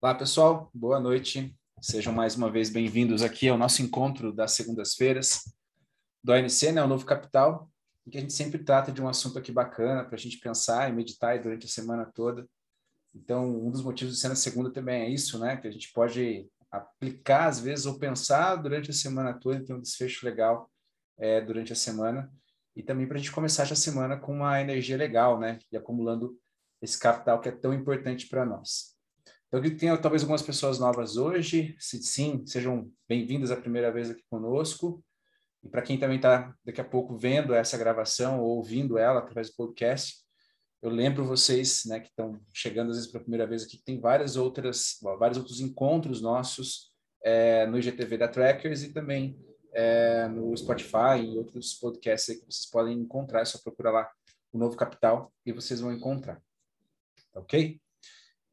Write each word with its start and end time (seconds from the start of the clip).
Olá, 0.00 0.14
pessoal. 0.14 0.70
Boa 0.72 1.00
noite. 1.00 1.52
Sejam 1.82 2.12
mais 2.12 2.36
uma 2.36 2.48
vez 2.48 2.70
bem-vindos 2.70 3.20
aqui 3.20 3.48
ao 3.48 3.58
nosso 3.58 3.82
encontro 3.82 4.32
das 4.32 4.52
segundas-feiras 4.52 5.42
do 6.22 6.32
ANC, 6.32 6.70
né, 6.72 6.80
o 6.80 6.86
Novo 6.86 7.04
Capital, 7.04 7.68
em 8.06 8.10
que 8.12 8.18
a 8.18 8.20
gente 8.20 8.32
sempre 8.32 8.62
trata 8.62 8.92
de 8.92 9.02
um 9.02 9.08
assunto 9.08 9.40
aqui 9.40 9.50
bacana 9.50 10.04
para 10.04 10.14
a 10.14 10.18
gente 10.18 10.38
pensar 10.38 10.88
e 10.88 10.92
meditar 10.92 11.42
durante 11.42 11.66
a 11.66 11.68
semana 11.68 12.06
toda. 12.14 12.48
Então, 13.12 13.44
um 13.44 13.72
dos 13.72 13.82
motivos 13.82 14.14
de 14.14 14.20
ser 14.20 14.28
na 14.28 14.36
segunda 14.36 14.70
também 14.70 15.02
é 15.02 15.08
isso, 15.08 15.36
né, 15.36 15.56
que 15.56 15.66
a 15.66 15.70
gente 15.72 15.92
pode 15.92 16.48
aplicar 16.70 17.48
às 17.48 17.58
vezes 17.58 17.84
ou 17.84 17.98
pensar 17.98 18.54
durante 18.54 18.92
a 18.92 18.94
semana 18.94 19.34
toda, 19.34 19.64
ter 19.64 19.74
um 19.74 19.80
desfecho 19.80 20.24
legal 20.24 20.70
é, 21.18 21.40
durante 21.40 21.72
a 21.72 21.76
semana 21.76 22.32
e 22.76 22.84
também 22.84 23.08
para 23.08 23.16
a 23.16 23.18
gente 23.18 23.32
começar 23.32 23.64
a 23.64 23.74
semana 23.74 24.16
com 24.16 24.32
uma 24.32 24.60
energia 24.60 24.96
legal, 24.96 25.40
né, 25.40 25.58
e 25.72 25.76
acumulando 25.76 26.38
esse 26.80 26.96
capital 26.96 27.40
que 27.40 27.48
é 27.48 27.52
tão 27.52 27.74
importante 27.74 28.28
para 28.28 28.46
nós. 28.46 28.96
Acredito 29.50 29.74
que 29.74 29.80
tenha 29.80 29.96
talvez 29.96 30.22
algumas 30.22 30.42
pessoas 30.42 30.78
novas 30.78 31.16
hoje. 31.16 31.74
Se 31.78 32.02
sim, 32.02 32.44
sejam 32.46 32.92
bem-vindas 33.08 33.50
a 33.50 33.56
primeira 33.56 33.90
vez 33.90 34.10
aqui 34.10 34.22
conosco. 34.28 35.02
E 35.64 35.68
para 35.70 35.80
quem 35.80 35.98
também 35.98 36.16
está 36.16 36.54
daqui 36.62 36.82
a 36.82 36.84
pouco 36.84 37.16
vendo 37.16 37.54
essa 37.54 37.78
gravação 37.78 38.40
ou 38.40 38.58
ouvindo 38.58 38.98
ela 38.98 39.20
através 39.20 39.48
do 39.48 39.56
podcast, 39.56 40.18
eu 40.82 40.90
lembro 40.90 41.24
vocês, 41.24 41.84
né, 41.86 41.98
que 41.98 42.08
estão 42.08 42.38
chegando 42.52 42.90
às 42.90 42.96
vezes 42.96 43.10
pela 43.10 43.24
primeira 43.24 43.46
vez 43.46 43.64
aqui, 43.64 43.78
que 43.78 43.84
tem 43.84 43.98
várias 43.98 44.36
outras, 44.36 44.98
vários 45.18 45.38
outros 45.38 45.60
encontros 45.60 46.20
nossos 46.20 46.92
é, 47.24 47.66
no 47.66 47.78
IGTV 47.78 48.18
da 48.18 48.28
Trackers 48.28 48.82
e 48.82 48.92
também 48.92 49.42
é, 49.72 50.28
no 50.28 50.54
Spotify 50.58 51.24
e 51.24 51.38
outros 51.38 51.72
podcasts 51.72 52.38
que 52.38 52.44
vocês 52.44 52.66
podem 52.70 52.98
encontrar. 52.98 53.40
É 53.40 53.44
só 53.46 53.58
procurar 53.58 53.92
lá 53.92 54.10
o 54.52 54.58
Novo 54.58 54.76
Capital 54.76 55.32
e 55.46 55.52
vocês 55.52 55.80
vão 55.80 55.90
encontrar. 55.90 56.36
Tá 57.32 57.40
ok? 57.40 57.80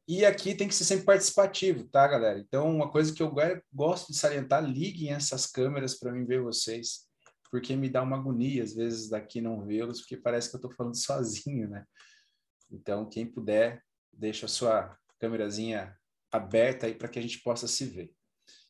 E 0.08 0.24
aqui 0.24 0.54
tem 0.54 0.68
que 0.68 0.74
ser 0.74 0.84
sempre 0.84 1.04
participativo, 1.04 1.84
tá, 1.88 2.06
galera? 2.06 2.38
Então, 2.38 2.70
uma 2.70 2.88
coisa 2.90 3.12
que 3.12 3.20
eu 3.20 3.34
gosto 3.72 4.12
de 4.12 4.18
salientar, 4.18 4.64
liguem 4.64 5.12
essas 5.12 5.46
câmeras 5.46 5.98
para 5.98 6.12
mim 6.12 6.24
ver 6.24 6.40
vocês, 6.40 7.08
porque 7.50 7.74
me 7.74 7.88
dá 7.88 8.02
uma 8.02 8.16
agonia, 8.16 8.62
às 8.62 8.72
vezes, 8.72 9.08
daqui 9.08 9.40
não 9.40 9.66
vê-los, 9.66 10.00
porque 10.00 10.16
parece 10.16 10.48
que 10.48 10.56
eu 10.56 10.58
estou 10.58 10.72
falando 10.72 10.94
sozinho, 10.96 11.68
né? 11.68 11.84
Então, 12.70 13.08
quem 13.08 13.26
puder, 13.26 13.82
deixa 14.12 14.46
a 14.46 14.48
sua 14.48 14.96
câmerazinha 15.18 15.96
aberta 16.30 16.86
aí 16.86 16.94
para 16.94 17.08
que 17.08 17.18
a 17.18 17.22
gente 17.22 17.42
possa 17.42 17.66
se 17.66 17.84
ver. 17.84 18.12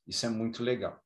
Isso 0.06 0.25
é 0.25 0.30
muito 0.30 0.62
legal. 0.62 0.98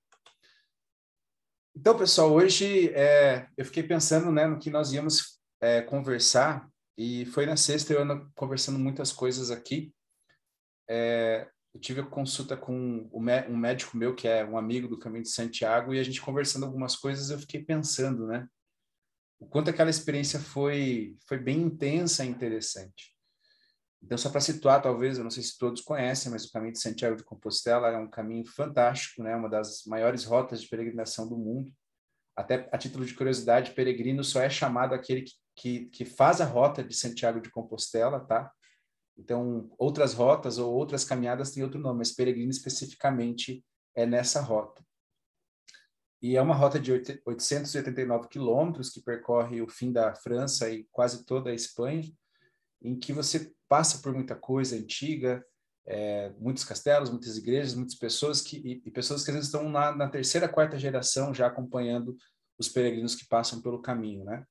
Então, 1.74 1.96
pessoal, 1.96 2.32
hoje 2.32 2.90
é, 2.90 3.48
eu 3.56 3.64
fiquei 3.64 3.82
pensando 3.82 4.30
né, 4.30 4.46
no 4.46 4.58
que 4.58 4.70
nós 4.70 4.92
íamos 4.92 5.40
é, 5.60 5.80
conversar, 5.82 6.68
e 6.96 7.24
foi 7.26 7.46
na 7.46 7.56
sexta 7.56 7.92
eu 7.92 8.02
ando 8.02 8.30
conversando 8.34 8.78
muitas 8.78 9.12
coisas 9.12 9.50
aqui, 9.50 9.92
é, 10.90 11.48
eu 11.72 11.80
tive 11.80 12.02
consulta 12.02 12.56
com 12.56 13.08
um 13.12 13.56
médico 13.56 13.96
meu, 13.96 14.12
que 14.12 14.26
é 14.26 14.44
um 14.44 14.58
amigo 14.58 14.88
do 14.88 14.98
Caminho 14.98 15.22
de 15.22 15.30
Santiago, 15.30 15.94
e 15.94 16.00
a 16.00 16.02
gente 16.02 16.20
conversando 16.20 16.66
algumas 16.66 16.96
coisas, 16.96 17.30
eu 17.30 17.38
fiquei 17.38 17.62
pensando, 17.64 18.26
né? 18.26 18.48
O 19.38 19.46
quanto 19.46 19.70
aquela 19.70 19.88
experiência 19.88 20.40
foi, 20.40 21.16
foi 21.28 21.38
bem 21.38 21.62
intensa 21.62 22.24
e 22.24 22.28
interessante. 22.28 23.14
Então, 24.02 24.18
só 24.18 24.30
para 24.30 24.40
situar, 24.40 24.82
talvez, 24.82 25.16
eu 25.16 25.24
não 25.24 25.30
sei 25.30 25.44
se 25.44 25.56
todos 25.56 25.80
conhecem, 25.80 26.32
mas 26.32 26.44
o 26.44 26.50
Caminho 26.50 26.72
de 26.72 26.80
Santiago 26.80 27.16
de 27.16 27.22
Compostela 27.22 27.88
é 27.88 27.96
um 27.96 28.10
caminho 28.10 28.44
fantástico, 28.44 29.22
né? 29.22 29.36
Uma 29.36 29.48
das 29.48 29.84
maiores 29.86 30.24
rotas 30.24 30.62
de 30.62 30.68
peregrinação 30.68 31.28
do 31.28 31.38
mundo. 31.38 31.72
Até 32.34 32.68
a 32.72 32.78
título 32.78 33.04
de 33.04 33.14
curiosidade, 33.14 33.72
peregrino 33.72 34.24
só 34.24 34.42
é 34.42 34.50
chamado 34.50 34.94
aquele 34.94 35.22
que, 35.22 35.34
que, 35.54 35.86
que 35.86 36.04
faz 36.04 36.40
a 36.40 36.44
rota 36.44 36.82
de 36.82 36.96
Santiago 36.96 37.40
de 37.40 37.50
Compostela, 37.50 38.20
tá? 38.26 38.50
Então, 39.20 39.70
outras 39.78 40.14
rotas 40.14 40.56
ou 40.56 40.72
outras 40.72 41.04
caminhadas 41.04 41.50
têm 41.50 41.62
outro 41.62 41.78
nome, 41.78 41.98
mas 41.98 42.12
peregrino 42.12 42.50
especificamente 42.50 43.62
é 43.94 44.06
nessa 44.06 44.40
rota. 44.40 44.82
E 46.22 46.36
é 46.36 46.42
uma 46.42 46.54
rota 46.54 46.80
de 46.80 46.90
889 46.90 48.28
quilômetros 48.28 48.90
que 48.90 49.02
percorre 49.02 49.60
o 49.60 49.68
fim 49.68 49.92
da 49.92 50.14
França 50.14 50.70
e 50.70 50.86
quase 50.90 51.24
toda 51.26 51.50
a 51.50 51.54
Espanha, 51.54 52.10
em 52.82 52.98
que 52.98 53.12
você 53.12 53.52
passa 53.68 53.98
por 54.02 54.14
muita 54.14 54.34
coisa 54.34 54.74
antiga, 54.74 55.44
é, 55.86 56.30
muitos 56.38 56.64
castelos, 56.64 57.10
muitas 57.10 57.36
igrejas, 57.36 57.74
muitas 57.74 57.94
pessoas 57.94 58.40
que 58.40 58.56
e, 58.56 58.82
e 58.86 58.90
pessoas 58.90 59.22
que 59.22 59.30
às 59.30 59.34
vezes 59.34 59.48
estão 59.48 59.68
na, 59.68 59.94
na, 59.94 60.08
terceira, 60.08 60.48
quarta 60.48 60.78
geração 60.78 61.34
já 61.34 61.46
acompanhando 61.46 62.16
os 62.58 62.68
peregrinos 62.68 63.14
que 63.14 63.26
passam 63.26 63.60
pelo 63.60 63.82
caminho, 63.82 64.24
né? 64.24 64.44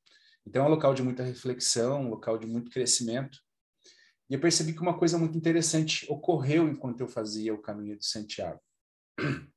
Então 0.46 0.64
é 0.64 0.68
um 0.68 0.72
local 0.72 0.94
de 0.94 1.04
muita 1.04 1.24
reflexão, 1.24 2.02
um 2.02 2.10
local 2.10 2.38
de 2.38 2.48
muito 2.48 2.72
crescimento. 2.72 3.40
E 4.30 4.36
eu 4.36 4.40
percebi 4.40 4.74
que 4.74 4.82
uma 4.82 4.98
coisa 4.98 5.18
muito 5.18 5.38
interessante 5.38 6.06
ocorreu 6.10 6.68
enquanto 6.68 7.02
eu 7.02 7.08
fazia 7.08 7.54
o 7.54 7.62
caminho 7.62 7.98
de 7.98 8.06
Santiago. 8.06 8.62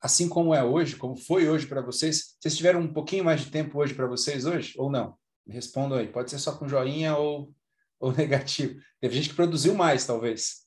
Assim 0.00 0.28
como 0.28 0.54
é 0.54 0.62
hoje, 0.62 0.96
como 0.96 1.16
foi 1.16 1.48
hoje 1.48 1.66
para 1.66 1.80
vocês, 1.80 2.36
vocês 2.40 2.56
tiveram 2.56 2.80
um 2.80 2.92
pouquinho 2.92 3.24
mais 3.24 3.40
de 3.40 3.50
tempo 3.50 3.78
hoje 3.78 3.94
para 3.94 4.06
vocês 4.06 4.44
hoje 4.44 4.74
ou 4.76 4.90
não? 4.90 5.16
Me 5.46 5.54
respondam 5.54 5.98
aí. 5.98 6.10
Pode 6.10 6.30
ser 6.30 6.38
só 6.38 6.56
com 6.56 6.68
joinha 6.68 7.16
ou, 7.16 7.54
ou 7.98 8.12
negativo. 8.12 8.80
Teve 9.00 9.14
gente 9.14 9.30
que 9.30 9.36
produziu 9.36 9.74
mais, 9.74 10.04
talvez. 10.06 10.66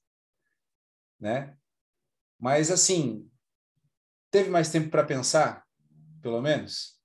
Né? 1.19 1.57
Mas 2.39 2.71
assim, 2.71 3.29
teve 4.31 4.49
mais 4.49 4.71
tempo 4.71 4.89
para 4.89 5.05
pensar, 5.05 5.65
pelo 6.21 6.41
menos? 6.41 6.99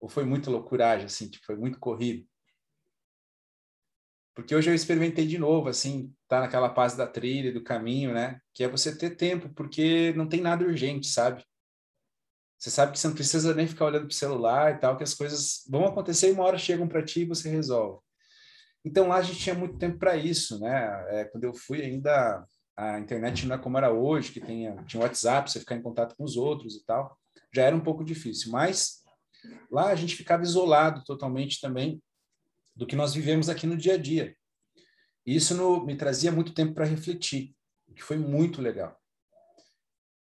Ou 0.00 0.08
foi 0.08 0.24
muito 0.24 0.50
loucuragem, 0.50 1.06
assim, 1.06 1.28
tipo, 1.28 1.44
foi 1.44 1.56
muito 1.56 1.78
corrido? 1.78 2.26
Porque 4.34 4.54
hoje 4.54 4.70
eu 4.70 4.74
experimentei 4.74 5.26
de 5.26 5.38
novo, 5.38 5.68
assim, 5.68 6.12
tá 6.26 6.40
naquela 6.40 6.70
paz 6.70 6.96
da 6.96 7.06
trilha, 7.06 7.52
do 7.52 7.62
caminho, 7.62 8.14
né? 8.14 8.40
Que 8.54 8.64
é 8.64 8.68
você 8.68 8.96
ter 8.96 9.10
tempo, 9.10 9.50
porque 9.54 10.12
não 10.16 10.26
tem 10.26 10.40
nada 10.40 10.64
urgente, 10.64 11.06
sabe? 11.06 11.44
Você 12.58 12.70
sabe 12.70 12.92
que 12.92 12.98
você 12.98 13.08
não 13.08 13.14
precisa 13.14 13.54
nem 13.54 13.66
ficar 13.66 13.86
olhando 13.86 14.06
para 14.06 14.12
o 14.12 14.16
celular 14.16 14.72
e 14.72 14.78
tal, 14.78 14.96
que 14.96 15.02
as 15.02 15.14
coisas 15.14 15.64
vão 15.68 15.84
acontecer 15.84 16.28
e 16.28 16.32
uma 16.32 16.44
hora 16.44 16.56
chegam 16.56 16.88
para 16.88 17.04
ti 17.04 17.22
e 17.22 17.26
você 17.26 17.50
resolve. 17.50 18.00
Então 18.84 19.08
lá 19.08 19.16
a 19.16 19.22
gente 19.22 19.38
tinha 19.38 19.54
muito 19.54 19.76
tempo 19.78 19.98
para 19.98 20.16
isso, 20.16 20.58
né? 20.60 21.04
É, 21.08 21.24
quando 21.24 21.44
eu 21.44 21.52
fui 21.54 21.82
ainda 21.82 22.44
a 22.76 22.98
internet 22.98 23.46
não 23.46 23.56
é 23.56 23.58
como 23.58 23.76
era 23.76 23.92
hoje, 23.92 24.32
que 24.32 24.40
tinha, 24.40 24.76
tinha 24.84 25.02
WhatsApp, 25.02 25.50
você 25.50 25.60
ficar 25.60 25.76
em 25.76 25.82
contato 25.82 26.16
com 26.16 26.24
os 26.24 26.36
outros 26.36 26.74
e 26.74 26.84
tal, 26.84 27.18
já 27.54 27.64
era 27.64 27.76
um 27.76 27.80
pouco 27.80 28.04
difícil. 28.04 28.50
Mas 28.50 29.02
lá 29.70 29.88
a 29.88 29.94
gente 29.94 30.16
ficava 30.16 30.42
isolado 30.42 31.04
totalmente 31.04 31.60
também 31.60 32.02
do 32.74 32.86
que 32.86 32.96
nós 32.96 33.14
vivemos 33.14 33.48
aqui 33.48 33.66
no 33.66 33.76
dia 33.76 33.94
a 33.94 33.98
dia. 33.98 34.36
E 35.26 35.36
isso 35.36 35.54
no, 35.54 35.84
me 35.84 35.96
trazia 35.96 36.32
muito 36.32 36.54
tempo 36.54 36.74
para 36.74 36.84
refletir, 36.84 37.54
o 37.88 37.94
que 37.94 38.02
foi 38.02 38.16
muito 38.16 38.60
legal. 38.60 38.98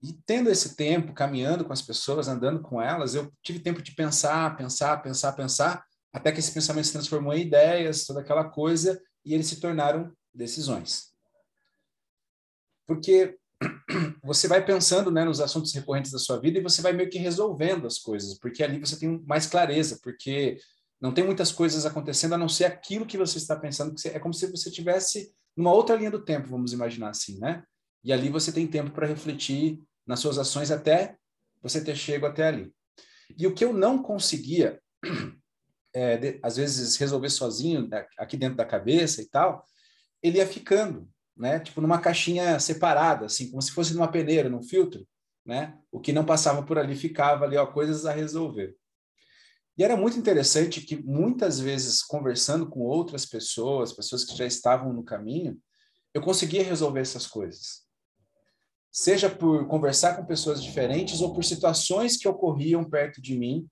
E 0.02 0.14
tendo 0.26 0.50
esse 0.50 0.76
tempo, 0.76 1.14
caminhando 1.14 1.66
com 1.66 1.74
as 1.74 1.82
pessoas, 1.82 2.28
andando 2.28 2.62
com 2.62 2.82
elas, 2.82 3.16
eu 3.16 3.32
tive 3.42 3.60
tempo 3.60 3.82
de 3.82 3.94
pensar, 3.94 4.56
pensar, 4.56 5.02
pensar, 5.02 5.34
pensar, 5.34 5.84
até 6.14 6.32
que 6.32 6.40
esse 6.40 6.52
pensamento 6.52 6.86
se 6.86 6.94
transformou 6.94 7.34
em 7.34 7.42
ideias, 7.42 8.06
toda 8.06 8.22
aquela 8.22 8.44
coisa, 8.46 9.02
e 9.26 9.34
eles 9.34 9.48
se 9.48 9.60
tornaram 9.60 10.14
decisões. 10.34 11.14
Porque 12.86 13.38
você 14.24 14.48
vai 14.48 14.64
pensando 14.64 15.10
né, 15.12 15.26
nos 15.26 15.42
assuntos 15.42 15.74
recorrentes 15.74 16.12
da 16.12 16.20
sua 16.20 16.40
vida 16.40 16.60
e 16.60 16.64
você 16.64 16.82
vai 16.82 16.94
meio 16.94 17.10
que 17.10 17.18
resolvendo 17.18 17.88
as 17.88 17.98
coisas, 17.98 18.38
porque 18.38 18.64
ali 18.64 18.80
você 18.80 18.98
tem 18.98 19.22
mais 19.26 19.48
clareza, 19.48 20.00
porque 20.04 20.60
não 21.02 21.14
tem 21.14 21.24
muitas 21.24 21.52
coisas 21.52 21.86
acontecendo 21.86 22.34
a 22.34 22.38
não 22.38 22.50
ser 22.50 22.66
aquilo 22.66 23.06
que 23.06 23.18
você 23.18 23.38
está 23.38 23.56
pensando, 23.56 23.94
que 23.96 24.08
é 24.08 24.20
como 24.20 24.34
se 24.34 24.50
você 24.50 24.72
tivesse 24.72 25.34
numa 25.56 25.72
outra 25.72 25.96
linha 25.96 26.12
do 26.12 26.24
tempo, 26.24 26.50
vamos 26.50 26.74
imaginar 26.74 27.10
assim, 27.10 27.40
né? 27.40 27.64
E 28.04 28.14
ali 28.14 28.30
você 28.30 28.52
tem 28.52 28.68
tempo 28.68 28.92
para 28.92 29.08
refletir 29.08 29.82
nas 30.06 30.20
suas 30.20 30.38
ações 30.38 30.72
até 30.72 31.18
você 31.62 31.84
ter 31.84 31.96
chego 31.96 32.26
até 32.26 32.48
ali. 32.48 32.72
E 33.38 33.48
o 33.48 33.54
que 33.54 33.66
eu 33.66 33.74
não 33.74 34.02
conseguia, 34.02 34.80
é, 35.94 36.18
de, 36.18 36.40
às 36.44 36.58
vezes, 36.58 36.96
resolver 36.98 37.30
sozinho, 37.30 37.88
né, 37.88 38.06
aqui 38.18 38.38
dentro 38.38 38.58
da 38.58 38.66
cabeça 38.66 39.22
e 39.22 39.26
tal, 39.26 39.66
ele 40.22 40.38
ia 40.38 40.48
ficando, 40.48 41.10
né? 41.36 41.60
Tipo 41.60 41.82
numa 41.82 42.00
caixinha 42.00 42.60
separada, 42.60 43.26
assim, 43.26 43.50
como 43.50 43.62
se 43.62 43.72
fosse 43.72 43.94
numa 43.94 44.12
peneira, 44.12 44.50
num 44.50 44.64
filtro, 44.64 45.08
né? 45.46 45.78
O 45.92 46.00
que 46.00 46.14
não 46.14 46.26
passava 46.26 46.64
por 46.64 46.78
ali 46.78 46.96
ficava 46.96 47.46
ali, 47.46 47.58
ó, 47.58 47.66
coisas 47.66 48.06
a 48.06 48.12
resolver. 48.12 48.76
E 49.78 49.84
era 49.84 49.98
muito 49.98 50.18
interessante 50.18 50.82
que 50.82 50.96
muitas 50.96 51.60
vezes, 51.60 52.02
conversando 52.02 52.70
com 52.70 52.82
outras 52.82 53.26
pessoas, 53.26 53.92
pessoas 53.92 54.24
que 54.24 54.36
já 54.36 54.46
estavam 54.46 54.94
no 54.94 55.04
caminho, 55.04 55.60
eu 56.14 56.22
conseguia 56.22 56.64
resolver 56.64 57.02
essas 57.02 57.28
coisas. 57.28 57.84
Seja 58.90 59.30
por 59.30 59.68
conversar 59.68 60.16
com 60.16 60.26
pessoas 60.26 60.64
diferentes 60.64 61.20
ou 61.20 61.34
por 61.34 61.44
situações 61.44 62.16
que 62.16 62.28
ocorriam 62.28 62.90
perto 62.90 63.22
de 63.22 63.38
mim 63.38 63.68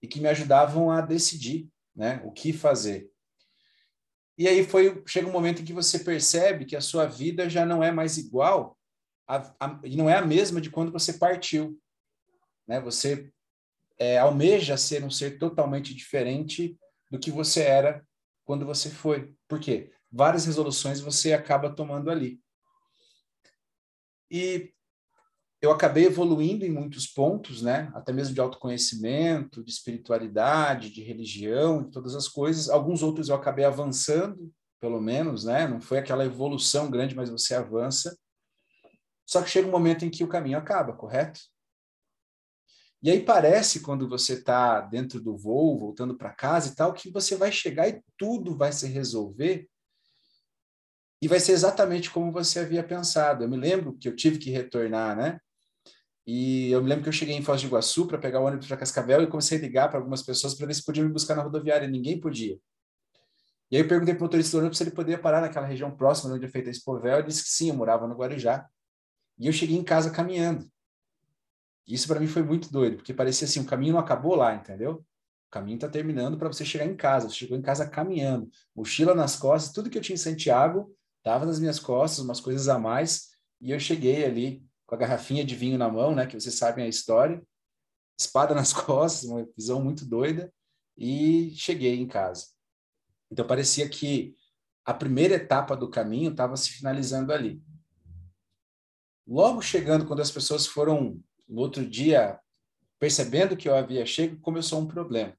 e 0.00 0.08
que 0.08 0.18
me 0.18 0.28
ajudavam 0.28 0.90
a 0.90 1.02
decidir 1.02 1.68
né, 1.94 2.22
o 2.24 2.32
que 2.32 2.54
fazer. 2.54 3.10
E 4.38 4.48
aí 4.48 4.64
foi 4.64 5.02
chega 5.06 5.28
um 5.28 5.32
momento 5.32 5.60
em 5.60 5.64
que 5.64 5.72
você 5.72 5.98
percebe 5.98 6.64
que 6.64 6.76
a 6.76 6.80
sua 6.80 7.04
vida 7.04 7.48
já 7.48 7.66
não 7.66 7.82
é 7.82 7.90
mais 7.90 8.16
igual 8.16 8.78
a, 9.26 9.54
a, 9.60 9.80
e 9.84 9.96
não 9.96 10.08
é 10.08 10.16
a 10.16 10.24
mesma 10.24 10.60
de 10.60 10.70
quando 10.70 10.92
você 10.92 11.12
partiu. 11.14 11.78
Né? 12.66 12.80
Você 12.80 13.30
é, 13.98 14.18
almeja 14.18 14.76
ser 14.76 15.04
um 15.04 15.10
ser 15.10 15.38
totalmente 15.38 15.94
diferente 15.94 16.78
do 17.10 17.18
que 17.18 17.30
você 17.30 17.62
era 17.62 18.04
quando 18.44 18.66
você 18.66 18.90
foi. 18.90 19.34
Por 19.48 19.58
quê? 19.58 19.92
Várias 20.10 20.46
resoluções 20.46 21.00
você 21.00 21.32
acaba 21.32 21.74
tomando 21.74 22.10
ali. 22.10 22.40
E 24.30 24.72
eu 25.60 25.70
acabei 25.70 26.06
evoluindo 26.06 26.64
em 26.64 26.70
muitos 26.70 27.06
pontos, 27.06 27.62
né? 27.62 27.90
Até 27.94 28.12
mesmo 28.12 28.34
de 28.34 28.40
autoconhecimento, 28.40 29.64
de 29.64 29.70
espiritualidade, 29.70 30.90
de 30.90 31.02
religião, 31.02 31.82
de 31.82 31.90
todas 31.90 32.14
as 32.14 32.28
coisas. 32.28 32.68
Alguns 32.68 33.02
outros 33.02 33.28
eu 33.28 33.34
acabei 33.34 33.64
avançando, 33.64 34.52
pelo 34.80 35.00
menos, 35.00 35.44
né? 35.44 35.66
Não 35.66 35.80
foi 35.80 35.98
aquela 35.98 36.24
evolução 36.24 36.90
grande, 36.90 37.16
mas 37.16 37.30
você 37.30 37.54
avança. 37.54 38.16
Só 39.24 39.42
que 39.42 39.50
chega 39.50 39.66
um 39.66 39.72
momento 39.72 40.04
em 40.04 40.10
que 40.10 40.22
o 40.22 40.28
caminho 40.28 40.58
acaba, 40.58 40.92
correto? 40.92 41.40
E 43.02 43.10
aí 43.10 43.20
parece, 43.20 43.80
quando 43.80 44.08
você 44.08 44.34
está 44.34 44.80
dentro 44.80 45.20
do 45.20 45.36
voo, 45.36 45.78
voltando 45.78 46.16
para 46.16 46.30
casa 46.30 46.72
e 46.72 46.74
tal, 46.74 46.92
que 46.92 47.10
você 47.10 47.36
vai 47.36 47.52
chegar 47.52 47.88
e 47.88 48.02
tudo 48.16 48.56
vai 48.56 48.72
se 48.72 48.86
resolver 48.86 49.68
e 51.20 51.28
vai 51.28 51.40
ser 51.40 51.52
exatamente 51.52 52.10
como 52.10 52.32
você 52.32 52.60
havia 52.60 52.82
pensado. 52.82 53.44
Eu 53.44 53.48
me 53.48 53.56
lembro 53.56 53.96
que 53.98 54.08
eu 54.08 54.16
tive 54.16 54.38
que 54.38 54.50
retornar, 54.50 55.16
né? 55.16 55.40
E 56.26 56.70
eu 56.72 56.82
me 56.82 56.88
lembro 56.88 57.04
que 57.04 57.08
eu 57.08 57.12
cheguei 57.12 57.36
em 57.36 57.42
Foz 57.42 57.62
do 57.62 57.68
Iguaçu 57.68 58.06
para 58.06 58.18
pegar 58.18 58.40
o 58.40 58.44
ônibus 58.44 58.66
para 58.66 58.76
Cascavel 58.76 59.22
e 59.22 59.26
comecei 59.28 59.58
a 59.58 59.60
ligar 59.60 59.88
para 59.88 59.98
algumas 59.98 60.22
pessoas 60.22 60.54
para 60.54 60.66
ver 60.66 60.74
se 60.74 60.84
podiam 60.84 61.06
me 61.06 61.12
buscar 61.12 61.36
na 61.36 61.42
rodoviária. 61.42 61.86
Ninguém 61.86 62.20
podia. 62.20 62.58
E 63.70 63.76
aí 63.76 63.82
eu 63.82 63.88
perguntei 63.88 64.14
para 64.14 64.22
o 64.22 64.24
motorista 64.24 64.56
do 64.56 64.60
ônibus 64.60 64.78
se 64.78 64.84
ele 64.84 64.90
poderia 64.90 65.18
parar 65.18 65.40
naquela 65.40 65.66
região 65.66 65.90
próxima 65.96 66.34
onde 66.34 66.44
é 66.44 66.48
feita 66.48 66.68
a 66.68 66.72
Expovel. 66.72 67.18
Ele 67.18 67.28
disse 67.28 67.44
que 67.44 67.50
sim, 67.50 67.68
eu 67.68 67.74
morava 67.74 68.06
no 68.08 68.14
Guarujá. 68.14 68.66
E 69.38 69.46
eu 69.46 69.52
cheguei 69.52 69.76
em 69.76 69.84
casa 69.84 70.10
caminhando. 70.10 70.68
Isso 71.86 72.08
para 72.08 72.18
mim 72.18 72.26
foi 72.26 72.42
muito 72.42 72.70
doido, 72.70 72.96
porque 72.96 73.14
parecia 73.14 73.46
assim, 73.46 73.60
o 73.60 73.66
caminho 73.66 73.92
não 73.92 74.00
acabou 74.00 74.34
lá, 74.34 74.54
entendeu? 74.54 75.04
O 75.48 75.50
caminho 75.50 75.76
está 75.76 75.88
terminando 75.88 76.36
para 76.36 76.48
você 76.48 76.64
chegar 76.64 76.84
em 76.84 76.96
casa. 76.96 77.28
Você 77.28 77.36
chegou 77.36 77.56
em 77.56 77.62
casa 77.62 77.88
caminhando, 77.88 78.50
mochila 78.74 79.14
nas 79.14 79.36
costas, 79.36 79.72
tudo 79.72 79.88
que 79.88 79.96
eu 79.96 80.02
tinha 80.02 80.14
em 80.14 80.18
Santiago 80.18 80.92
estava 81.18 81.46
nas 81.46 81.58
minhas 81.58 81.78
costas, 81.78 82.24
umas 82.24 82.40
coisas 82.40 82.68
a 82.68 82.78
mais, 82.78 83.30
e 83.60 83.70
eu 83.70 83.80
cheguei 83.80 84.24
ali 84.24 84.64
com 84.86 84.94
a 84.94 84.98
garrafinha 84.98 85.44
de 85.44 85.56
vinho 85.56 85.76
na 85.76 85.88
mão, 85.88 86.14
né, 86.14 86.26
que 86.26 86.38
vocês 86.38 86.54
sabem 86.54 86.84
a 86.84 86.88
história, 86.88 87.42
espada 88.18 88.54
nas 88.54 88.72
costas, 88.74 89.28
uma 89.28 89.46
visão 89.56 89.82
muito 89.82 90.04
doida, 90.04 90.52
e 90.96 91.52
cheguei 91.56 91.98
em 91.98 92.06
casa. 92.06 92.46
Então 93.30 93.46
parecia 93.46 93.88
que 93.88 94.36
a 94.84 94.94
primeira 94.94 95.34
etapa 95.34 95.76
do 95.76 95.90
caminho 95.90 96.30
estava 96.30 96.56
se 96.56 96.70
finalizando 96.70 97.32
ali. 97.32 97.60
Logo 99.26 99.60
chegando, 99.60 100.06
quando 100.06 100.22
as 100.22 100.30
pessoas 100.30 100.64
foram 100.64 101.20
no 101.48 101.60
outro 101.60 101.86
dia 101.86 102.40
percebendo 102.98 103.56
que 103.56 103.68
eu 103.68 103.74
havia 103.74 104.06
chego, 104.06 104.40
começou 104.40 104.80
um 104.80 104.86
problema. 104.86 105.36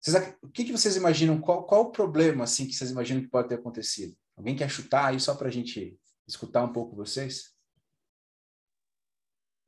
Vocês, 0.00 0.36
o 0.42 0.48
que, 0.48 0.64
que 0.64 0.72
vocês 0.72 0.96
imaginam? 0.96 1.40
Qual, 1.40 1.64
qual 1.64 1.82
o 1.82 1.92
problema 1.92 2.44
assim 2.44 2.66
que 2.66 2.74
vocês 2.74 2.90
imaginam 2.90 3.22
que 3.22 3.28
pode 3.28 3.48
ter 3.48 3.54
acontecido? 3.54 4.16
Alguém 4.36 4.56
quer 4.56 4.68
chutar 4.68 5.06
aí 5.06 5.20
só 5.20 5.34
para 5.34 5.46
a 5.48 5.50
gente 5.50 5.96
escutar 6.26 6.64
um 6.64 6.72
pouco 6.72 6.96
vocês? 6.96 7.52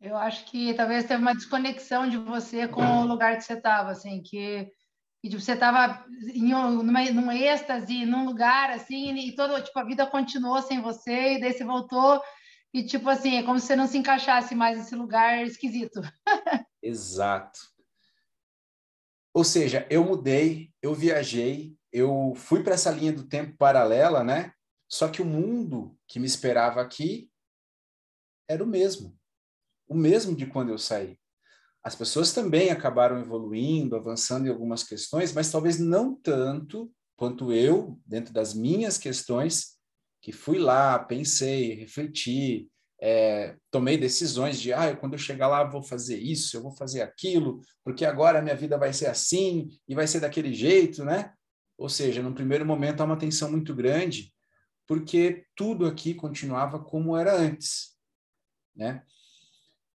Eu 0.00 0.16
acho 0.16 0.44
que 0.46 0.74
talvez 0.74 1.04
teve 1.04 1.22
uma 1.22 1.34
desconexão 1.34 2.08
de 2.08 2.18
você 2.18 2.66
com 2.68 2.82
o 2.82 3.06
lugar 3.06 3.36
que 3.36 3.44
você 3.44 3.54
estava, 3.54 3.90
assim, 3.90 4.20
que, 4.22 4.68
que 5.22 5.30
tipo, 5.30 5.40
você 5.40 5.52
estava 5.52 6.04
em 6.34 6.52
um, 6.52 6.82
num 6.82 7.32
êxtase, 7.32 8.04
num 8.04 8.26
lugar, 8.26 8.70
assim, 8.70 9.14
e 9.14 9.34
todo, 9.34 9.62
tipo, 9.62 9.78
a 9.78 9.84
vida 9.84 10.06
continuou 10.06 10.60
sem 10.60 10.82
você, 10.82 11.34
e 11.34 11.40
daí 11.40 11.52
você 11.52 11.64
voltou, 11.64 12.20
e 12.74 12.82
tipo 12.84 13.08
assim, 13.08 13.36
é 13.36 13.44
como 13.44 13.60
se 13.60 13.68
você 13.68 13.76
não 13.76 13.86
se 13.86 13.96
encaixasse 13.96 14.52
mais 14.52 14.76
nesse 14.76 14.96
lugar 14.96 15.46
esquisito. 15.46 16.00
Exato. 16.82 17.60
Ou 19.32 19.44
seja, 19.44 19.86
eu 19.88 20.02
mudei, 20.04 20.72
eu 20.82 20.92
viajei, 20.92 21.76
eu 21.92 22.34
fui 22.34 22.64
para 22.64 22.74
essa 22.74 22.90
linha 22.90 23.12
do 23.12 23.28
tempo 23.28 23.56
paralela, 23.56 24.24
né? 24.24 24.52
Só 24.88 25.08
que 25.08 25.22
o 25.22 25.24
mundo 25.24 25.96
que 26.08 26.18
me 26.18 26.26
esperava 26.26 26.80
aqui 26.80 27.30
era 28.48 28.62
o 28.62 28.66
mesmo. 28.66 29.16
O 29.88 29.94
mesmo 29.94 30.34
de 30.34 30.46
quando 30.46 30.70
eu 30.70 30.78
saí. 30.78 31.16
As 31.80 31.94
pessoas 31.94 32.32
também 32.32 32.70
acabaram 32.70 33.20
evoluindo, 33.20 33.94
avançando 33.94 34.46
em 34.46 34.50
algumas 34.50 34.82
questões, 34.82 35.32
mas 35.32 35.50
talvez 35.50 35.78
não 35.78 36.12
tanto 36.12 36.92
quanto 37.16 37.52
eu, 37.52 38.00
dentro 38.04 38.32
das 38.32 38.52
minhas 38.52 38.98
questões, 38.98 39.73
que 40.24 40.32
fui 40.32 40.58
lá, 40.58 40.98
pensei, 40.98 41.74
refleti, 41.74 42.66
é, 42.98 43.58
tomei 43.70 43.98
decisões 43.98 44.58
de, 44.58 44.72
ah, 44.72 44.96
quando 44.96 45.12
eu 45.12 45.18
chegar 45.18 45.48
lá 45.48 45.62
vou 45.64 45.82
fazer 45.82 46.16
isso, 46.16 46.56
eu 46.56 46.62
vou 46.62 46.72
fazer 46.72 47.02
aquilo, 47.02 47.60
porque 47.84 48.06
agora 48.06 48.38
a 48.38 48.42
minha 48.42 48.56
vida 48.56 48.78
vai 48.78 48.90
ser 48.90 49.04
assim 49.04 49.68
e 49.86 49.94
vai 49.94 50.06
ser 50.06 50.20
daquele 50.20 50.54
jeito, 50.54 51.04
né? 51.04 51.34
Ou 51.76 51.90
seja, 51.90 52.22
no 52.22 52.34
primeiro 52.34 52.64
momento 52.64 53.02
há 53.02 53.04
uma 53.04 53.18
tensão 53.18 53.50
muito 53.50 53.74
grande, 53.74 54.32
porque 54.86 55.44
tudo 55.54 55.84
aqui 55.84 56.14
continuava 56.14 56.82
como 56.82 57.14
era 57.14 57.36
antes, 57.36 57.94
né? 58.74 59.02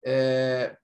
É, 0.04 0.76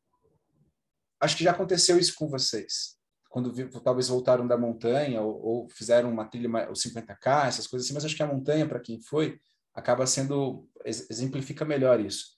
acho 1.21 1.37
que 1.37 1.43
já 1.43 1.51
aconteceu 1.51 1.99
isso 1.99 2.15
com 2.15 2.29
vocês, 2.29 2.97
quando 3.33 3.51
talvez 3.81 4.09
voltaram 4.09 4.47
da 4.47 4.59
montanha 4.59 5.23
ou, 5.23 5.43
ou 5.43 5.69
fizeram 5.71 6.13
uma 6.13 6.27
trilha, 6.27 6.71
os 6.71 6.83
50K, 6.83 7.49
essas 7.49 7.67
coisas 7.67 7.87
assim, 7.87 7.95
mas 7.95 8.05
acho 8.05 8.15
que 8.15 8.23
a 8.23 8.27
montanha, 8.27 8.69
para 8.69 8.79
quem 8.79 9.01
foi, 9.01 9.41
acaba 9.75 10.07
sendo 10.07 10.69
exemplifica 10.85 11.65
melhor 11.65 11.99
isso. 11.99 12.37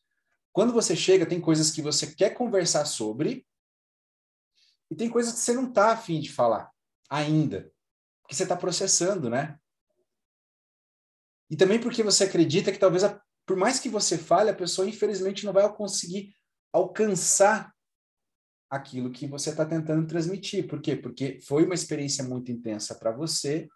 Quando 0.52 0.72
você 0.72 0.94
chega, 0.94 1.26
tem 1.26 1.40
coisas 1.40 1.72
que 1.72 1.82
você 1.82 2.14
quer 2.14 2.30
conversar 2.30 2.84
sobre 2.84 3.44
e 4.88 4.94
tem 4.94 5.10
coisas 5.10 5.32
que 5.32 5.40
você 5.40 5.52
não 5.52 5.66
está 5.68 5.90
afim 5.90 6.20
de 6.20 6.30
falar 6.30 6.70
ainda, 7.10 7.72
porque 8.22 8.36
você 8.36 8.44
está 8.44 8.56
processando, 8.56 9.28
né? 9.28 9.58
E 11.50 11.56
também 11.56 11.80
porque 11.80 12.04
você 12.04 12.22
acredita 12.22 12.70
que 12.70 12.78
talvez, 12.78 13.02
a, 13.02 13.20
por 13.44 13.56
mais 13.56 13.80
que 13.80 13.88
você 13.88 14.16
fale, 14.16 14.48
a 14.48 14.54
pessoa 14.54 14.88
infelizmente 14.88 15.44
não 15.44 15.52
vai 15.52 15.68
conseguir 15.74 16.36
alcançar 16.72 17.73
aquilo 18.70 19.10
que 19.10 19.26
você 19.26 19.50
está 19.50 19.64
tentando 19.64 20.06
transmitir. 20.06 20.66
Por 20.66 20.80
quê? 20.80 20.96
Porque 20.96 21.38
foi 21.46 21.64
uma 21.64 21.74
experiência 21.74 22.24
muito 22.24 22.50
intensa 22.50 22.94
para 22.94 23.12
você 23.12 23.68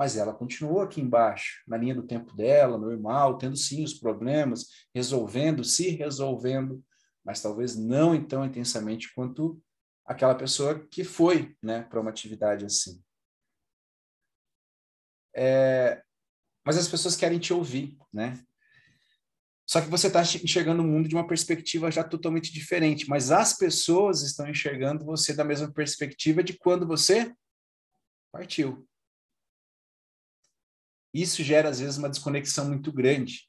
mas 0.00 0.16
ela 0.16 0.32
continuou 0.32 0.80
aqui 0.80 0.98
embaixo, 0.98 1.62
na 1.68 1.76
linha 1.76 1.94
do 1.94 2.06
tempo 2.06 2.34
dela, 2.34 2.78
normal, 2.78 3.36
tendo 3.36 3.54
sim 3.54 3.84
os 3.84 3.92
problemas, 3.92 4.66
resolvendo, 4.94 5.62
se 5.62 5.90
resolvendo, 5.90 6.82
mas 7.22 7.42
talvez 7.42 7.76
não 7.76 8.14
tão 8.26 8.42
intensamente 8.42 9.12
quanto 9.12 9.62
aquela 10.06 10.34
pessoa 10.34 10.78
que 10.88 11.04
foi 11.04 11.54
né, 11.62 11.82
para 11.82 12.00
uma 12.00 12.08
atividade 12.08 12.64
assim. 12.64 12.98
É, 15.36 16.02
mas 16.64 16.78
as 16.78 16.88
pessoas 16.88 17.14
querem 17.14 17.38
te 17.38 17.52
ouvir, 17.52 17.98
né? 18.10 18.42
Só 19.70 19.80
que 19.80 19.88
você 19.88 20.08
está 20.08 20.20
enxergando 20.42 20.82
o 20.82 20.84
mundo 20.84 21.08
de 21.08 21.14
uma 21.14 21.24
perspectiva 21.24 21.92
já 21.92 22.02
totalmente 22.02 22.52
diferente, 22.52 23.08
mas 23.08 23.30
as 23.30 23.56
pessoas 23.56 24.20
estão 24.22 24.48
enxergando 24.48 25.04
você 25.04 25.32
da 25.32 25.44
mesma 25.44 25.72
perspectiva 25.72 26.42
de 26.42 26.58
quando 26.58 26.84
você 26.88 27.32
partiu. 28.32 28.84
Isso 31.14 31.44
gera, 31.44 31.68
às 31.68 31.78
vezes, 31.78 31.98
uma 31.98 32.10
desconexão 32.10 32.66
muito 32.66 32.90
grande. 32.90 33.48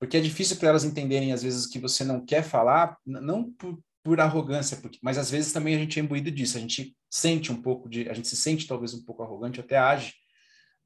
Porque 0.00 0.16
é 0.16 0.20
difícil 0.20 0.56
para 0.56 0.70
elas 0.70 0.82
entenderem, 0.82 1.34
às 1.34 1.42
vezes, 1.42 1.66
que 1.66 1.78
você 1.78 2.04
não 2.04 2.24
quer 2.24 2.42
falar, 2.42 2.96
não 3.04 3.52
por, 3.52 3.78
por 4.02 4.18
arrogância, 4.18 4.78
porque, 4.78 4.98
mas 5.02 5.18
às 5.18 5.30
vezes 5.30 5.52
também 5.52 5.74
a 5.74 5.78
gente 5.78 6.00
é 6.00 6.02
imbuído 6.02 6.30
disso. 6.30 6.56
A 6.56 6.60
gente 6.60 6.96
sente 7.10 7.52
um 7.52 7.60
pouco 7.60 7.86
de. 7.86 8.08
A 8.08 8.14
gente 8.14 8.28
se 8.28 8.36
sente 8.36 8.66
talvez 8.66 8.94
um 8.94 9.04
pouco 9.04 9.22
arrogante, 9.22 9.60
até 9.60 9.76
age, 9.76 10.14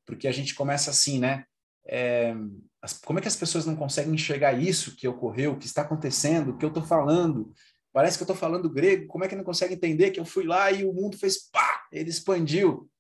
porque 0.05 0.27
a 0.27 0.33
gente 0.33 0.53
começa 0.53 0.91
assim, 0.91 1.21
né? 1.21 1.45
É, 1.89 2.35
as, 2.83 2.99
como 2.99 3.19
é 3.19 3.23
que 3.23 3.29
as 3.29 3.37
pessoas 3.37 3.67
não 3.67 3.77
conseguem 3.77 4.15
enxergar 4.15 4.53
isso 4.53 4.97
que 4.97 5.09
ocorreu, 5.09 5.59
que 5.59 5.67
está 5.67 5.83
acontecendo, 5.83 6.57
que 6.57 6.65
eu 6.65 6.69
estou 6.69 6.85
falando? 6.85 7.53
Parece 7.93 8.19
que 8.19 8.23
eu 8.23 8.27
estou 8.27 8.37
falando 8.37 8.71
grego, 8.71 9.07
como 9.07 9.25
é 9.25 9.29
que 9.29 9.37
não 9.37 9.45
consegue 9.45 9.75
entender 9.75 10.11
que 10.11 10.21
eu 10.21 10.25
fui 10.25 10.45
lá 10.45 10.71
e 10.71 10.85
o 10.85 10.93
mundo 10.93 11.17
fez 11.17 11.51
pá, 11.51 11.87
ele 11.91 12.11
expandiu? 12.11 12.91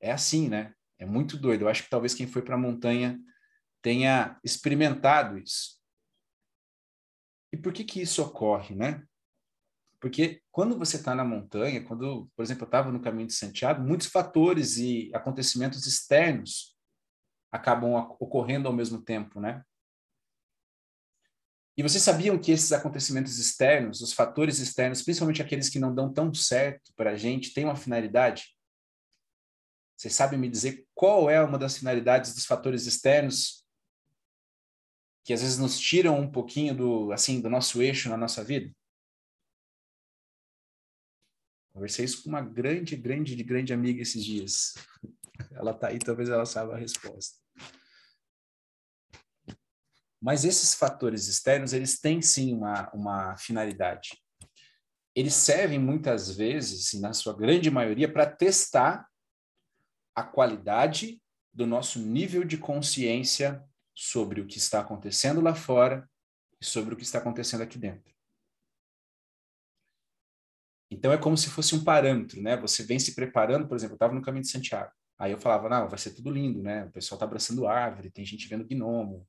É 0.00 0.12
assim, 0.12 0.48
né? 0.48 0.74
É 0.98 1.06
muito 1.06 1.36
doido. 1.36 1.62
Eu 1.62 1.68
acho 1.68 1.84
que 1.84 1.90
talvez 1.90 2.14
quem 2.14 2.26
foi 2.26 2.42
para 2.42 2.54
a 2.54 2.58
montanha 2.58 3.18
tenha 3.82 4.38
experimentado 4.44 5.38
isso. 5.38 5.80
E 7.52 7.56
por 7.56 7.72
que 7.72 7.84
que 7.84 8.02
isso 8.02 8.22
ocorre, 8.22 8.74
né? 8.74 9.02
Porque 9.98 10.42
quando 10.52 10.78
você 10.78 10.96
está 10.96 11.14
na 11.14 11.24
montanha, 11.24 11.82
quando, 11.82 12.30
por 12.36 12.42
exemplo, 12.42 12.64
eu 12.64 12.66
estava 12.66 12.92
no 12.92 13.00
caminho 13.00 13.28
de 13.28 13.32
Santiago, 13.32 13.82
muitos 13.82 14.08
fatores 14.08 14.76
e 14.76 15.10
acontecimentos 15.14 15.86
externos 15.86 16.75
acabam 17.56 17.94
ocorrendo 18.20 18.68
ao 18.68 18.74
mesmo 18.74 19.00
tempo, 19.02 19.40
né? 19.40 19.64
E 21.76 21.82
vocês 21.82 22.02
sabiam 22.02 22.38
que 22.38 22.52
esses 22.52 22.72
acontecimentos 22.72 23.38
externos, 23.38 24.00
os 24.00 24.12
fatores 24.12 24.58
externos, 24.58 25.02
principalmente 25.02 25.42
aqueles 25.42 25.68
que 25.68 25.78
não 25.78 25.94
dão 25.94 26.10
tão 26.10 26.32
certo 26.32 26.92
para 26.94 27.10
a 27.10 27.16
gente, 27.16 27.52
têm 27.52 27.64
uma 27.64 27.76
finalidade? 27.76 28.56
Vocês 29.94 30.14
sabem 30.14 30.38
me 30.38 30.48
dizer 30.48 30.86
qual 30.94 31.28
é 31.28 31.42
uma 31.42 31.58
das 31.58 31.76
finalidades 31.76 32.34
dos 32.34 32.46
fatores 32.46 32.86
externos 32.86 33.64
que 35.22 35.32
às 35.32 35.42
vezes 35.42 35.58
nos 35.58 35.78
tiram 35.78 36.18
um 36.18 36.30
pouquinho 36.30 36.74
do 36.74 37.12
assim 37.12 37.40
do 37.40 37.50
nosso 37.50 37.82
eixo 37.82 38.08
na 38.08 38.16
nossa 38.16 38.42
vida? 38.42 38.74
Conversei 41.74 42.06
isso 42.06 42.22
com 42.22 42.30
uma 42.30 42.40
grande, 42.40 42.96
grande, 42.96 43.36
grande 43.42 43.74
amiga 43.74 44.00
esses 44.00 44.24
dias. 44.24 44.74
Ela 45.50 45.72
está 45.72 45.88
aí, 45.88 45.98
talvez 45.98 46.30
ela 46.30 46.46
saiba 46.46 46.74
a 46.74 46.78
resposta. 46.78 47.45
Mas 50.26 50.44
esses 50.44 50.74
fatores 50.74 51.28
externos, 51.28 51.72
eles 51.72 52.00
têm 52.00 52.20
sim 52.20 52.52
uma, 52.52 52.90
uma 52.90 53.36
finalidade. 53.36 54.20
Eles 55.14 55.34
servem 55.34 55.78
muitas 55.78 56.36
vezes, 56.36 57.00
na 57.00 57.12
sua 57.12 57.32
grande 57.32 57.70
maioria, 57.70 58.12
para 58.12 58.26
testar 58.26 59.06
a 60.16 60.24
qualidade 60.24 61.22
do 61.54 61.64
nosso 61.64 62.00
nível 62.00 62.42
de 62.42 62.58
consciência 62.58 63.64
sobre 63.94 64.40
o 64.40 64.48
que 64.48 64.58
está 64.58 64.80
acontecendo 64.80 65.40
lá 65.40 65.54
fora 65.54 66.10
e 66.60 66.64
sobre 66.64 66.94
o 66.94 66.96
que 66.96 67.04
está 67.04 67.18
acontecendo 67.18 67.60
aqui 67.60 67.78
dentro. 67.78 68.12
Então 70.90 71.12
é 71.12 71.18
como 71.18 71.36
se 71.36 71.48
fosse 71.50 71.76
um 71.76 71.84
parâmetro, 71.84 72.42
né? 72.42 72.56
Você 72.56 72.82
vem 72.82 72.98
se 72.98 73.14
preparando, 73.14 73.68
por 73.68 73.76
exemplo, 73.76 73.92
eu 73.92 73.96
estava 73.96 74.12
no 74.12 74.22
caminho 74.22 74.42
de 74.42 74.50
Santiago. 74.50 74.90
Aí 75.20 75.30
eu 75.30 75.38
falava, 75.38 75.68
não, 75.68 75.88
vai 75.88 76.00
ser 76.00 76.10
tudo 76.14 76.32
lindo, 76.32 76.60
né? 76.64 76.84
O 76.86 76.90
pessoal 76.90 77.14
está 77.16 77.24
abraçando 77.26 77.68
árvore, 77.68 78.10
tem 78.10 78.24
gente 78.24 78.48
vendo 78.48 78.66
gnomo. 78.66 79.24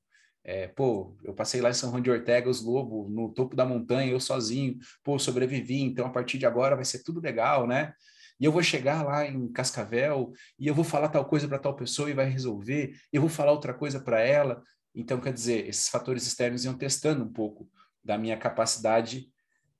É, 0.48 0.66
pô, 0.66 1.14
eu 1.22 1.34
passei 1.34 1.60
lá 1.60 1.68
em 1.68 1.74
São 1.74 1.90
Juan 1.90 2.00
de 2.00 2.10
Ortega, 2.10 2.48
os 2.48 2.62
lobos, 2.62 3.12
no 3.12 3.28
topo 3.34 3.54
da 3.54 3.66
montanha, 3.66 4.10
eu 4.10 4.18
sozinho. 4.18 4.78
Pô, 5.04 5.18
sobrevivi, 5.18 5.82
então 5.82 6.06
a 6.06 6.10
partir 6.10 6.38
de 6.38 6.46
agora 6.46 6.74
vai 6.74 6.86
ser 6.86 7.02
tudo 7.02 7.20
legal, 7.20 7.66
né? 7.66 7.92
E 8.40 8.46
eu 8.46 8.50
vou 8.50 8.62
chegar 8.62 9.04
lá 9.04 9.26
em 9.26 9.52
Cascavel 9.52 10.32
e 10.58 10.66
eu 10.66 10.74
vou 10.74 10.86
falar 10.86 11.10
tal 11.10 11.26
coisa 11.26 11.46
para 11.46 11.58
tal 11.58 11.76
pessoa 11.76 12.08
e 12.08 12.14
vai 12.14 12.30
resolver. 12.30 12.98
Eu 13.12 13.20
vou 13.20 13.28
falar 13.28 13.52
outra 13.52 13.74
coisa 13.74 14.00
para 14.00 14.20
ela. 14.22 14.62
Então, 14.94 15.20
quer 15.20 15.34
dizer, 15.34 15.68
esses 15.68 15.90
fatores 15.90 16.26
externos 16.26 16.64
iam 16.64 16.78
testando 16.78 17.22
um 17.24 17.30
pouco 17.30 17.70
da 18.02 18.16
minha 18.16 18.38
capacidade 18.38 19.30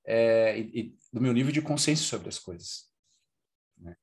é, 0.05 0.59
e, 0.59 0.81
e, 0.81 0.97
do 1.11 1.19
meu 1.19 1.33
nível 1.33 1.51
de 1.51 1.63
consciência 1.63 2.05
sobre 2.05 2.29
as 2.29 2.39
coisas. 2.39 2.93
Né? 3.79 3.97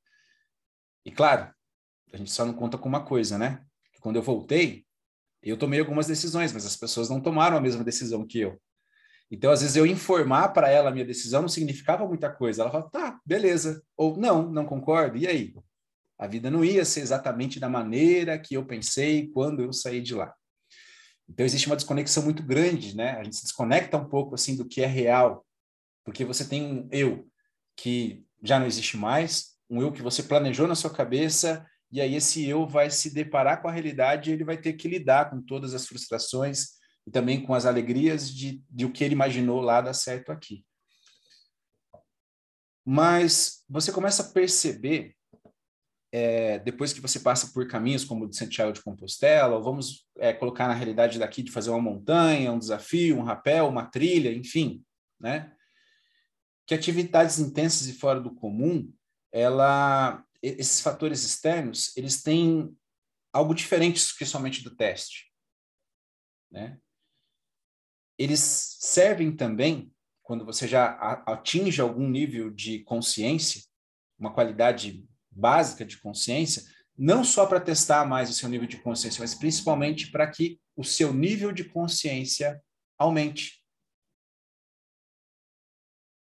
E 1.06 1.12
claro, 1.12 1.54
a 2.12 2.18
gente 2.18 2.32
só 2.32 2.44
não 2.44 2.56
conta 2.56 2.76
com 2.76 2.90
uma 2.90 3.06
coisa, 3.06 3.38
né? 3.38 3.64
Que 3.94 4.00
quando 4.00 4.16
eu 4.16 4.24
voltei, 4.24 4.84
eu 5.50 5.58
tomei 5.58 5.80
algumas 5.80 6.08
decisões, 6.08 6.52
mas 6.52 6.66
as 6.66 6.76
pessoas 6.76 7.10
não 7.10 7.22
tomaram 7.22 7.58
a 7.58 7.62
mesma 7.62 7.84
decisão 7.84 8.26
que 8.26 8.40
eu. 8.40 8.60
Então, 9.30 9.52
às 9.52 9.62
vezes, 9.62 9.76
eu 9.76 9.86
informar 9.86 10.50
para 10.50 10.70
ela 10.70 10.90
a 10.90 10.92
minha 10.94 11.06
decisão 11.06 11.42
não 11.42 11.50
significava 11.50 12.08
muita 12.08 12.32
coisa. 12.32 12.62
Ela 12.62 12.72
fala, 12.72 12.90
tá, 12.90 13.20
beleza. 13.26 13.84
Ou 13.98 14.16
não, 14.18 14.50
não 14.52 14.66
concordo. 14.66 15.18
E 15.18 15.28
aí? 15.28 15.54
A 16.18 16.28
vida 16.28 16.50
não 16.50 16.64
ia 16.64 16.86
ser 16.86 17.02
exatamente 17.02 17.60
da 17.60 17.68
maneira 17.68 18.38
que 18.40 18.56
eu 18.56 18.66
pensei 18.66 19.28
quando 19.30 19.62
eu 19.62 19.74
saí 19.74 20.02
de 20.02 20.14
lá. 20.14 20.34
Então, 21.28 21.46
existe 21.46 21.68
uma 21.68 21.76
desconexão 21.76 22.24
muito 22.24 22.44
grande, 22.44 22.96
né? 22.96 23.18
A 23.18 23.24
gente 23.24 23.36
se 23.36 23.44
desconecta 23.44 23.98
um 23.98 24.08
pouco, 24.08 24.36
assim, 24.36 24.56
do 24.56 24.66
que 24.66 24.82
é 24.82 24.86
real. 24.86 25.46
Porque 26.04 26.24
você 26.24 26.46
tem 26.46 26.64
um 26.64 26.88
eu 26.92 27.28
que 27.76 28.24
já 28.44 28.60
não 28.60 28.68
existe 28.68 28.96
mais, 28.96 29.56
um 29.70 29.82
eu 29.82 29.92
que 29.92 30.04
você 30.04 30.22
planejou 30.22 30.68
na 30.68 30.76
sua 30.76 30.92
cabeça, 30.92 31.66
e 31.96 32.02
aí 32.02 32.14
esse 32.14 32.46
eu 32.46 32.68
vai 32.68 32.90
se 32.90 33.14
deparar 33.14 33.62
com 33.62 33.70
a 33.70 33.72
realidade 33.72 34.30
e 34.30 34.34
ele 34.34 34.44
vai 34.44 34.58
ter 34.58 34.74
que 34.74 34.86
lidar 34.86 35.30
com 35.30 35.42
todas 35.42 35.74
as 35.74 35.88
frustrações, 35.88 36.72
e 37.08 37.12
também 37.12 37.42
com 37.42 37.54
as 37.54 37.66
alegrias 37.66 38.30
de, 38.30 38.62
de 38.70 38.86
o 38.86 38.92
que 38.92 39.02
ele 39.02 39.14
imaginou 39.14 39.62
lá 39.62 39.80
dar 39.80 39.94
certo 39.94 40.30
aqui. 40.30 40.66
Mas 42.84 43.64
você 43.70 43.94
começa 43.94 44.24
a 44.24 44.34
perceber, 44.34 45.16
é, 46.12 46.60
depois 46.60 46.92
que 46.92 47.00
você 47.00 47.18
passa 47.18 47.54
por 47.54 47.66
caminhos 47.66 48.04
como 48.04 48.26
o 48.26 48.30
de 48.30 48.36
Santiago 48.36 48.74
de 48.74 48.84
Compostela, 48.84 49.56
ou 49.56 49.64
vamos 49.64 50.06
é, 50.18 50.34
colocar 50.34 50.68
na 50.68 50.74
realidade 50.74 51.18
daqui 51.18 51.42
de 51.42 51.52
fazer 51.52 51.70
uma 51.70 51.82
montanha, 51.82 52.52
um 52.52 52.60
desafio, 52.60 53.18
um 53.18 53.24
rapel, 53.24 53.70
uma 53.70 53.86
trilha, 53.86 54.34
enfim, 54.34 54.84
né? 55.18 55.50
Que 56.68 56.76
atividades 56.76 57.40
intensas 57.40 57.88
e 57.88 57.94
fora 57.94 58.20
do 58.20 58.36
comum, 58.36 58.92
ela, 59.32 60.25
esses 60.48 60.82
fatores 60.82 61.24
externos, 61.24 61.96
eles 61.98 62.22
têm 62.22 62.76
algo 63.34 63.54
diferente 63.54 64.16
que 64.18 64.26
somente 64.26 64.64
do 64.64 64.76
teste, 64.76 65.32
né? 66.52 66.80
eles 68.18 68.78
servem 68.80 69.36
também, 69.36 69.92
quando 70.24 70.46
você 70.46 70.68
já 70.68 70.92
atinge 71.26 71.82
algum 71.82 72.10
nível 72.10 72.50
de 72.50 72.80
consciência, 72.80 73.62
uma 74.18 74.34
qualidade 74.34 75.06
básica 75.30 75.86
de 75.86 75.98
consciência, 75.98 76.64
não 76.98 77.24
só 77.24 77.46
para 77.46 77.60
testar 77.60 78.06
mais 78.06 78.30
o 78.30 78.34
seu 78.34 78.48
nível 78.48 78.68
de 78.68 78.78
consciência, 78.78 79.20
mas 79.20 79.36
principalmente 79.36 80.10
para 80.10 80.26
que 80.28 80.60
o 80.76 80.84
seu 80.84 81.14
nível 81.14 81.52
de 81.52 81.66
consciência 81.66 82.62
aumente. 82.98 83.65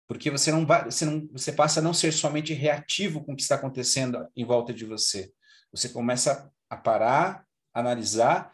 Porque 0.07 0.31
você 0.31 0.51
não 0.51 0.65
vai, 0.65 0.85
você 0.85 1.05
não, 1.05 1.27
você 1.31 1.51
passa 1.51 1.79
a 1.79 1.83
não 1.83 1.93
ser 1.93 2.13
somente 2.13 2.53
reativo 2.53 3.23
com 3.23 3.33
o 3.33 3.35
que 3.35 3.41
está 3.41 3.55
acontecendo 3.55 4.25
em 4.35 4.45
volta 4.45 4.73
de 4.73 4.85
você. 4.85 5.31
Você 5.71 5.89
começa 5.89 6.51
a 6.69 6.77
parar, 6.77 7.45
analisar 7.73 8.51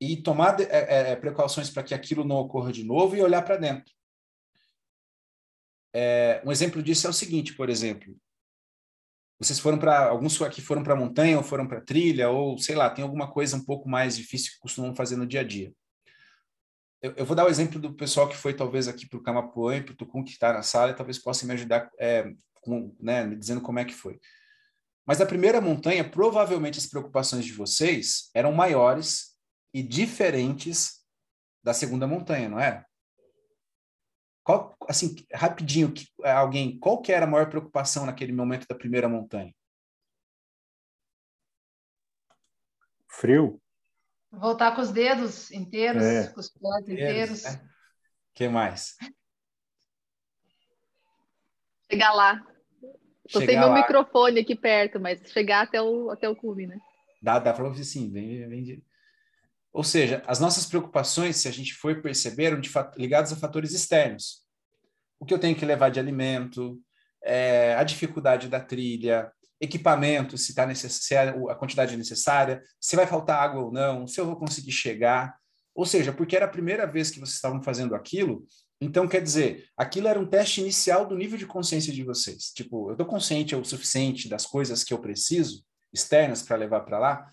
e 0.00 0.16
tomar 0.16 0.60
é, 0.60 0.64
é, 0.64 1.10
é, 1.12 1.16
precauções 1.16 1.70
para 1.70 1.82
que 1.82 1.94
aquilo 1.94 2.24
não 2.24 2.36
ocorra 2.36 2.72
de 2.72 2.84
novo 2.84 3.16
e 3.16 3.22
olhar 3.22 3.42
para 3.42 3.56
dentro. 3.56 3.92
É, 5.92 6.42
um 6.44 6.52
exemplo 6.52 6.82
disso 6.82 7.06
é 7.06 7.10
o 7.10 7.14
seguinte, 7.14 7.54
por 7.54 7.68
exemplo, 7.68 8.16
vocês 9.40 9.58
foram 9.58 9.78
para 9.78 10.08
alguns 10.08 10.40
aqui 10.42 10.60
foram 10.60 10.84
para 10.84 10.94
montanha 10.94 11.38
ou 11.38 11.42
foram 11.42 11.66
para 11.66 11.80
trilha 11.80 12.28
ou 12.28 12.58
sei 12.58 12.76
lá, 12.76 12.90
tem 12.90 13.02
alguma 13.02 13.32
coisa 13.32 13.56
um 13.56 13.64
pouco 13.64 13.88
mais 13.88 14.16
difícil 14.16 14.52
que 14.52 14.60
costumam 14.60 14.94
fazer 14.94 15.16
no 15.16 15.26
dia 15.26 15.40
a 15.40 15.44
dia. 15.44 15.72
Eu, 17.02 17.14
eu 17.16 17.24
vou 17.24 17.34
dar 17.34 17.46
o 17.46 17.48
exemplo 17.48 17.80
do 17.80 17.94
pessoal 17.94 18.28
que 18.28 18.36
foi 18.36 18.54
talvez 18.54 18.86
aqui 18.86 19.08
para 19.08 19.18
o 19.18 19.22
Camapuã 19.22 19.76
e 19.76 19.82
para 19.82 19.92
o 19.92 19.96
Tucum 19.96 20.22
que 20.22 20.32
está 20.32 20.52
na 20.52 20.62
sala 20.62 20.90
e 20.90 20.96
talvez 20.96 21.18
possa 21.18 21.46
me 21.46 21.52
ajudar 21.54 21.90
é, 21.98 22.30
com, 22.60 22.94
né, 23.00 23.24
me 23.24 23.36
dizendo 23.36 23.60
como 23.60 23.78
é 23.78 23.84
que 23.84 23.94
foi. 23.94 24.20
Mas 25.06 25.18
na 25.18 25.26
primeira 25.26 25.60
montanha, 25.60 26.08
provavelmente 26.08 26.78
as 26.78 26.86
preocupações 26.86 27.44
de 27.44 27.52
vocês 27.52 28.30
eram 28.34 28.52
maiores 28.52 29.36
e 29.72 29.82
diferentes 29.82 31.00
da 31.62 31.72
segunda 31.72 32.06
montanha, 32.06 32.48
não 32.48 32.60
é? 32.60 32.84
Qual, 34.42 34.74
assim, 34.88 35.14
rapidinho, 35.32 35.92
alguém, 36.24 36.78
qual 36.78 37.00
que 37.00 37.12
era 37.12 37.24
a 37.24 37.28
maior 37.28 37.48
preocupação 37.48 38.06
naquele 38.06 38.32
momento 38.32 38.66
da 38.66 38.74
primeira 38.74 39.08
montanha? 39.08 39.54
Frio. 43.08 43.59
Voltar 44.32 44.74
com 44.74 44.80
os 44.80 44.90
dedos 44.90 45.50
inteiros, 45.50 46.02
é. 46.02 46.28
com 46.28 46.40
os 46.40 46.48
pés 46.48 46.88
inteiros. 46.88 47.44
O 47.44 47.48
né? 47.48 47.70
que 48.34 48.48
mais? 48.48 48.96
Chegar 51.90 52.12
lá. 52.12 52.40
Tô 53.30 53.38
sem 53.40 53.58
meu 53.58 53.68
lá. 53.68 53.74
microfone 53.74 54.40
aqui 54.40 54.54
perto, 54.54 55.00
mas 55.00 55.20
chegar 55.30 55.62
até 55.62 55.80
o, 55.80 56.10
até 56.10 56.28
o 56.28 56.36
cume, 56.36 56.66
né? 56.66 56.78
Dá, 57.22 57.38
dá 57.38 57.52
para 57.52 57.64
ouvir 57.64 57.84
sim, 57.84 58.10
vem, 58.10 58.48
vem, 58.48 58.82
ou 59.72 59.84
seja, 59.84 60.22
as 60.26 60.40
nossas 60.40 60.66
preocupações, 60.66 61.36
se 61.36 61.46
a 61.46 61.50
gente 61.50 61.74
for 61.74 62.02
perceber, 62.02 62.46
eram 62.46 62.60
ligadas 62.96 63.32
a 63.32 63.36
fatores 63.36 63.72
externos. 63.72 64.42
O 65.18 65.24
que 65.24 65.32
eu 65.32 65.38
tenho 65.38 65.56
que 65.56 65.64
levar 65.64 65.90
de 65.90 66.00
alimento, 66.00 66.80
é, 67.22 67.74
a 67.74 67.84
dificuldade 67.84 68.48
da 68.48 68.58
trilha, 68.58 69.30
equipamento, 69.60 70.38
se, 70.38 70.54
tá 70.54 70.66
necess... 70.66 70.94
se 70.94 71.14
é 71.14 71.28
a 71.28 71.54
quantidade 71.54 71.96
necessária, 71.96 72.62
se 72.80 72.96
vai 72.96 73.06
faltar 73.06 73.42
água 73.42 73.62
ou 73.62 73.72
não, 73.72 74.06
se 74.06 74.20
eu 74.20 74.26
vou 74.26 74.36
conseguir 74.36 74.72
chegar. 74.72 75.34
Ou 75.74 75.84
seja, 75.84 76.12
porque 76.12 76.34
era 76.34 76.46
a 76.46 76.48
primeira 76.48 76.86
vez 76.86 77.10
que 77.10 77.20
vocês 77.20 77.36
estavam 77.36 77.62
fazendo 77.62 77.94
aquilo, 77.94 78.46
então 78.80 79.06
quer 79.06 79.22
dizer, 79.22 79.66
aquilo 79.76 80.08
era 80.08 80.18
um 80.18 80.26
teste 80.26 80.60
inicial 80.60 81.06
do 81.06 81.16
nível 81.16 81.38
de 81.38 81.46
consciência 81.46 81.92
de 81.92 82.02
vocês. 82.02 82.50
Tipo, 82.54 82.88
eu 82.88 82.92
estou 82.92 83.06
consciente 83.06 83.54
o 83.54 83.64
suficiente 83.64 84.28
das 84.28 84.46
coisas 84.46 84.82
que 84.82 84.94
eu 84.94 84.98
preciso, 84.98 85.62
externas, 85.92 86.42
para 86.42 86.56
levar 86.56 86.80
para 86.80 86.98
lá, 86.98 87.26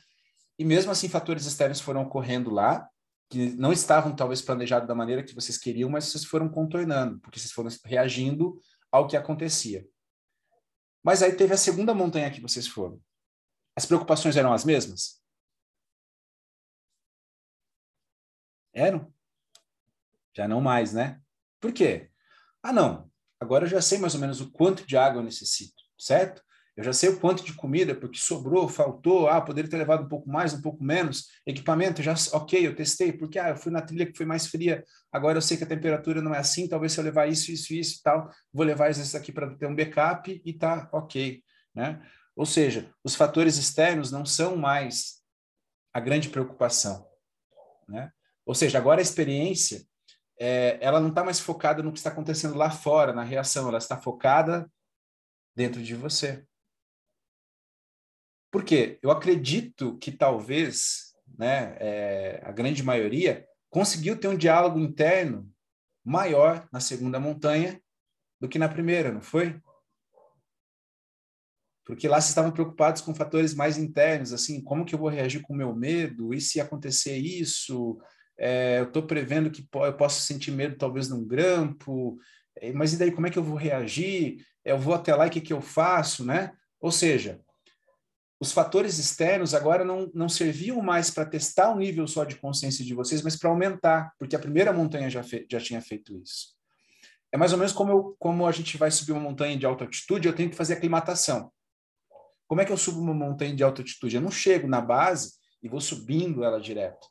e 0.60 0.66
mesmo 0.66 0.92
assim, 0.92 1.08
fatores 1.08 1.46
externos 1.46 1.80
foram 1.80 2.02
ocorrendo 2.02 2.50
lá, 2.50 2.88
que 3.30 3.52
não 3.56 3.72
estavam 3.72 4.16
talvez 4.16 4.42
planejados 4.42 4.88
da 4.88 4.96
maneira 4.96 5.24
que 5.24 5.36
vocês 5.36 5.58
queriam, 5.58 5.90
mas 5.90 6.06
vocês 6.06 6.26
foram 6.26 6.50
contornando, 6.50 7.20
porque 7.20 7.40
vocês 7.40 7.52
foram 7.52 7.70
reagindo 7.86 8.60
ao 8.92 9.08
que 9.08 9.18
acontecia. 9.18 9.86
Mas 11.08 11.24
aí 11.24 11.32
teve 11.32 11.54
a 11.54 11.58
segunda 11.58 11.94
montanha 11.94 12.30
que 12.30 12.42
vocês 12.42 12.68
foram. 12.68 13.02
As 13.78 13.86
preocupações 13.86 14.36
eram 14.36 14.52
as 14.52 14.66
mesmas? 14.66 15.24
Eram? 18.74 19.14
Já 20.36 20.50
não 20.50 20.60
mais, 20.60 20.92
né? 20.92 21.22
Por 21.62 21.72
quê? 21.72 22.12
Ah, 22.62 22.74
não. 22.74 23.10
Agora 23.40 23.64
eu 23.64 23.70
já 23.70 23.82
sei 23.82 24.00
mais 24.00 24.16
ou 24.16 24.20
menos 24.20 24.42
o 24.42 24.52
quanto 24.52 24.86
de 24.86 24.98
água 24.98 25.22
eu 25.22 25.24
necessito, 25.24 25.82
certo? 25.98 26.44
Eu 26.78 26.84
já 26.84 26.94
sei 26.94 27.10
o 27.10 27.20
quanto 27.20 27.44
de 27.44 27.54
comida, 27.54 27.96
porque 27.96 28.20
sobrou, 28.20 28.70
faltou, 28.70 29.28
ah, 29.28 29.42
poderia 29.42 29.70
ter 29.70 29.78
levado 29.78 30.04
um 30.04 30.08
pouco 30.08 30.30
mais, 30.30 30.54
um 30.54 30.62
pouco 30.62 30.84
menos. 30.84 31.26
Equipamento, 31.44 32.04
já, 32.04 32.14
ok, 32.34 32.68
eu 32.68 32.76
testei, 32.76 33.12
porque 33.12 33.40
ah, 33.40 33.50
eu 33.50 33.58
fui 33.58 33.72
na 33.72 33.82
trilha 33.82 34.06
que 34.06 34.16
foi 34.16 34.28
mais 34.28 34.46
fria, 34.46 34.84
agora 35.12 35.40
eu 35.40 35.42
sei 35.42 35.58
que 35.58 35.64
a 35.64 35.68
temperatura 35.68 36.22
não 36.22 36.36
é 36.36 36.38
assim, 36.38 36.68
talvez 36.68 36.94
se 36.94 37.00
eu 37.00 37.04
levar 37.04 37.28
isso, 37.28 37.52
isso, 37.52 37.74
isso 37.74 37.98
e 38.00 38.04
tal, 38.04 38.30
vou 38.54 38.64
levar 38.64 38.92
isso 38.92 39.18
aqui 39.18 39.32
para 39.32 39.56
ter 39.56 39.66
um 39.66 39.76
backup 39.76 40.40
e 40.46 40.54
tá 40.54 40.88
ok, 40.94 41.44
né? 41.74 42.00
Ou 42.36 42.46
seja, 42.46 42.94
os 43.04 43.16
fatores 43.16 43.58
externos 43.58 44.12
não 44.12 44.24
são 44.24 44.56
mais 44.56 45.24
a 45.92 46.00
grande 46.00 46.30
preocupação, 46.30 47.08
né? 47.90 48.12
Ou 48.46 48.54
seja, 48.54 48.78
agora 48.78 49.02
a 49.02 49.02
experiência, 49.02 49.84
é, 50.40 50.78
ela 50.80 51.00
não 51.00 51.10
está 51.10 51.24
mais 51.24 51.40
focada 51.40 51.82
no 51.82 51.92
que 51.92 51.98
está 51.98 52.12
acontecendo 52.12 52.56
lá 52.56 52.70
fora, 52.70 53.14
na 53.14 53.24
reação, 53.24 53.68
ela 53.68 53.80
está 53.80 53.98
focada 54.00 54.72
dentro 55.56 55.82
de 55.82 55.96
você. 55.96 56.47
Por 58.58 58.64
quê? 58.64 58.98
Eu 59.04 59.12
acredito 59.12 60.00
que 60.00 60.12
talvez, 60.12 61.14
né, 61.38 61.78
é, 61.80 62.42
a 62.44 62.52
grande 62.52 62.82
maioria 62.82 63.46
conseguiu 63.70 64.20
ter 64.20 64.30
um 64.30 64.36
diálogo 64.36 64.80
interno 64.80 65.48
maior 66.04 66.68
na 66.74 66.80
segunda 66.80 67.20
montanha 67.20 67.80
do 68.42 68.50
que 68.50 68.58
na 68.58 68.68
primeira, 68.68 69.12
não 69.12 69.22
foi? 69.22 69.62
Porque 71.86 72.08
lá 72.08 72.20
vocês 72.20 72.30
estavam 72.30 72.52
preocupados 72.52 73.00
com 73.04 73.14
fatores 73.14 73.54
mais 73.54 73.78
internos, 73.78 74.34
assim, 74.34 74.60
como 74.60 74.86
que 74.86 74.96
eu 74.96 75.00
vou 75.00 75.10
reagir 75.10 75.44
com 75.44 75.54
o 75.54 75.56
meu 75.56 75.76
medo? 75.76 76.34
E 76.34 76.42
se 76.42 76.60
acontecer 76.60 77.16
isso? 77.16 78.00
É, 78.40 78.80
eu 78.80 78.86
estou 78.86 79.04
prevendo 79.04 79.52
que 79.52 79.70
eu 79.72 79.96
posso 79.96 80.22
sentir 80.22 80.50
medo 80.50 80.76
talvez 80.80 81.10
num 81.10 81.24
grampo, 81.24 82.18
é, 82.56 82.74
mas 82.74 82.92
e 82.92 82.98
daí 82.98 83.12
como 83.12 83.28
é 83.28 83.30
que 83.30 83.38
eu 83.38 83.44
vou 83.44 83.56
reagir? 83.56 84.44
Eu 84.66 84.80
vou 84.80 84.96
até 84.96 85.14
lá 85.14 85.28
e 85.28 85.30
o 85.30 85.32
que, 85.32 85.42
que 85.42 85.54
eu 85.54 85.62
faço, 85.62 86.26
né? 86.26 86.54
Ou 86.82 86.92
seja, 86.92 87.40
os 88.40 88.52
fatores 88.52 89.00
externos 89.00 89.54
agora 89.54 89.84
não, 89.84 90.12
não 90.14 90.30
serviam 90.30 90.82
mais 90.82 91.10
para 91.10 91.26
testar 91.26 91.72
o 91.72 91.78
nível 91.78 92.08
só 92.08 92.24
de 92.24 92.36
consciência 92.36 92.86
de 92.86 92.94
vocês, 92.94 93.22
mas 93.22 93.36
para 93.36 93.50
aumentar, 93.50 94.14
porque 94.20 94.36
a 94.36 94.40
primeira 94.40 94.72
montanha 94.72 95.10
já, 95.10 95.24
fe, 95.24 95.48
já 95.50 95.60
tinha 95.60 95.82
feito 95.82 96.16
isso. 96.22 96.56
É 97.32 97.38
mais 97.38 97.52
ou 97.52 97.58
menos 97.58 97.74
como, 97.74 97.92
eu, 97.92 98.16
como 98.20 98.46
a 98.46 98.52
gente 98.52 98.78
vai 98.78 98.92
subir 98.92 99.12
uma 99.12 99.22
montanha 99.22 99.58
de 99.58 99.66
alta 99.66 99.84
altitude, 99.86 100.28
eu 100.28 100.36
tenho 100.36 100.50
que 100.50 100.56
fazer 100.56 100.74
aclimatação. 100.74 101.52
Como 102.48 102.62
é 102.62 102.66
que 102.66 102.72
eu 102.72 102.78
subo 102.78 103.02
uma 103.02 103.14
montanha 103.14 103.56
de 103.56 103.64
alta 103.64 103.82
altitude? 103.82 104.16
Eu 104.16 104.22
não 104.22 104.32
chego 104.32 104.68
na 104.68 104.80
base 104.80 105.34
e 105.62 105.68
vou 105.68 105.82
subindo 105.82 106.44
ela 106.44 106.62
direto. 106.62 107.08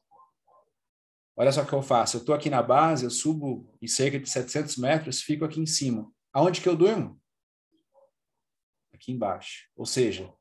Olha 1.36 1.52
só 1.52 1.62
o 1.62 1.66
que 1.66 1.72
eu 1.74 1.82
faço. 1.82 2.16
Eu 2.16 2.20
estou 2.20 2.34
aqui 2.34 2.48
na 2.48 2.62
base, 2.62 3.04
eu 3.04 3.10
subo 3.10 3.70
em 3.82 3.86
cerca 3.86 4.18
de 4.18 4.30
700 4.30 4.78
metros, 4.78 5.20
fico 5.20 5.44
aqui 5.44 5.60
em 5.60 5.66
cima. 5.66 6.10
Aonde 6.32 6.62
que 6.62 6.68
eu 6.68 6.76
durmo? 6.76 7.20
Aqui 8.94 9.12
embaixo. 9.12 9.68
Ou 9.76 9.84
seja, 9.84 10.32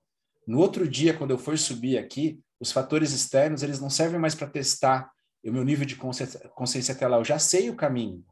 no 0.47 0.59
outro 0.59 0.87
dia, 0.87 1.13
quando 1.13 1.31
eu 1.31 1.37
for 1.37 1.57
subir 1.57 1.97
aqui, 1.97 2.39
os 2.59 2.71
fatores 2.71 3.11
externos 3.11 3.63
eles 3.63 3.79
não 3.79 3.89
servem 3.89 4.19
mais 4.19 4.35
para 4.35 4.47
testar 4.47 5.11
o 5.43 5.51
meu 5.51 5.63
nível 5.63 5.85
de 5.85 5.95
consciência, 5.95 6.39
consciência 6.49 6.93
até 6.93 7.07
lá. 7.07 7.17
Eu 7.17 7.25
já 7.25 7.37
sei 7.37 7.69
o 7.69 7.75
caminho. 7.75 8.23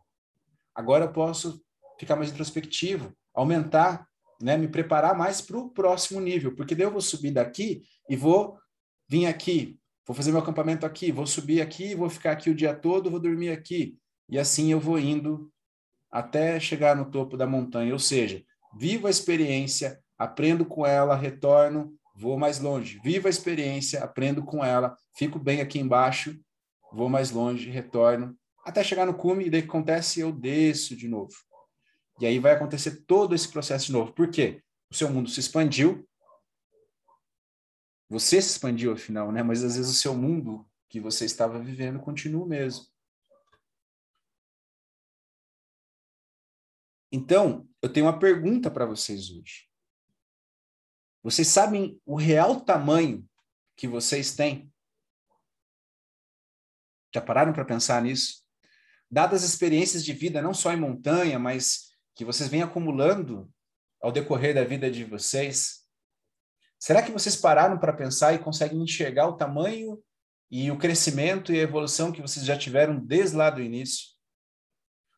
Agora 0.73 1.05
eu 1.05 1.11
posso 1.11 1.61
ficar 1.99 2.15
mais 2.15 2.31
introspectivo, 2.31 3.13
aumentar, 3.33 4.07
né, 4.41 4.57
me 4.57 4.67
preparar 4.67 5.15
mais 5.15 5.41
para 5.41 5.57
o 5.57 5.69
próximo 5.69 6.19
nível, 6.19 6.55
porque 6.55 6.75
daí 6.75 6.85
eu 6.85 6.91
vou 6.91 7.01
subir 7.01 7.31
daqui 7.31 7.83
e 8.09 8.15
vou 8.15 8.57
vir 9.07 9.27
aqui, 9.27 9.79
vou 10.05 10.15
fazer 10.15 10.31
meu 10.31 10.41
acampamento 10.41 10.85
aqui, 10.85 11.11
vou 11.11 11.27
subir 11.27 11.61
aqui, 11.61 11.93
vou 11.93 12.09
ficar 12.09 12.31
aqui 12.31 12.49
o 12.49 12.55
dia 12.55 12.73
todo, 12.73 13.11
vou 13.11 13.19
dormir 13.19 13.49
aqui. 13.49 13.97
E 14.27 14.39
assim 14.39 14.71
eu 14.71 14.79
vou 14.79 14.97
indo 14.97 15.51
até 16.11 16.59
chegar 16.59 16.95
no 16.95 17.09
topo 17.09 17.37
da 17.37 17.45
montanha. 17.45 17.93
Ou 17.93 17.99
seja, 17.99 18.43
vivo 18.75 19.07
a 19.07 19.09
experiência, 19.09 19.99
aprendo 20.17 20.65
com 20.65 20.85
ela, 20.85 21.15
retorno, 21.15 21.93
vou 22.13 22.37
mais 22.37 22.59
longe. 22.59 22.99
Vivo 23.03 23.27
a 23.27 23.29
experiência, 23.29 24.03
aprendo 24.03 24.43
com 24.43 24.63
ela, 24.63 24.95
fico 25.15 25.39
bem 25.39 25.61
aqui 25.61 25.79
embaixo, 25.79 26.39
vou 26.91 27.09
mais 27.09 27.31
longe, 27.31 27.69
retorno, 27.69 28.37
até 28.65 28.83
chegar 28.83 29.05
no 29.05 29.13
cume, 29.13 29.45
e 29.45 29.49
daí 29.49 29.61
que 29.61 29.67
acontece? 29.67 30.19
Eu 30.19 30.31
desço 30.31 30.95
de 30.95 31.07
novo. 31.07 31.33
E 32.19 32.25
aí 32.25 32.39
vai 32.39 32.53
acontecer 32.53 33.03
todo 33.05 33.33
esse 33.33 33.49
processo 33.49 33.87
de 33.87 33.91
novo. 33.91 34.13
Por 34.13 34.29
quê? 34.29 34.61
O 34.91 34.95
seu 34.95 35.09
mundo 35.09 35.29
se 35.29 35.39
expandiu, 35.39 36.07
você 38.09 38.39
se 38.39 38.49
expandiu 38.49 38.93
afinal, 38.93 39.31
né? 39.31 39.41
Mas 39.41 39.63
às 39.63 39.75
vezes 39.75 39.91
o 39.91 39.99
seu 39.99 40.13
mundo 40.13 40.69
que 40.87 40.99
você 40.99 41.25
estava 41.25 41.59
vivendo 41.59 41.99
continua 41.99 42.43
o 42.43 42.47
mesmo. 42.47 42.85
Então, 47.11 47.67
eu 47.81 47.91
tenho 47.91 48.05
uma 48.05 48.19
pergunta 48.19 48.69
para 48.69 48.85
vocês 48.85 49.31
hoje. 49.31 49.67
Vocês 51.23 51.47
sabem 51.47 51.99
o 52.05 52.15
real 52.15 52.59
tamanho 52.59 53.25
que 53.77 53.87
vocês 53.87 54.35
têm? 54.35 54.69
Já 57.15 57.21
pararam 57.21 57.53
para 57.53 57.63
pensar 57.63 58.01
nisso? 58.01 58.43
Dadas 59.09 59.43
as 59.43 59.51
experiências 59.51 60.03
de 60.03 60.11
vida, 60.11 60.41
não 60.41 60.53
só 60.53 60.73
em 60.73 60.79
montanha, 60.79 61.39
mas 61.39 61.91
que 62.13 62.25
vocês 62.25 62.49
vêm 62.49 62.61
acumulando 62.61 63.49
ao 64.01 64.11
decorrer 64.11 64.53
da 64.53 64.65
vida 64.65 64.91
de 64.91 65.05
vocês, 65.05 65.83
será 66.77 67.01
que 67.01 67.11
vocês 67.11 67.37
pararam 67.37 67.79
para 67.79 67.93
pensar 67.93 68.33
e 68.33 68.39
conseguem 68.39 68.81
enxergar 68.81 69.27
o 69.27 69.37
tamanho 69.37 70.03
e 70.51 70.69
o 70.71 70.77
crescimento 70.77 71.53
e 71.53 71.59
a 71.59 71.63
evolução 71.63 72.11
que 72.11 72.21
vocês 72.21 72.45
já 72.45 72.57
tiveram 72.57 72.99
desde 72.99 73.37
lá 73.37 73.49
do 73.49 73.61
início? 73.61 74.09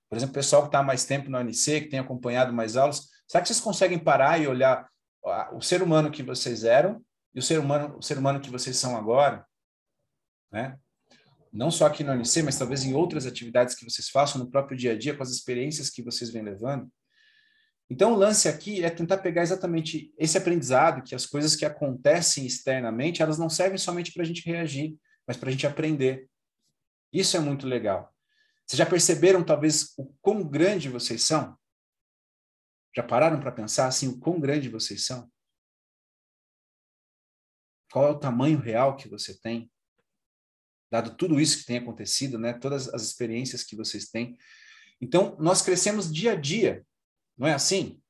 Por 0.07 0.17
exemplo, 0.17 0.33
o 0.33 0.35
pessoal 0.35 0.61
que 0.61 0.67
está 0.67 0.83
mais 0.83 1.03
tempo 1.03 1.31
no 1.31 1.37
ANC, 1.37 1.81
que 1.81 1.89
tem 1.89 1.99
acompanhado 1.99 2.53
mais 2.53 2.77
aulas, 2.77 3.09
será 3.27 3.41
que 3.41 3.47
vocês 3.47 3.59
conseguem 3.59 3.97
parar 3.97 4.39
e 4.39 4.47
olhar 4.47 4.87
o 5.53 5.61
ser 5.61 5.81
humano 5.81 6.11
que 6.11 6.21
vocês 6.21 6.63
eram 6.63 7.03
e 7.33 7.39
o 7.39 7.41
ser 7.41 7.59
humano, 7.59 7.97
o 7.97 8.01
ser 8.01 8.17
humano 8.17 8.39
que 8.39 8.49
vocês 8.49 8.77
são 8.77 8.95
agora, 8.95 9.45
né? 10.51 10.77
Não 11.51 11.71
só 11.71 11.85
aqui 11.85 12.03
no 12.03 12.11
ANC, 12.11 12.43
mas 12.43 12.57
talvez 12.57 12.83
em 12.83 12.93
outras 12.93 13.25
atividades 13.25 13.75
que 13.75 13.89
vocês 13.89 14.09
façam 14.09 14.39
no 14.39 14.51
próprio 14.51 14.77
dia 14.77 14.91
a 14.91 14.97
dia, 14.97 15.15
com 15.15 15.23
as 15.23 15.31
experiências 15.31 15.89
que 15.89 16.03
vocês 16.03 16.29
vêm 16.29 16.43
levando. 16.43 16.91
Então, 17.89 18.13
o 18.13 18.15
lance 18.15 18.49
aqui 18.49 18.83
é 18.83 18.89
tentar 18.89 19.19
pegar 19.19 19.43
exatamente 19.43 20.13
esse 20.17 20.37
aprendizado, 20.37 21.03
que 21.03 21.15
as 21.15 21.25
coisas 21.25 21.55
que 21.55 21.65
acontecem 21.65 22.45
externamente, 22.45 23.21
elas 23.21 23.37
não 23.37 23.49
servem 23.49 23.77
somente 23.77 24.11
para 24.11 24.23
a 24.23 24.25
gente 24.25 24.45
reagir, 24.45 24.97
mas 25.25 25.37
para 25.37 25.49
a 25.49 25.51
gente 25.51 25.67
aprender. 25.67 26.27
Isso 27.13 27.37
é 27.37 27.39
muito 27.39 27.67
legal. 27.67 28.13
Vocês 28.65 28.77
já 28.77 28.85
perceberam, 28.85 29.43
talvez, 29.43 29.93
o 29.97 30.11
quão 30.21 30.43
grande 30.43 30.89
vocês 30.89 31.23
são? 31.23 31.55
Já 32.95 33.03
pararam 33.03 33.39
para 33.39 33.51
pensar 33.51 33.87
assim 33.87 34.07
o 34.07 34.19
quão 34.19 34.39
grande 34.39 34.69
vocês 34.69 35.05
são? 35.05 35.29
Qual 37.91 38.07
é 38.07 38.11
o 38.11 38.19
tamanho 38.19 38.59
real 38.59 38.95
que 38.95 39.09
você 39.09 39.37
tem? 39.39 39.71
Dado 40.91 41.15
tudo 41.15 41.39
isso 41.39 41.59
que 41.59 41.65
tem 41.65 41.77
acontecido, 41.77 42.37
né? 42.37 42.53
Todas 42.53 42.93
as 42.93 43.03
experiências 43.03 43.63
que 43.63 43.75
vocês 43.75 44.09
têm. 44.09 44.37
Então, 45.01 45.35
nós 45.39 45.61
crescemos 45.61 46.11
dia 46.11 46.33
a 46.33 46.35
dia, 46.35 46.85
não 47.37 47.47
é 47.47 47.53
assim? 47.53 48.01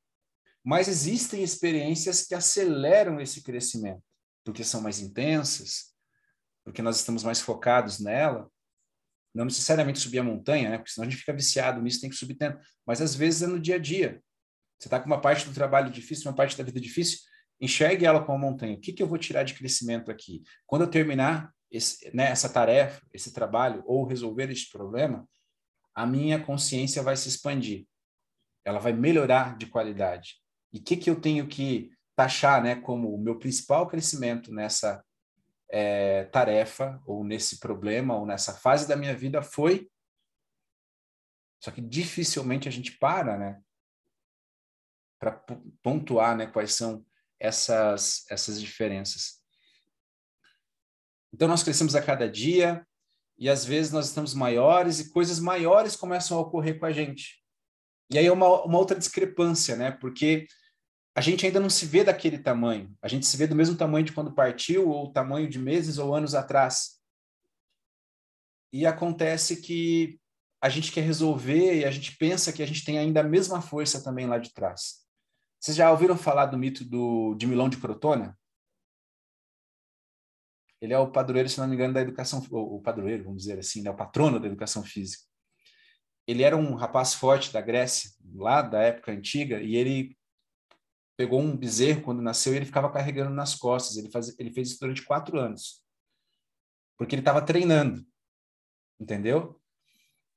Mas 0.62 0.88
existem 0.88 1.42
experiências 1.42 2.24
que 2.24 2.34
aceleram 2.34 3.20
esse 3.20 3.42
crescimento, 3.42 4.02
porque 4.44 4.62
são 4.62 4.80
mais 4.80 5.00
intensas, 5.00 5.94
porque 6.64 6.82
nós 6.82 6.96
estamos 6.96 7.22
mais 7.22 7.40
focados 7.40 8.00
nela. 8.00 8.50
Não 9.34 9.44
necessariamente 9.44 9.98
subir 9.98 10.18
a 10.18 10.24
montanha, 10.24 10.70
né? 10.70 10.78
Porque 10.78 10.90
senão 10.90 11.06
a 11.06 11.10
gente 11.10 11.20
fica 11.20 11.32
viciado 11.32 11.82
nisso, 11.82 12.00
tem 12.00 12.10
que 12.10 12.16
subir 12.16 12.36
tanto. 12.36 12.58
Mas 12.86 13.00
às 13.00 13.14
vezes 13.14 13.42
é 13.42 13.46
no 13.46 13.60
dia 13.60 13.76
a 13.76 13.78
dia. 13.78 14.22
Você 14.78 14.88
está 14.88 15.00
com 15.00 15.06
uma 15.06 15.20
parte 15.20 15.46
do 15.46 15.54
trabalho 15.54 15.90
difícil, 15.90 16.28
uma 16.28 16.36
parte 16.36 16.56
da 16.56 16.64
vida 16.64 16.80
difícil, 16.80 17.20
enxergue 17.60 18.04
ela 18.04 18.22
como 18.22 18.38
uma 18.38 18.50
montanha. 18.50 18.74
O 18.74 18.80
que, 18.80 18.92
que 18.92 19.02
eu 19.02 19.06
vou 19.06 19.18
tirar 19.18 19.42
de 19.42 19.54
crescimento 19.54 20.10
aqui? 20.10 20.42
Quando 20.66 20.82
eu 20.82 20.90
terminar 20.90 21.50
esse, 21.70 22.14
né, 22.14 22.30
essa 22.30 22.48
tarefa, 22.48 23.00
esse 23.12 23.32
trabalho, 23.32 23.82
ou 23.86 24.06
resolver 24.06 24.50
este 24.50 24.70
problema, 24.70 25.26
a 25.94 26.06
minha 26.06 26.38
consciência 26.38 27.02
vai 27.02 27.16
se 27.16 27.28
expandir. 27.28 27.86
Ela 28.64 28.78
vai 28.78 28.92
melhorar 28.92 29.56
de 29.56 29.66
qualidade. 29.66 30.36
E 30.72 30.78
o 30.78 30.82
que, 30.82 30.96
que 30.96 31.08
eu 31.08 31.20
tenho 31.20 31.46
que 31.46 31.90
taxar 32.14 32.62
né, 32.62 32.76
como 32.76 33.14
o 33.14 33.18
meu 33.18 33.38
principal 33.38 33.86
crescimento 33.86 34.52
nessa 34.52 35.02
é, 35.70 36.24
tarefa, 36.24 37.00
ou 37.06 37.24
nesse 37.24 37.58
problema, 37.58 38.16
ou 38.16 38.26
nessa 38.26 38.54
fase 38.54 38.88
da 38.88 38.96
minha 38.96 39.14
vida 39.14 39.42
foi. 39.42 39.90
Só 41.62 41.70
que 41.70 41.80
dificilmente 41.80 42.68
a 42.68 42.70
gente 42.70 42.92
para, 42.98 43.36
né? 43.36 43.60
Para 45.18 45.32
pontuar 45.82 46.36
né, 46.36 46.46
quais 46.46 46.74
são 46.74 47.04
essas, 47.38 48.24
essas 48.30 48.60
diferenças. 48.60 49.40
Então, 51.32 51.48
nós 51.48 51.62
crescemos 51.62 51.94
a 51.94 52.02
cada 52.02 52.28
dia 52.28 52.86
e 53.38 53.48
às 53.48 53.64
vezes 53.64 53.92
nós 53.92 54.06
estamos 54.06 54.32
maiores 54.32 55.00
e 55.00 55.10
coisas 55.10 55.38
maiores 55.38 55.96
começam 55.96 56.38
a 56.38 56.40
ocorrer 56.40 56.78
com 56.78 56.86
a 56.86 56.92
gente. 56.92 57.42
E 58.10 58.18
aí 58.18 58.26
é 58.26 58.32
uma, 58.32 58.64
uma 58.64 58.78
outra 58.78 58.96
discrepância, 58.96 59.76
né? 59.76 59.90
Porque 59.90 60.46
a 61.14 61.20
gente 61.20 61.44
ainda 61.44 61.60
não 61.60 61.70
se 61.70 61.86
vê 61.86 62.04
daquele 62.04 62.38
tamanho. 62.38 62.94
A 63.02 63.08
gente 63.08 63.26
se 63.26 63.36
vê 63.36 63.46
do 63.46 63.54
mesmo 63.54 63.76
tamanho 63.76 64.04
de 64.04 64.12
quando 64.12 64.34
partiu, 64.34 64.88
ou 64.88 65.12
tamanho 65.12 65.48
de 65.48 65.58
meses 65.58 65.98
ou 65.98 66.14
anos 66.14 66.34
atrás. 66.34 67.00
E 68.72 68.86
acontece 68.86 69.60
que 69.60 70.20
a 70.60 70.68
gente 70.68 70.92
quer 70.92 71.02
resolver 71.02 71.80
e 71.80 71.84
a 71.84 71.90
gente 71.90 72.16
pensa 72.16 72.52
que 72.52 72.62
a 72.62 72.66
gente 72.66 72.84
tem 72.84 72.98
ainda 72.98 73.20
a 73.20 73.24
mesma 73.24 73.60
força 73.60 74.02
também 74.02 74.26
lá 74.26 74.38
de 74.38 74.52
trás. 74.52 75.05
Vocês 75.66 75.78
já 75.78 75.90
ouviram 75.90 76.16
falar 76.16 76.46
do 76.46 76.56
mito 76.56 76.84
do, 76.84 77.34
de 77.34 77.44
Milão 77.44 77.68
de 77.68 77.76
Crotona? 77.76 78.38
Ele 80.80 80.92
é 80.92 80.98
o 81.00 81.10
padroeiro, 81.10 81.48
se 81.48 81.58
não 81.58 81.66
me 81.66 81.74
engano, 81.74 81.92
da 81.92 82.00
educação, 82.00 82.40
o 82.52 82.80
padroeiro, 82.80 83.24
vamos 83.24 83.42
dizer 83.42 83.58
assim, 83.58 83.82
né? 83.82 83.90
o 83.90 83.96
patrono 83.96 84.38
da 84.38 84.46
educação 84.46 84.84
física. 84.84 85.24
Ele 86.24 86.44
era 86.44 86.56
um 86.56 86.76
rapaz 86.76 87.14
forte 87.14 87.52
da 87.52 87.60
Grécia, 87.60 88.12
lá 88.32 88.62
da 88.62 88.80
época 88.80 89.10
antiga, 89.10 89.60
e 89.60 89.74
ele 89.74 90.16
pegou 91.16 91.40
um 91.40 91.56
bezerro 91.56 92.02
quando 92.02 92.22
nasceu 92.22 92.52
e 92.52 92.58
ele 92.58 92.66
ficava 92.66 92.92
carregando 92.92 93.34
nas 93.34 93.56
costas. 93.56 93.96
Ele, 93.96 94.08
faz, 94.08 94.38
ele 94.38 94.52
fez 94.52 94.68
isso 94.68 94.78
durante 94.78 95.02
quatro 95.02 95.36
anos, 95.36 95.82
porque 96.96 97.16
ele 97.16 97.22
estava 97.22 97.42
treinando, 97.42 98.06
entendeu? 99.00 99.60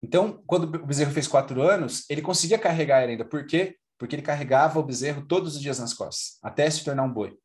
Então, 0.01 0.41
quando 0.47 0.63
o 0.63 0.87
bezerro 0.87 1.11
fez 1.11 1.27
quatro 1.27 1.61
anos, 1.61 2.09
ele 2.09 2.23
conseguia 2.23 2.57
carregar 2.57 3.03
ele 3.03 3.11
ainda. 3.11 3.25
Por 3.25 3.45
quê? 3.45 3.77
Porque 3.99 4.15
ele 4.15 4.23
carregava 4.23 4.79
o 4.79 4.83
bezerro 4.83 5.27
todos 5.27 5.55
os 5.55 5.61
dias 5.61 5.77
nas 5.77 5.93
costas, 5.93 6.39
até 6.41 6.67
se 6.69 6.83
tornar 6.83 7.03
um 7.03 7.13
boi. 7.13 7.37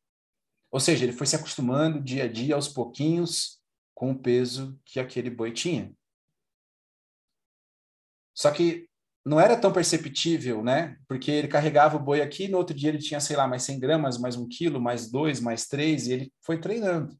Ou 0.71 0.79
seja, 0.79 1.03
ele 1.03 1.13
foi 1.13 1.27
se 1.27 1.35
acostumando 1.35 2.01
dia 2.01 2.23
a 2.23 2.27
dia, 2.31 2.55
aos 2.55 2.69
pouquinhos, 2.69 3.61
com 3.93 4.11
o 4.11 4.19
peso 4.19 4.79
que 4.85 4.99
aquele 4.99 5.29
boi 5.29 5.51
tinha. 5.51 5.93
Só 8.33 8.51
que 8.51 8.89
não 9.25 9.39
era 9.39 9.59
tão 9.59 9.71
perceptível, 9.71 10.63
né? 10.63 10.97
Porque 11.07 11.31
ele 11.31 11.47
carregava 11.47 11.97
o 11.97 12.03
boi 12.03 12.21
aqui, 12.21 12.47
no 12.47 12.57
outro 12.57 12.75
dia 12.75 12.89
ele 12.89 12.99
tinha, 12.99 13.19
sei 13.19 13.35
lá, 13.35 13.47
mais 13.47 13.63
100 13.63 13.79
gramas, 13.79 14.17
mais 14.17 14.35
um 14.35 14.47
quilo, 14.47 14.79
mais 14.79 15.09
dois, 15.11 15.39
mais 15.39 15.67
três, 15.67 16.07
e 16.07 16.13
ele 16.13 16.33
foi 16.41 16.59
treinando. 16.59 17.17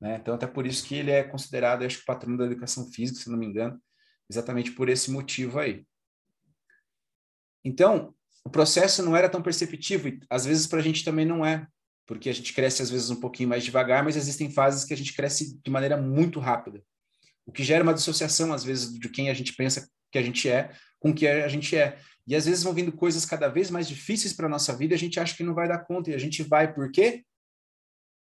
Né? 0.00 0.16
Então, 0.16 0.34
até 0.34 0.46
por 0.46 0.66
isso 0.66 0.86
que 0.86 0.94
ele 0.96 1.10
é 1.10 1.24
considerado, 1.24 1.84
acho 1.84 1.98
que, 1.98 2.04
patrono 2.04 2.36
da 2.36 2.44
educação 2.44 2.90
física, 2.92 3.18
se 3.18 3.30
não 3.30 3.38
me 3.38 3.46
engano, 3.46 3.80
exatamente 4.28 4.72
por 4.72 4.88
esse 4.88 5.10
motivo 5.10 5.58
aí. 5.58 5.86
Então, 7.64 8.14
o 8.44 8.50
processo 8.50 9.02
não 9.02 9.16
era 9.16 9.28
tão 9.28 9.42
perceptível, 9.42 10.12
e 10.12 10.20
às 10.28 10.44
vezes 10.44 10.66
para 10.66 10.78
a 10.78 10.82
gente 10.82 11.04
também 11.04 11.24
não 11.24 11.44
é, 11.44 11.66
porque 12.06 12.28
a 12.28 12.34
gente 12.34 12.52
cresce 12.52 12.82
às 12.82 12.90
vezes 12.90 13.10
um 13.10 13.20
pouquinho 13.20 13.48
mais 13.48 13.64
devagar, 13.64 14.04
mas 14.04 14.16
existem 14.16 14.50
fases 14.50 14.84
que 14.84 14.92
a 14.92 14.96
gente 14.96 15.14
cresce 15.14 15.58
de 15.62 15.70
maneira 15.70 15.96
muito 15.96 16.38
rápida, 16.38 16.82
o 17.46 17.52
que 17.52 17.64
gera 17.64 17.82
uma 17.82 17.94
dissociação, 17.94 18.52
às 18.52 18.64
vezes, 18.64 18.98
de 18.98 19.08
quem 19.08 19.30
a 19.30 19.34
gente 19.34 19.54
pensa 19.54 19.88
que 20.10 20.18
a 20.18 20.22
gente 20.22 20.48
é 20.48 20.70
com 20.98 21.10
o 21.10 21.14
que 21.14 21.26
a 21.26 21.48
gente 21.48 21.76
é. 21.76 21.98
E 22.26 22.34
às 22.34 22.46
vezes 22.46 22.62
vão 22.62 22.72
vindo 22.72 22.90
coisas 22.90 23.26
cada 23.26 23.48
vez 23.48 23.70
mais 23.70 23.86
difíceis 23.86 24.32
para 24.32 24.48
nossa 24.48 24.74
vida 24.74 24.94
a 24.94 24.98
gente 24.98 25.20
acha 25.20 25.36
que 25.36 25.42
não 25.42 25.54
vai 25.54 25.68
dar 25.68 25.84
conta, 25.84 26.10
e 26.10 26.14
a 26.14 26.18
gente 26.18 26.42
vai, 26.42 26.72
por 26.72 26.90
quê? 26.90 27.24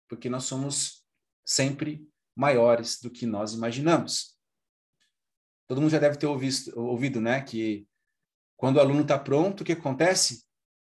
Porque 0.09 0.29
nós 0.29 0.45
somos 0.45 1.05
sempre 1.45 2.05
maiores 2.35 3.01
do 3.01 3.11
que 3.11 3.27
nós 3.27 3.53
imaginamos. 3.53 4.37
Todo 5.69 5.81
mundo 5.81 5.91
já 5.91 5.99
deve 5.99 6.17
ter 6.17 6.27
ouvido, 6.27 6.73
ouvido 6.77 7.21
né, 7.21 7.41
que 7.41 7.87
quando 8.63 8.77
o 8.77 8.81
aluno 8.81 9.03
está 9.03 9.19
pronto, 9.19 9.63
o 9.63 9.65
que 9.65 9.73
acontece? 9.73 10.45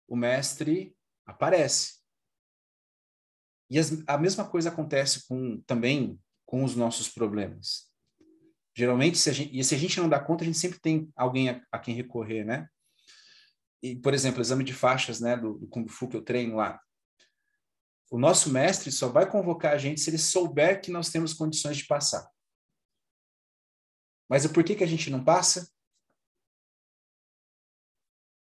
O 0.09 0.17
mestre 0.17 0.93
aparece. 1.25 2.01
E 3.71 3.79
as, 3.79 4.03
a 4.09 4.19
mesma 4.19 4.45
coisa 4.45 4.71
acontece 4.71 5.29
com 5.29 5.61
também 5.61 6.21
com 6.45 6.65
os 6.65 6.75
nossos 6.75 7.09
problemas. 7.09 7.89
Geralmente, 8.77 9.19
se 9.19 9.31
a 9.31 9.33
gente, 9.33 9.57
e 9.57 9.63
se 9.63 9.73
a 9.77 9.79
gente 9.79 10.01
não 10.01 10.09
dá 10.09 10.19
conta, 10.19 10.43
a 10.43 10.47
gente 10.47 10.59
sempre 10.59 10.81
tem 10.81 11.13
alguém 11.15 11.49
a, 11.49 11.65
a 11.71 11.79
quem 11.79 11.95
recorrer, 11.95 12.43
né? 12.43 12.69
E, 13.81 13.95
por 13.95 14.15
exemplo, 14.15 14.41
exame 14.41 14.65
de 14.65 14.75
faixas, 14.75 15.21
né, 15.21 15.37
do, 15.37 15.57
do 15.57 15.69
Kung 15.69 15.87
Fu 15.87 16.09
que 16.09 16.17
eu 16.17 16.25
treino 16.25 16.57
lá. 16.57 16.83
O 18.11 18.19
nosso 18.19 18.51
mestre 18.51 18.91
só 18.91 19.11
vai 19.11 19.31
convocar 19.31 19.75
a 19.75 19.79
gente 19.79 20.01
se 20.01 20.11
ele 20.11 20.19
souber 20.19 20.81
que 20.81 20.91
nós 20.91 21.09
temos 21.09 21.33
condições 21.33 21.77
de 21.77 21.87
passar. 21.87 22.29
Mas 24.29 24.45
o 24.45 24.53
porquê 24.53 24.75
que 24.75 24.83
a 24.83 24.89
gente 24.89 25.09
não 25.09 25.23
passa? 25.23 25.71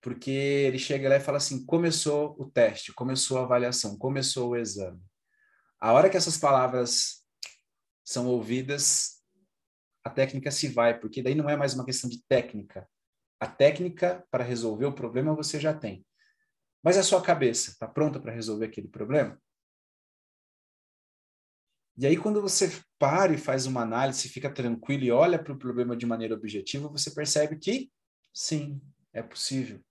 Porque 0.09 0.31
ele 0.31 0.79
chega 0.79 1.07
lá 1.07 1.17
e 1.17 1.21
fala 1.21 1.37
assim: 1.37 1.67
começou 1.67 2.35
o 2.39 2.51
teste, 2.51 2.95
começou 2.95 3.37
a 3.37 3.43
avaliação, 3.43 3.99
começou 3.99 4.53
o 4.53 4.57
exame. 4.57 5.03
A 5.79 5.93
hora 5.93 6.09
que 6.09 6.17
essas 6.17 6.39
palavras 6.39 7.23
são 8.03 8.27
ouvidas, 8.27 9.23
a 10.03 10.09
técnica 10.09 10.51
se 10.51 10.67
vai, 10.67 10.99
porque 10.99 11.23
daí 11.23 11.35
não 11.35 11.51
é 11.51 11.59
mais 11.59 11.75
uma 11.75 11.85
questão 11.85 12.09
de 12.09 12.25
técnica. 12.27 12.89
A 13.39 13.47
técnica 13.47 14.27
para 14.31 14.43
resolver 14.43 14.87
o 14.87 14.95
problema 14.95 15.37
você 15.37 15.61
já 15.61 15.75
tem. 15.75 16.07
Mas 16.83 16.97
a 16.97 17.03
sua 17.03 17.21
cabeça 17.21 17.73
está 17.73 17.87
pronta 17.87 18.19
para 18.19 18.33
resolver 18.33 18.65
aquele 18.65 18.89
problema? 18.89 19.39
E 21.99 22.07
aí, 22.07 22.17
quando 22.17 22.41
você 22.41 22.81
para 22.99 23.35
e 23.35 23.37
faz 23.37 23.67
uma 23.67 23.83
análise, 23.83 24.31
fica 24.31 24.51
tranquilo 24.51 25.05
e 25.05 25.13
olha 25.13 25.39
para 25.39 25.53
o 25.53 25.59
problema 25.59 25.95
de 25.95 26.07
maneira 26.07 26.35
objetiva, 26.35 26.89
você 26.89 27.11
percebe 27.11 27.59
que 27.59 27.93
sim, 28.33 28.81
é 29.13 29.23
possível. 29.23 29.85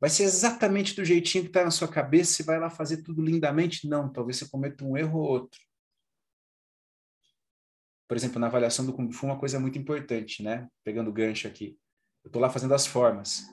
Vai 0.00 0.08
ser 0.08 0.22
exatamente 0.22 0.96
do 0.96 1.04
jeitinho 1.04 1.44
que 1.44 1.50
está 1.50 1.62
na 1.62 1.70
sua 1.70 1.86
cabeça, 1.86 2.32
você 2.32 2.42
vai 2.42 2.58
lá 2.58 2.70
fazer 2.70 3.02
tudo 3.02 3.22
lindamente? 3.22 3.86
Não, 3.86 4.10
talvez 4.10 4.38
você 4.38 4.48
cometa 4.48 4.82
um 4.82 4.96
erro 4.96 5.18
ou 5.18 5.28
outro. 5.28 5.60
Por 8.08 8.16
exemplo, 8.16 8.40
na 8.40 8.46
avaliação 8.46 8.84
do 8.86 8.94
Kung 8.94 9.12
Fu, 9.12 9.26
uma 9.26 9.38
coisa 9.38 9.60
muito 9.60 9.78
importante, 9.78 10.42
né? 10.42 10.68
Pegando 10.82 11.10
o 11.10 11.12
gancho 11.12 11.46
aqui. 11.46 11.78
Eu 12.24 12.28
estou 12.28 12.40
lá 12.40 12.48
fazendo 12.48 12.74
as 12.74 12.86
formas. 12.86 13.44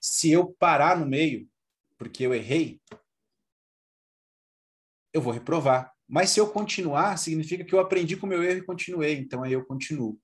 Se 0.00 0.32
eu 0.32 0.52
parar 0.52 0.98
no 0.98 1.06
meio, 1.06 1.48
porque 1.96 2.26
eu 2.26 2.34
errei, 2.34 2.80
eu 5.12 5.22
vou 5.22 5.32
reprovar. 5.32 5.92
Mas 6.08 6.30
se 6.30 6.40
eu 6.40 6.50
continuar, 6.50 7.16
significa 7.18 7.64
que 7.64 7.72
eu 7.72 7.78
aprendi 7.78 8.16
com 8.16 8.26
o 8.26 8.28
meu 8.28 8.42
erro 8.42 8.58
e 8.58 8.66
continuei. 8.66 9.16
Então 9.16 9.44
aí 9.44 9.52
eu 9.52 9.64
continuo. 9.64 10.20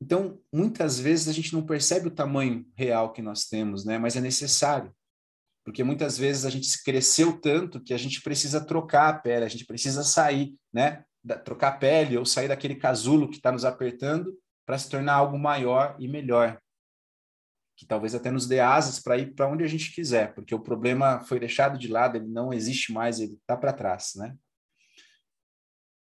Então, 0.00 0.40
muitas 0.52 0.98
vezes 0.98 1.28
a 1.28 1.32
gente 1.32 1.52
não 1.52 1.64
percebe 1.64 2.08
o 2.08 2.14
tamanho 2.14 2.66
real 2.76 3.12
que 3.12 3.22
nós 3.22 3.44
temos, 3.44 3.84
né? 3.84 3.98
Mas 3.98 4.16
é 4.16 4.20
necessário. 4.20 4.94
Porque 5.64 5.82
muitas 5.82 6.16
vezes 6.16 6.44
a 6.44 6.50
gente 6.50 6.82
cresceu 6.84 7.40
tanto 7.40 7.82
que 7.82 7.92
a 7.92 7.96
gente 7.96 8.22
precisa 8.22 8.64
trocar 8.64 9.08
a 9.08 9.18
pele, 9.18 9.44
a 9.44 9.48
gente 9.48 9.64
precisa 9.64 10.04
sair, 10.04 10.54
né? 10.72 11.04
Da, 11.24 11.38
trocar 11.38 11.68
a 11.68 11.76
pele 11.76 12.16
ou 12.16 12.24
sair 12.24 12.48
daquele 12.48 12.76
casulo 12.76 13.28
que 13.28 13.36
está 13.36 13.50
nos 13.50 13.64
apertando 13.64 14.38
para 14.64 14.78
se 14.78 14.88
tornar 14.88 15.14
algo 15.14 15.38
maior 15.38 15.96
e 15.98 16.06
melhor 16.06 16.60
que 17.76 17.84
talvez 17.84 18.14
até 18.14 18.30
nos 18.30 18.46
dê 18.46 18.58
asas 18.58 18.98
para 18.98 19.18
ir 19.18 19.34
para 19.34 19.46
onde 19.46 19.62
a 19.62 19.66
gente 19.66 19.94
quiser, 19.94 20.34
porque 20.34 20.54
o 20.54 20.60
problema 20.60 21.20
foi 21.20 21.38
deixado 21.38 21.78
de 21.78 21.88
lado, 21.88 22.16
ele 22.16 22.26
não 22.26 22.52
existe 22.52 22.90
mais, 22.90 23.20
ele 23.20 23.34
está 23.34 23.54
para 23.56 23.72
trás, 23.72 24.14
né? 24.16 24.34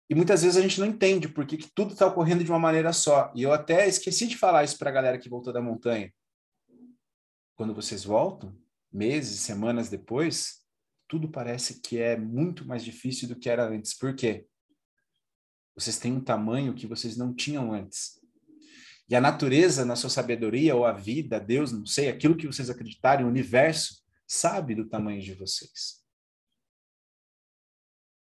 E 0.09 0.15
muitas 0.15 0.41
vezes 0.41 0.57
a 0.57 0.61
gente 0.61 0.79
não 0.79 0.87
entende 0.87 1.29
por 1.29 1.45
que, 1.45 1.57
tudo 1.73 1.93
está 1.93 2.07
ocorrendo 2.07 2.43
de 2.43 2.49
uma 2.49 2.59
maneira 2.59 2.91
só. 2.91 3.31
E 3.35 3.43
eu 3.43 3.53
até 3.53 3.87
esqueci 3.87 4.25
de 4.27 4.35
falar 4.35 4.63
isso 4.63 4.77
para 4.77 4.89
a 4.89 4.93
galera 4.93 5.19
que 5.19 5.29
voltou 5.29 5.53
da 5.53 5.61
montanha. 5.61 6.11
Quando 7.55 7.75
vocês 7.75 8.03
voltam, 8.03 8.57
meses, 8.91 9.41
semanas 9.41 9.87
depois, 9.87 10.65
tudo 11.07 11.29
parece 11.29 11.79
que 11.79 11.99
é 11.99 12.17
muito 12.17 12.65
mais 12.65 12.83
difícil 12.83 13.27
do 13.27 13.35
que 13.35 13.49
era 13.49 13.67
antes. 13.67 13.93
Por 13.93 14.15
quê? 14.15 14.47
Vocês 15.75 15.99
têm 15.99 16.13
um 16.13 16.23
tamanho 16.23 16.73
que 16.73 16.87
vocês 16.87 17.15
não 17.15 17.33
tinham 17.33 17.71
antes. 17.71 18.19
E 19.07 19.15
a 19.15 19.21
natureza, 19.21 19.85
na 19.85 19.95
sua 19.95 20.09
sabedoria, 20.09 20.75
ou 20.75 20.85
a 20.85 20.91
vida, 20.91 21.39
Deus, 21.39 21.71
não 21.71 21.85
sei, 21.85 22.09
aquilo 22.09 22.35
que 22.35 22.45
vocês 22.45 22.69
acreditarem, 22.69 23.25
o 23.25 23.29
universo, 23.29 24.03
sabe 24.27 24.75
do 24.75 24.87
tamanho 24.89 25.21
de 25.21 25.33
vocês. 25.33 26.03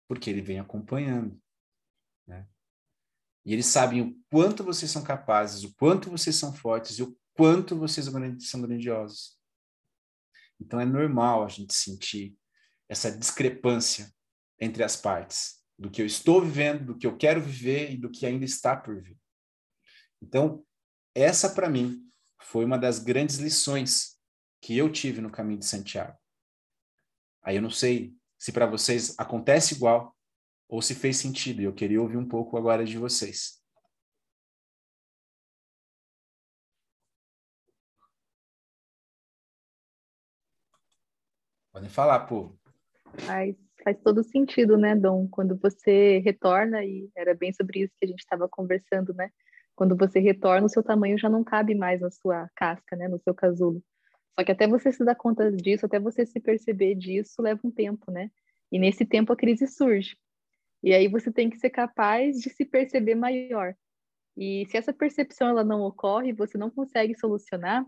Porque 0.06 0.30
ele 0.30 0.40
vem 0.40 0.58
acompanhando. 0.58 1.41
E 3.44 3.52
eles 3.52 3.66
sabem 3.66 4.00
o 4.00 4.16
quanto 4.30 4.62
vocês 4.62 4.90
são 4.90 5.02
capazes, 5.02 5.64
o 5.64 5.74
quanto 5.74 6.10
vocês 6.10 6.36
são 6.36 6.52
fortes 6.52 6.98
e 6.98 7.02
o 7.02 7.16
quanto 7.34 7.76
vocês 7.76 8.06
são 8.40 8.62
grandiosos. 8.62 9.38
Então 10.60 10.80
é 10.80 10.84
normal 10.84 11.44
a 11.44 11.48
gente 11.48 11.74
sentir 11.74 12.36
essa 12.88 13.10
discrepância 13.10 14.12
entre 14.60 14.84
as 14.84 14.96
partes, 14.96 15.60
do 15.76 15.90
que 15.90 16.00
eu 16.00 16.06
estou 16.06 16.40
vivendo, 16.42 16.84
do 16.86 16.98
que 16.98 17.06
eu 17.06 17.16
quero 17.16 17.42
viver 17.42 17.92
e 17.92 17.96
do 17.96 18.10
que 18.10 18.24
ainda 18.24 18.44
está 18.44 18.76
por 18.76 19.02
vir. 19.02 19.18
Então, 20.22 20.64
essa 21.14 21.50
para 21.50 21.68
mim 21.68 22.00
foi 22.40 22.64
uma 22.64 22.78
das 22.78 22.98
grandes 23.00 23.38
lições 23.38 24.16
que 24.60 24.76
eu 24.78 24.90
tive 24.92 25.20
no 25.20 25.30
caminho 25.30 25.58
de 25.58 25.66
Santiago. 25.66 26.16
Aí 27.42 27.56
eu 27.56 27.62
não 27.62 27.70
sei 27.70 28.14
se 28.38 28.52
para 28.52 28.66
vocês 28.66 29.18
acontece 29.18 29.74
igual 29.74 30.16
ou 30.72 30.80
se 30.80 30.94
fez 30.94 31.18
sentido. 31.18 31.60
E 31.60 31.64
eu 31.64 31.72
queria 31.74 32.00
ouvir 32.00 32.16
um 32.16 32.26
pouco 32.26 32.56
agora 32.56 32.82
de 32.82 32.96
vocês. 32.96 33.62
Podem 41.70 41.90
falar, 41.90 42.20
pô. 42.20 42.56
Faz, 43.18 43.54
faz 43.84 43.98
todo 44.02 44.24
sentido, 44.24 44.78
né, 44.78 44.96
Dom? 44.96 45.28
Quando 45.28 45.58
você 45.58 46.20
retorna, 46.20 46.82
e 46.82 47.10
era 47.14 47.34
bem 47.34 47.52
sobre 47.52 47.80
isso 47.80 47.92
que 48.00 48.06
a 48.06 48.08
gente 48.08 48.20
estava 48.20 48.48
conversando, 48.48 49.12
né? 49.12 49.30
Quando 49.76 49.94
você 49.94 50.20
retorna, 50.20 50.66
o 50.66 50.70
seu 50.70 50.82
tamanho 50.82 51.18
já 51.18 51.28
não 51.28 51.44
cabe 51.44 51.74
mais 51.74 52.00
na 52.00 52.10
sua 52.10 52.48
casca, 52.54 52.96
né, 52.96 53.08
no 53.08 53.18
seu 53.18 53.34
casulo. 53.34 53.82
Só 54.34 54.42
que 54.42 54.52
até 54.52 54.66
você 54.66 54.90
se 54.90 55.04
dar 55.04 55.16
conta 55.16 55.52
disso, 55.52 55.84
até 55.84 56.00
você 56.00 56.24
se 56.24 56.40
perceber 56.40 56.94
disso, 56.94 57.42
leva 57.42 57.60
um 57.62 57.70
tempo, 57.70 58.10
né? 58.10 58.30
E 58.70 58.78
nesse 58.78 59.04
tempo 59.04 59.34
a 59.34 59.36
crise 59.36 59.66
surge. 59.66 60.16
E 60.82 60.92
aí 60.92 61.08
você 61.08 61.32
tem 61.32 61.48
que 61.48 61.58
ser 61.58 61.70
capaz 61.70 62.38
de 62.38 62.50
se 62.50 62.64
perceber 62.64 63.14
maior. 63.14 63.74
E 64.36 64.66
se 64.66 64.76
essa 64.76 64.92
percepção 64.92 65.48
ela 65.48 65.62
não 65.62 65.82
ocorre, 65.82 66.32
você 66.32 66.56
não 66.56 66.70
consegue 66.70 67.14
solucionar, 67.18 67.84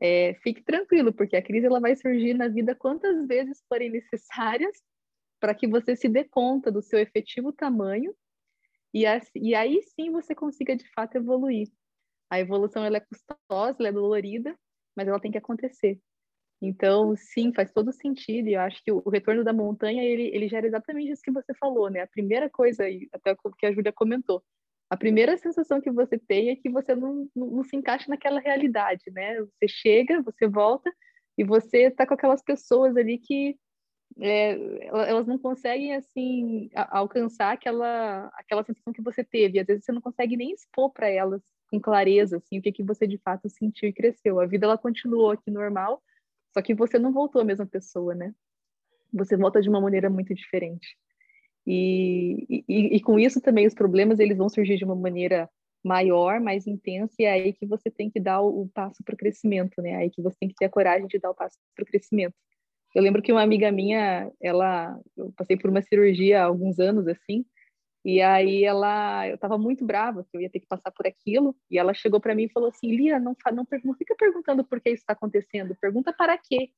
é, 0.00 0.34
fique 0.42 0.62
tranquilo, 0.62 1.12
porque 1.12 1.36
a 1.36 1.42
crise 1.42 1.66
ela 1.66 1.80
vai 1.80 1.94
surgir 1.96 2.34
na 2.34 2.48
vida 2.48 2.74
quantas 2.74 3.26
vezes 3.26 3.62
forem 3.68 3.90
necessárias 3.90 4.76
para 5.40 5.54
que 5.54 5.66
você 5.66 5.96
se 5.96 6.08
dê 6.08 6.24
conta 6.24 6.70
do 6.70 6.82
seu 6.82 6.98
efetivo 6.98 7.52
tamanho 7.52 8.14
e, 8.92 9.04
e 9.36 9.54
aí 9.54 9.82
sim 9.94 10.10
você 10.10 10.34
consiga 10.34 10.76
de 10.76 10.88
fato 10.92 11.16
evoluir. 11.16 11.68
A 12.28 12.38
evolução 12.40 12.84
ela 12.84 12.98
é 12.98 13.00
custosa, 13.00 13.76
ela 13.78 13.88
é 13.88 13.92
dolorida, 13.92 14.56
mas 14.96 15.08
ela 15.08 15.20
tem 15.20 15.30
que 15.30 15.38
acontecer. 15.38 16.00
Então, 16.62 17.14
sim, 17.16 17.52
faz 17.54 17.72
todo 17.72 17.92
sentido. 17.92 18.48
E 18.48 18.54
eu 18.54 18.60
acho 18.60 18.82
que 18.84 18.92
o, 18.92 19.08
retorno 19.08 19.42
da 19.42 19.52
montanha, 19.52 20.02
ele, 20.04 20.30
ele 20.34 20.48
gera 20.48 20.66
exatamente 20.66 21.12
isso 21.12 21.22
que 21.22 21.32
você 21.32 21.54
falou, 21.54 21.88
né? 21.90 22.02
A 22.02 22.06
primeira 22.06 22.50
coisa, 22.50 22.84
até 23.12 23.32
o 23.32 23.52
que 23.52 23.66
a 23.66 23.72
Júlia 23.72 23.92
comentou, 23.92 24.42
a 24.90 24.96
primeira 24.96 25.38
sensação 25.38 25.80
que 25.80 25.90
você 25.90 26.18
tem 26.18 26.50
é 26.50 26.56
que 26.56 26.68
você 26.68 26.94
não, 26.94 27.28
não, 27.34 27.46
não, 27.46 27.64
se 27.64 27.76
encaixa 27.76 28.06
naquela 28.08 28.40
realidade, 28.40 29.04
né? 29.12 29.40
Você 29.40 29.68
chega, 29.68 30.20
você 30.20 30.48
volta 30.48 30.92
e 31.38 31.44
você 31.44 31.84
está 31.84 32.06
com 32.06 32.14
aquelas 32.14 32.42
pessoas 32.42 32.96
ali 32.96 33.16
que 33.16 33.56
é, 34.18 34.58
elas 35.08 35.26
não 35.28 35.38
conseguem 35.38 35.94
assim 35.94 36.68
alcançar 36.74 37.52
aquela 37.52 38.26
aquela 38.34 38.64
sensação 38.64 38.92
que 38.92 39.00
você 39.00 39.22
teve. 39.22 39.60
Às 39.60 39.66
vezes 39.66 39.84
você 39.84 39.92
não 39.92 40.00
consegue 40.00 40.36
nem 40.36 40.52
expor 40.52 40.90
para 40.92 41.08
elas 41.08 41.40
com 41.70 41.80
clareza 41.80 42.38
assim 42.38 42.58
o 42.58 42.62
que 42.62 42.72
que 42.72 42.82
você 42.82 43.06
de 43.06 43.18
fato 43.18 43.48
sentiu 43.48 43.88
e 43.88 43.92
cresceu. 43.92 44.40
A 44.40 44.46
vida 44.46 44.66
ela 44.66 44.76
continuou 44.76 45.30
aqui 45.30 45.50
normal, 45.52 46.02
só 46.52 46.62
que 46.62 46.74
você 46.74 46.98
não 46.98 47.12
voltou 47.12 47.40
a 47.40 47.44
mesma 47.44 47.66
pessoa, 47.66 48.14
né? 48.14 48.34
Você 49.12 49.36
volta 49.36 49.60
de 49.60 49.68
uma 49.68 49.80
maneira 49.80 50.08
muito 50.10 50.34
diferente. 50.34 50.96
E, 51.66 52.64
e, 52.68 52.96
e 52.96 53.00
com 53.00 53.18
isso 53.18 53.40
também 53.40 53.66
os 53.66 53.74
problemas 53.74 54.18
eles 54.18 54.38
vão 54.38 54.48
surgir 54.48 54.76
de 54.76 54.84
uma 54.84 54.96
maneira 54.96 55.48
maior, 55.82 56.40
mais 56.40 56.66
intensa, 56.66 57.14
e 57.18 57.24
é 57.24 57.32
aí 57.32 57.52
que 57.52 57.66
você 57.66 57.90
tem 57.90 58.10
que 58.10 58.20
dar 58.20 58.40
o, 58.40 58.62
o 58.62 58.68
passo 58.68 59.02
para 59.04 59.14
o 59.14 59.16
crescimento, 59.18 59.80
né? 59.80 59.90
É 59.90 59.96
aí 59.96 60.10
que 60.10 60.22
você 60.22 60.36
tem 60.38 60.48
que 60.48 60.54
ter 60.54 60.66
a 60.66 60.70
coragem 60.70 61.06
de 61.06 61.18
dar 61.18 61.30
o 61.30 61.34
passo 61.34 61.56
para 61.74 61.82
o 61.82 61.86
crescimento. 61.86 62.34
Eu 62.94 63.02
lembro 63.02 63.22
que 63.22 63.32
uma 63.32 63.42
amiga 63.42 63.70
minha, 63.70 64.30
ela, 64.42 64.98
eu 65.16 65.32
passei 65.36 65.56
por 65.56 65.70
uma 65.70 65.80
cirurgia 65.80 66.42
há 66.42 66.44
alguns 66.44 66.78
anos 66.78 67.06
assim, 67.06 67.44
e 68.04 68.20
aí 68.22 68.64
ela, 68.64 69.28
eu 69.28 69.34
estava 69.34 69.58
muito 69.58 69.84
brava 69.84 70.24
que 70.24 70.36
eu 70.36 70.40
ia 70.40 70.50
ter 70.50 70.60
que 70.60 70.66
passar 70.66 70.90
por 70.90 71.06
aquilo, 71.06 71.56
e 71.70 71.78
ela 71.78 71.94
chegou 71.94 72.20
para 72.20 72.34
mim 72.34 72.44
e 72.44 72.52
falou 72.52 72.68
assim: 72.70 72.90
"Lia, 72.90 73.18
não, 73.20 73.36
não, 73.52 73.66
não 73.84 73.94
fica 73.94 74.14
perguntando 74.16 74.64
por 74.64 74.80
que 74.80 74.90
isso 74.90 75.02
está 75.02 75.12
acontecendo, 75.14 75.76
pergunta 75.80 76.12
para 76.12 76.38
quê". 76.38 76.70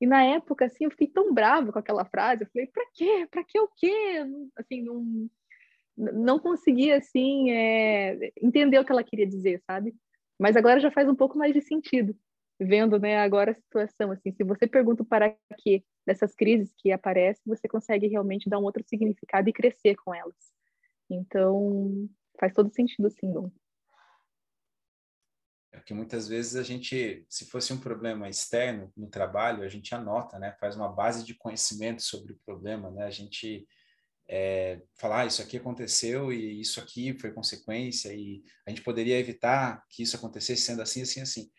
E 0.00 0.06
na 0.06 0.24
época 0.24 0.66
assim, 0.66 0.84
eu 0.84 0.90
fiquei 0.90 1.08
tão 1.08 1.34
brava 1.34 1.72
com 1.72 1.78
aquela 1.78 2.04
frase, 2.06 2.44
eu 2.44 2.48
falei: 2.52 2.68
"Para 2.68 2.84
quê? 2.94 3.28
Para 3.30 3.44
que 3.44 3.60
o 3.60 3.68
quê?" 3.76 4.24
Assim, 4.58 4.82
não 4.82 5.30
não 5.96 6.38
conseguia 6.38 6.96
assim 6.98 7.50
é, 7.50 8.32
entender 8.42 8.78
o 8.78 8.84
que 8.84 8.92
ela 8.92 9.04
queria 9.04 9.26
dizer, 9.26 9.60
sabe? 9.66 9.94
Mas 10.38 10.56
agora 10.56 10.80
já 10.80 10.90
faz 10.90 11.08
um 11.08 11.14
pouco 11.14 11.36
mais 11.38 11.52
de 11.52 11.60
sentido 11.60 12.16
vendo 12.60 12.98
né, 12.98 13.18
agora 13.18 13.52
a 13.52 13.54
situação. 13.54 14.12
Assim, 14.12 14.32
se 14.32 14.44
você 14.44 14.66
pergunta 14.66 15.04
para 15.04 15.34
que 15.58 15.84
dessas 16.06 16.34
crises 16.34 16.74
que 16.76 16.92
aparecem, 16.92 17.42
você 17.46 17.68
consegue 17.68 18.06
realmente 18.06 18.48
dar 18.48 18.58
um 18.58 18.64
outro 18.64 18.82
significado 18.86 19.48
e 19.48 19.52
crescer 19.52 19.96
com 19.96 20.14
elas. 20.14 20.52
Então, 21.08 22.08
faz 22.38 22.52
todo 22.52 22.72
sentido, 22.72 23.10
sim, 23.10 23.32
Dom. 23.32 23.50
É 25.72 25.80
que 25.80 25.94
muitas 25.94 26.28
vezes 26.28 26.56
a 26.56 26.62
gente, 26.62 27.24
se 27.28 27.46
fosse 27.46 27.72
um 27.72 27.78
problema 27.78 28.28
externo 28.28 28.92
no 28.96 29.08
trabalho, 29.08 29.62
a 29.62 29.68
gente 29.68 29.94
anota, 29.94 30.38
né? 30.38 30.52
Faz 30.60 30.76
uma 30.76 30.88
base 30.88 31.24
de 31.24 31.34
conhecimento 31.34 32.02
sobre 32.02 32.32
o 32.32 32.38
problema, 32.44 32.90
né? 32.90 33.04
A 33.04 33.10
gente 33.10 33.66
é, 34.28 34.80
ah, 35.02 35.26
isso 35.26 35.42
aqui 35.42 35.56
aconteceu 35.56 36.32
e 36.32 36.60
isso 36.60 36.80
aqui 36.80 37.16
foi 37.18 37.32
consequência 37.32 38.12
e 38.12 38.42
a 38.66 38.70
gente 38.70 38.82
poderia 38.82 39.18
evitar 39.18 39.84
que 39.88 40.02
isso 40.02 40.16
acontecesse 40.16 40.62
sendo 40.62 40.82
assim, 40.82 41.02
assim, 41.02 41.20
assim 41.20 41.50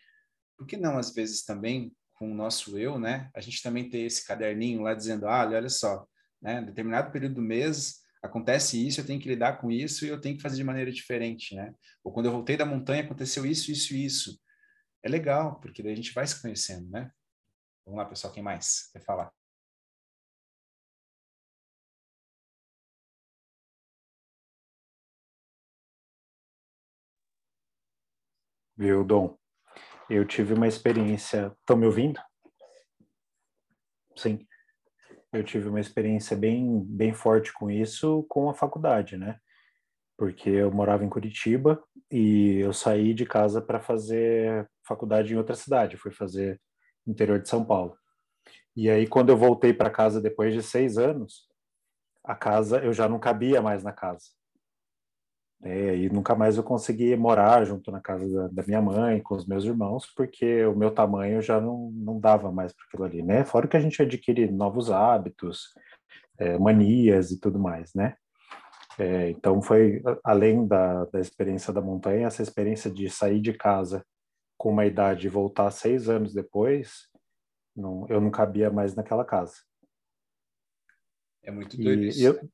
por 0.62 0.66
que 0.68 0.76
não, 0.76 0.98
às 0.98 1.12
vezes, 1.14 1.44
também, 1.44 1.94
com 2.14 2.30
o 2.30 2.34
nosso 2.34 2.78
eu, 2.78 2.98
né? 2.98 3.30
A 3.34 3.40
gente 3.40 3.62
também 3.62 3.88
ter 3.90 4.00
esse 4.00 4.26
caderninho 4.26 4.82
lá 4.82 4.94
dizendo, 4.94 5.26
ah, 5.28 5.46
olha 5.46 5.68
só, 5.68 6.06
né? 6.40 6.62
Determinado 6.62 7.10
período 7.12 7.36
do 7.36 7.42
mês 7.42 8.00
acontece 8.22 8.84
isso, 8.86 9.00
eu 9.00 9.06
tenho 9.06 9.20
que 9.20 9.28
lidar 9.28 9.60
com 9.60 9.70
isso 9.70 10.04
e 10.06 10.08
eu 10.08 10.20
tenho 10.20 10.36
que 10.36 10.42
fazer 10.42 10.56
de 10.56 10.64
maneira 10.64 10.92
diferente, 10.92 11.54
né? 11.56 11.74
Ou 12.04 12.12
quando 12.12 12.26
eu 12.26 12.32
voltei 12.32 12.56
da 12.56 12.64
montanha 12.64 13.02
aconteceu 13.02 13.44
isso, 13.44 13.70
isso 13.72 13.94
e 13.94 14.04
isso. 14.04 14.40
É 15.02 15.08
legal, 15.08 15.60
porque 15.60 15.82
daí 15.82 15.92
a 15.92 15.96
gente 15.96 16.12
vai 16.14 16.26
se 16.26 16.40
conhecendo, 16.42 16.90
né? 16.90 17.10
Vamos 17.86 17.98
lá, 17.98 18.06
pessoal, 18.06 18.32
quem 18.32 18.42
mais 18.42 18.90
quer 18.92 19.02
falar? 19.04 19.32
Viu, 28.76 29.02
Dom? 29.04 29.41
Eu 30.10 30.26
tive 30.26 30.54
uma 30.54 30.66
experiência. 30.66 31.54
Estão 31.60 31.76
me 31.76 31.86
ouvindo? 31.86 32.20
Sim. 34.16 34.46
Eu 35.32 35.42
tive 35.42 35.68
uma 35.68 35.80
experiência 35.80 36.36
bem, 36.36 36.84
bem 36.84 37.14
forte 37.14 37.52
com 37.52 37.70
isso 37.70 38.24
com 38.28 38.50
a 38.50 38.54
faculdade, 38.54 39.16
né? 39.16 39.38
Porque 40.18 40.50
eu 40.50 40.70
morava 40.70 41.04
em 41.04 41.08
Curitiba 41.08 41.82
e 42.10 42.58
eu 42.58 42.72
saí 42.72 43.14
de 43.14 43.24
casa 43.24 43.62
para 43.62 43.80
fazer 43.80 44.68
faculdade 44.86 45.32
em 45.32 45.36
outra 45.36 45.54
cidade, 45.54 45.96
fui 45.96 46.10
fazer 46.10 46.60
interior 47.06 47.40
de 47.40 47.48
São 47.48 47.64
Paulo. 47.64 47.96
E 48.76 48.90
aí, 48.90 49.06
quando 49.06 49.30
eu 49.30 49.36
voltei 49.36 49.72
para 49.72 49.90
casa 49.90 50.20
depois 50.20 50.52
de 50.52 50.62
seis 50.62 50.98
anos, 50.98 51.46
a 52.24 52.34
casa 52.34 52.78
eu 52.84 52.92
já 52.92 53.08
não 53.08 53.18
cabia 53.18 53.60
mais 53.60 53.82
na 53.82 53.92
casa. 53.92 54.26
É, 55.64 55.96
e 55.96 56.10
nunca 56.10 56.34
mais 56.34 56.56
eu 56.56 56.62
consegui 56.64 57.14
morar 57.14 57.64
junto 57.64 57.92
na 57.92 58.00
casa 58.00 58.28
da, 58.28 58.48
da, 58.48 58.66
minha 58.66 58.82
mãe, 58.82 59.22
com 59.22 59.36
os 59.36 59.46
meus 59.46 59.64
irmãos, 59.64 60.12
porque 60.16 60.64
o 60.66 60.74
meu 60.74 60.90
tamanho 60.90 61.40
já 61.40 61.60
não, 61.60 61.90
não 61.92 62.18
dava 62.18 62.50
mais 62.50 62.72
para 62.72 62.84
aquilo 62.86 63.04
ali, 63.04 63.22
né? 63.22 63.44
Fora 63.44 63.68
que 63.68 63.76
a 63.76 63.80
gente 63.80 64.02
adquire 64.02 64.50
novos 64.50 64.90
hábitos, 64.90 65.72
é, 66.36 66.58
manias 66.58 67.30
e 67.30 67.38
tudo 67.38 67.60
mais, 67.60 67.94
né? 67.94 68.16
É, 68.98 69.30
então 69.30 69.62
foi, 69.62 70.02
além 70.24 70.66
da, 70.66 71.04
da 71.06 71.20
experiência 71.20 71.72
da 71.72 71.80
montanha, 71.80 72.26
essa 72.26 72.42
experiência 72.42 72.90
de 72.90 73.08
sair 73.08 73.40
de 73.40 73.52
casa 73.52 74.04
com 74.58 74.70
uma 74.70 74.84
idade 74.84 75.26
e 75.26 75.30
voltar 75.30 75.70
seis 75.70 76.08
anos 76.08 76.34
depois, 76.34 77.08
não, 77.74 78.06
eu 78.08 78.20
não 78.20 78.32
cabia 78.32 78.68
mais 78.68 78.96
naquela 78.96 79.24
casa. 79.24 79.54
É 81.42 81.50
muito 81.50 81.76
doido 81.76 82.02
e, 82.02 82.08
isso. 82.08 82.24
Eu, 82.24 82.48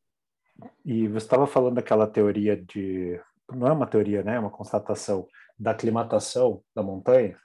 e 0.85 1.07
você 1.09 1.25
estava 1.27 1.47
falando 1.47 1.77
daquela 1.77 2.07
teoria 2.07 2.57
de. 2.57 3.21
Não 3.51 3.67
é 3.67 3.73
uma 3.73 3.87
teoria, 3.87 4.23
né? 4.23 4.37
É 4.37 4.39
uma 4.39 4.51
constatação 4.51 5.27
da 5.59 5.71
aclimatação 5.71 6.63
da 6.75 6.83
montanha. 6.83 7.39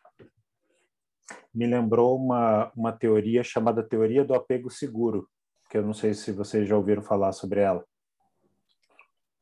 Me 1.54 1.66
lembrou 1.68 2.18
uma, 2.18 2.72
uma 2.76 2.92
teoria 2.92 3.44
chamada 3.44 3.84
teoria 3.84 4.24
do 4.26 4.34
apego 4.34 4.70
seguro, 4.70 5.28
que 5.70 5.78
eu 5.78 5.84
não 5.84 5.94
sei 5.94 6.14
se 6.14 6.32
vocês 6.32 6.68
já 6.68 6.76
ouviram 6.76 7.02
falar 7.02 7.32
sobre 7.32 7.62
ela. 7.62 7.86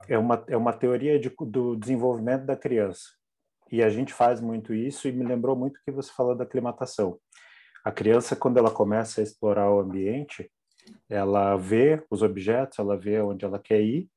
É 0.07 0.17
uma, 0.17 0.43
é 0.47 0.57
uma 0.57 0.73
teoria 0.73 1.19
de, 1.19 1.33
do 1.47 1.75
desenvolvimento 1.75 2.45
da 2.45 2.55
criança. 2.55 3.03
E 3.71 3.81
a 3.81 3.89
gente 3.89 4.13
faz 4.13 4.41
muito 4.41 4.73
isso, 4.73 5.07
e 5.07 5.11
me 5.11 5.23
lembrou 5.23 5.55
muito 5.55 5.79
que 5.85 5.91
você 5.91 6.11
falou 6.11 6.35
da 6.35 6.43
aclimatação. 6.43 7.17
A 7.83 7.91
criança, 7.91 8.35
quando 8.35 8.57
ela 8.57 8.69
começa 8.69 9.21
a 9.21 9.23
explorar 9.23 9.71
o 9.71 9.79
ambiente, 9.79 10.51
ela 11.09 11.55
vê 11.55 12.03
os 12.09 12.21
objetos, 12.21 12.79
ela 12.79 12.97
vê 12.97 13.21
onde 13.21 13.45
ela 13.45 13.59
quer 13.59 13.81
ir, 13.81 14.09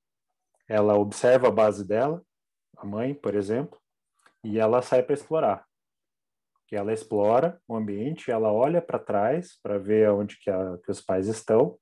ela 0.69 0.97
observa 0.97 1.49
a 1.49 1.51
base 1.51 1.87
dela, 1.87 2.23
a 2.77 2.87
mãe, 2.87 3.15
por 3.15 3.35
exemplo, 3.35 3.79
e 4.43 4.59
ela 4.59 4.83
sai 4.83 5.03
para 5.03 5.15
explorar. 5.15 5.67
Que 6.67 6.77
ela 6.77 6.93
explora 6.93 7.61
o 7.69 7.77
ambiente, 7.77 8.31
ela 8.31 8.53
olha 8.53 8.81
para 8.81 8.99
trás 8.99 9.59
para 9.63 9.79
ver 9.79 10.11
onde 10.11 10.39
que, 10.39 10.51
a, 10.51 10.79
que 10.79 10.91
os 10.91 11.01
pais 11.01 11.29
estão, 11.29 11.79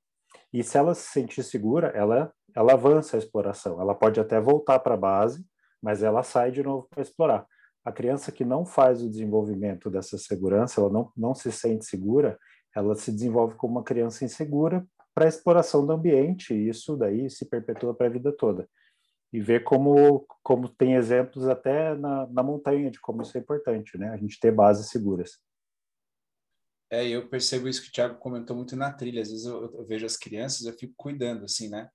e 0.52 0.62
se 0.62 0.76
ela 0.76 0.94
se 0.94 1.10
sentir 1.10 1.42
segura, 1.42 1.88
ela 1.88 2.32
ela 2.54 2.74
avança 2.74 3.16
a 3.16 3.18
exploração. 3.18 3.80
Ela 3.80 3.94
pode 3.94 4.20
até 4.20 4.40
voltar 4.40 4.78
para 4.80 4.94
a 4.94 4.98
base, 4.98 5.44
mas 5.80 6.02
ela 6.02 6.22
sai 6.22 6.50
de 6.50 6.62
novo 6.62 6.86
para 6.88 7.02
explorar. 7.02 7.46
A 7.84 7.90
criança 7.90 8.30
que 8.30 8.44
não 8.44 8.64
faz 8.64 9.02
o 9.02 9.10
desenvolvimento 9.10 9.90
dessa 9.90 10.16
segurança, 10.16 10.80
ela 10.80 10.90
não, 10.90 11.10
não 11.16 11.34
se 11.34 11.50
sente 11.50 11.84
segura, 11.84 12.38
ela 12.74 12.94
se 12.94 13.12
desenvolve 13.12 13.54
como 13.56 13.74
uma 13.74 13.84
criança 13.84 14.24
insegura 14.24 14.86
para 15.14 15.28
exploração 15.28 15.84
do 15.86 15.92
ambiente, 15.92 16.54
e 16.54 16.68
isso 16.68 16.96
daí 16.96 17.28
se 17.28 17.44
perpetua 17.44 17.94
para 17.94 18.06
a 18.06 18.10
vida 18.10 18.32
toda. 18.32 18.68
E 19.32 19.40
ver 19.40 19.64
como, 19.64 20.26
como 20.42 20.68
tem 20.68 20.94
exemplos 20.94 21.46
até 21.46 21.94
na, 21.94 22.26
na 22.26 22.42
montanha 22.42 22.90
de 22.90 23.00
como 23.00 23.22
isso 23.22 23.36
é 23.36 23.40
importante, 23.40 23.96
né? 23.96 24.10
A 24.10 24.16
gente 24.16 24.38
ter 24.38 24.52
bases 24.52 24.88
seguras. 24.88 25.38
É, 26.90 27.08
eu 27.08 27.26
percebo 27.26 27.68
isso 27.68 27.82
que 27.82 27.88
o 27.88 27.92
Thiago 27.92 28.18
comentou 28.18 28.54
muito 28.54 28.76
na 28.76 28.92
trilha. 28.92 29.22
Às 29.22 29.30
vezes 29.30 29.46
eu, 29.46 29.74
eu 29.74 29.84
vejo 29.86 30.04
as 30.04 30.16
crianças, 30.16 30.66
eu 30.66 30.74
fico 30.74 30.92
cuidando, 30.96 31.44
assim, 31.44 31.70
né? 31.70 31.88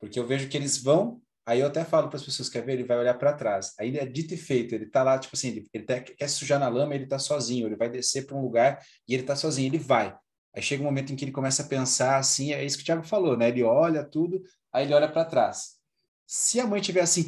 Porque 0.00 0.18
eu 0.18 0.26
vejo 0.26 0.48
que 0.48 0.56
eles 0.56 0.82
vão, 0.82 1.20
aí 1.44 1.60
eu 1.60 1.66
até 1.66 1.84
falo 1.84 2.08
para 2.08 2.16
as 2.16 2.24
pessoas, 2.24 2.48
quer 2.48 2.64
ver? 2.64 2.74
Ele 2.74 2.84
vai 2.84 2.98
olhar 2.98 3.14
para 3.14 3.32
trás. 3.32 3.74
Aí 3.78 3.96
é 3.96 4.06
dito 4.06 4.34
e 4.34 4.36
feito, 4.36 4.74
ele 4.74 4.86
tá 4.86 5.02
lá, 5.02 5.18
tipo 5.18 5.34
assim, 5.34 5.48
ele, 5.48 5.68
ele 5.72 5.84
tá, 5.84 6.00
quer 6.00 6.28
sujar 6.28 6.58
na 6.58 6.68
lama, 6.68 6.94
ele 6.94 7.06
tá 7.06 7.18
sozinho, 7.18 7.66
ele 7.66 7.76
vai 7.76 7.88
descer 7.88 8.26
para 8.26 8.36
um 8.36 8.42
lugar 8.42 8.84
e 9.08 9.14
ele 9.14 9.22
tá 9.22 9.34
sozinho, 9.34 9.68
ele 9.68 9.78
vai. 9.78 10.16
Aí 10.54 10.62
chega 10.62 10.82
um 10.82 10.86
momento 10.86 11.12
em 11.12 11.16
que 11.16 11.24
ele 11.24 11.32
começa 11.32 11.62
a 11.62 11.66
pensar 11.66 12.18
assim, 12.18 12.52
é 12.52 12.64
isso 12.64 12.76
que 12.76 12.82
o 12.82 12.86
Thiago 12.86 13.02
falou, 13.02 13.36
né? 13.36 13.48
Ele 13.48 13.62
olha 13.62 14.04
tudo, 14.04 14.42
aí 14.72 14.84
ele 14.84 14.94
olha 14.94 15.10
para 15.10 15.24
trás. 15.24 15.78
Se 16.26 16.60
a 16.60 16.66
mãe 16.66 16.80
tiver 16.80 17.00
assim, 17.00 17.24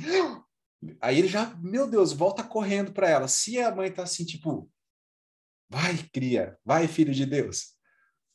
aí 1.00 1.18
ele 1.18 1.28
já, 1.28 1.54
meu 1.56 1.88
Deus, 1.88 2.12
volta 2.12 2.42
correndo 2.42 2.92
para 2.92 3.08
ela. 3.08 3.26
Se 3.26 3.58
a 3.58 3.74
mãe 3.74 3.90
tá 3.90 4.02
assim, 4.02 4.24
tipo, 4.24 4.70
vai, 5.68 5.96
cria, 6.12 6.58
vai, 6.64 6.86
filho 6.86 7.14
de 7.14 7.24
Deus. 7.24 7.74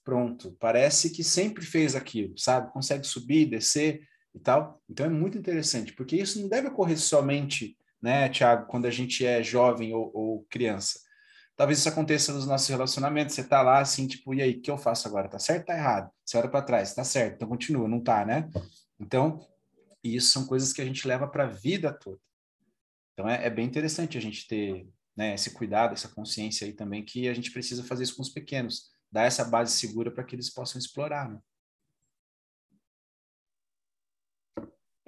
Pronto, 0.04 0.58
parece 0.60 1.12
que 1.12 1.24
sempre 1.24 1.64
fez 1.64 1.96
aquilo, 1.96 2.36
sabe? 2.38 2.74
Consegue 2.74 3.06
subir, 3.06 3.46
descer 3.46 4.09
e 4.34 4.40
tal. 4.40 4.82
Então 4.90 5.06
é 5.06 5.10
muito 5.10 5.38
interessante, 5.38 5.94
porque 5.94 6.16
isso 6.16 6.42
não 6.42 6.50
deve 6.50 6.68
ocorrer 6.68 7.00
somente, 7.00 7.78
né, 8.02 8.30
Thiago, 8.30 8.68
quando 8.68 8.86
a 8.86 8.92
gente 8.92 9.26
é 9.26 9.44
jovem 9.44 9.94
ou, 9.94 10.12
ou 10.14 10.46
criança 10.50 11.00
Talvez 11.60 11.80
isso 11.80 11.90
aconteça 11.90 12.32
nos 12.32 12.48
nossos 12.48 12.70
relacionamentos. 12.70 13.36
Você 13.36 13.44
tá 13.44 13.62
lá 13.62 13.80
assim, 13.80 14.08
tipo, 14.08 14.34
e 14.34 14.42
aí, 14.42 14.54
o 14.54 14.62
que 14.62 14.72
eu 14.72 14.78
faço 14.78 15.10
agora? 15.10 15.28
Tá 15.28 15.38
certo 15.38 15.60
ou 15.60 15.66
tá 15.66 15.78
errado? 15.78 16.10
Você 16.24 16.38
olha 16.38 16.48
para 16.48 16.62
trás, 16.62 16.96
tá 16.96 17.04
certo, 17.04 17.36
então 17.36 17.50
continua, 17.50 17.86
não 17.86 18.00
tá, 18.00 18.24
né? 18.26 18.50
Então, 18.98 19.46
isso 20.02 20.32
são 20.32 20.48
coisas 20.48 20.72
que 20.72 20.82
a 20.82 20.86
gente 20.86 21.06
leva 21.06 21.28
para 21.28 21.44
a 21.44 21.48
vida 21.48 21.92
toda. 21.92 22.18
Então, 23.12 23.28
é, 23.28 23.46
é, 23.46 23.50
bem 23.50 23.66
interessante 23.66 24.18
a 24.18 24.22
gente 24.22 24.48
ter 24.48 24.88
né, 25.18 25.36
esse 25.36 25.52
cuidado, 25.52 25.92
essa 25.92 26.08
consciência 26.08 26.66
aí 26.66 26.72
também, 26.72 27.04
que 27.04 27.28
a 27.28 27.34
gente 27.34 27.52
precisa 27.52 27.84
fazer 27.84 28.04
isso 28.04 28.16
com 28.16 28.22
os 28.22 28.30
pequenos. 28.30 28.92
dar 29.12 29.24
essa 29.24 29.44
base 29.44 29.78
segura 29.78 30.10
para 30.10 30.24
que 30.24 30.38
eles 30.38 30.50
possam 30.50 30.80
explorar. 30.80 31.30
Né? 31.30 31.40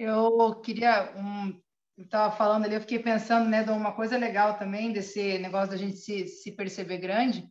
Eu 0.02 0.60
queria 0.60 1.12
um, 1.16 1.60
estava 1.96 2.34
falando 2.34 2.64
ali, 2.64 2.74
eu 2.74 2.80
fiquei 2.80 2.98
pensando, 2.98 3.48
né, 3.48 3.62
de 3.62 3.70
uma 3.70 3.92
coisa 3.92 4.16
legal 4.16 4.58
também 4.58 4.92
desse 4.92 5.38
negócio 5.38 5.70
da 5.70 5.76
gente 5.76 5.96
se, 5.96 6.26
se 6.26 6.52
perceber 6.52 6.98
grande. 6.98 7.46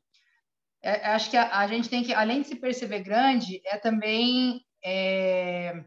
É, 0.84 1.08
acho 1.12 1.30
que 1.30 1.38
a, 1.38 1.60
a, 1.60 1.68
gente 1.68 1.90
tem 1.90 2.04
que, 2.04 2.14
além 2.14 2.42
de 2.42 2.50
se 2.50 2.56
perceber 2.56 3.02
grande, 3.02 3.62
é 3.66 3.78
também 3.78 4.66
é, 4.84 5.84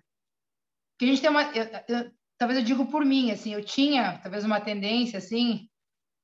que 0.99 1.05
a 1.05 1.09
gente 1.09 1.21
tem 1.21 1.31
uma, 1.31 1.43
eu, 1.55 1.65
eu, 1.89 2.11
talvez 2.39 2.59
eu 2.59 2.65
digo 2.65 2.87
por 2.87 3.05
mim, 3.05 3.31
assim, 3.31 3.53
eu 3.53 3.65
tinha 3.65 4.19
talvez 4.23 4.45
uma 4.45 4.61
tendência 4.61 5.19
assim 5.19 5.69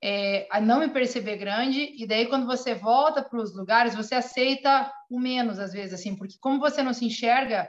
é, 0.02 0.46
a 0.50 0.60
não 0.60 0.80
me 0.80 0.88
perceber 0.88 1.36
grande 1.36 1.94
e 1.96 2.06
daí 2.06 2.26
quando 2.26 2.46
você 2.46 2.74
volta 2.74 3.22
para 3.22 3.38
os 3.38 3.54
lugares 3.54 3.94
você 3.94 4.14
aceita 4.14 4.90
o 5.10 5.18
menos 5.18 5.58
às 5.58 5.72
vezes 5.72 5.92
assim, 5.92 6.16
porque 6.16 6.36
como 6.40 6.58
você 6.58 6.82
não 6.82 6.94
se 6.94 7.04
enxerga 7.04 7.68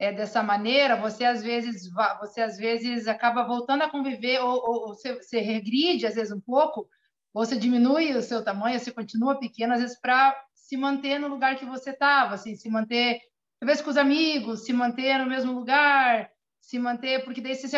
é, 0.00 0.10
dessa 0.10 0.42
maneira, 0.42 0.96
você 0.96 1.24
às 1.26 1.42
vezes 1.42 1.90
você 2.18 2.40
às 2.40 2.56
vezes 2.56 3.06
acaba 3.06 3.46
voltando 3.46 3.82
a 3.82 3.90
conviver 3.90 4.40
ou, 4.40 4.54
ou, 4.54 4.88
ou 4.88 4.94
você, 4.94 5.14
você, 5.14 5.40
regride 5.40 6.06
às 6.06 6.14
vezes 6.14 6.32
um 6.32 6.40
pouco, 6.40 6.88
ou 7.34 7.44
você 7.44 7.54
diminui 7.54 8.14
o 8.16 8.22
seu 8.22 8.42
tamanho, 8.42 8.80
você 8.80 8.90
continua 8.90 9.38
pequeno 9.38 9.74
às 9.74 9.80
vezes 9.82 10.00
para 10.00 10.34
se 10.54 10.74
manter 10.74 11.18
no 11.18 11.28
lugar 11.28 11.56
que 11.56 11.66
você 11.66 11.90
estava, 11.90 12.34
assim, 12.34 12.56
se 12.56 12.70
manter 12.70 13.20
talvez 13.60 13.82
com 13.82 13.90
os 13.90 13.98
amigos, 13.98 14.64
se 14.64 14.72
manter 14.72 15.18
no 15.18 15.26
mesmo 15.26 15.52
lugar, 15.52 16.30
se 16.58 16.78
manter 16.78 17.22
porque 17.22 17.42
daí 17.42 17.54
você 17.54 17.68
se 17.68 17.76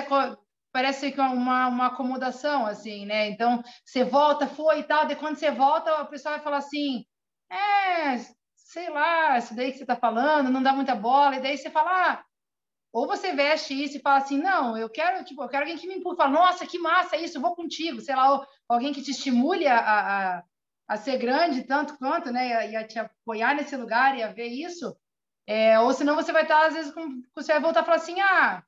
parece 0.73 1.11
que 1.11 1.21
é 1.21 1.25
uma, 1.25 1.67
uma 1.67 1.87
acomodação 1.89 2.65
assim, 2.67 3.05
né? 3.05 3.31
Então 3.31 3.65
você 3.85 4.05
volta, 4.05 4.47
foi 4.47 4.79
e 4.79 4.85
tal, 4.85 5.07
de 5.07 5.17
quando 5.17 5.37
você 5.37 5.51
volta 5.51 5.91
a 5.97 6.05
pessoa 6.05 6.37
vai 6.37 6.45
falar 6.45 6.59
assim, 6.59 7.05
é 7.51 8.17
sei 8.73 8.89
lá, 8.89 9.37
isso 9.37 9.55
daí 9.55 9.71
que 9.71 9.77
você 9.77 9.85
está 9.85 9.95
falando, 9.95 10.51
não 10.51 10.63
dá 10.63 10.73
muita 10.73 10.95
bola, 10.95 11.37
e 11.37 11.43
daí 11.43 11.59
você 11.59 11.69
fala, 11.69 11.91
ah, 11.91 12.25
ou 12.91 13.07
você 13.07 13.35
veste 13.35 13.75
isso 13.75 13.99
e 13.99 14.01
fala 14.01 14.17
assim, 14.19 14.39
não, 14.39 14.79
eu 14.79 14.89
quero, 14.89 15.23
tipo, 15.25 15.43
eu 15.43 15.49
quero 15.49 15.65
alguém 15.65 15.77
que 15.77 15.87
me 15.87 15.97
empurre, 15.97 16.17
fala, 16.17 16.31
nossa, 16.31 16.67
que 16.67 16.79
massa 16.79 17.19
isso, 17.19 17.41
vou 17.41 17.55
contigo, 17.55 18.01
sei 18.01 18.17
lá, 18.17 18.43
alguém 18.67 18.95
que 18.95 19.03
te 19.03 19.11
estimule 19.11 19.67
a, 19.67 19.79
a, 19.79 20.45
a 20.89 20.97
ser 20.97 21.19
grande 21.19 21.65
tanto 21.65 21.99
quanto, 21.99 22.33
né, 22.33 22.71
e 22.71 22.77
a, 22.77 22.87
te 22.87 22.99
apoiar 22.99 23.55
nesse 23.55 23.77
lugar 23.77 24.17
e 24.17 24.23
a 24.23 24.33
ver 24.33 24.49
isso, 24.49 24.97
é, 25.47 25.79
ou 25.79 25.93
senão 25.93 26.17
você 26.17 26.33
vai 26.33 26.43
estar, 26.45 26.67
às 26.67 26.73
vezes, 26.73 26.95
com, 26.95 27.23
você 27.35 27.53
vai 27.53 27.61
voltar 27.61 27.83
e 27.83 27.85
falar 27.85 27.97
assim, 27.99 28.19
ah, 28.23 28.63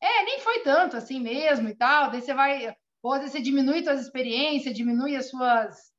é, 0.00 0.24
nem 0.24 0.38
foi 0.38 0.60
tanto 0.60 0.96
assim 0.96 1.18
mesmo 1.18 1.68
e 1.68 1.74
tal, 1.74 2.08
daí 2.08 2.22
você 2.22 2.32
vai, 2.32 2.76
ou 3.02 3.12
às 3.12 3.18
vezes 3.18 3.32
você 3.32 3.42
diminui 3.42 3.82
suas 3.82 4.00
experiências, 4.00 4.76
diminui 4.76 5.16
as 5.16 5.28
suas 5.28 5.89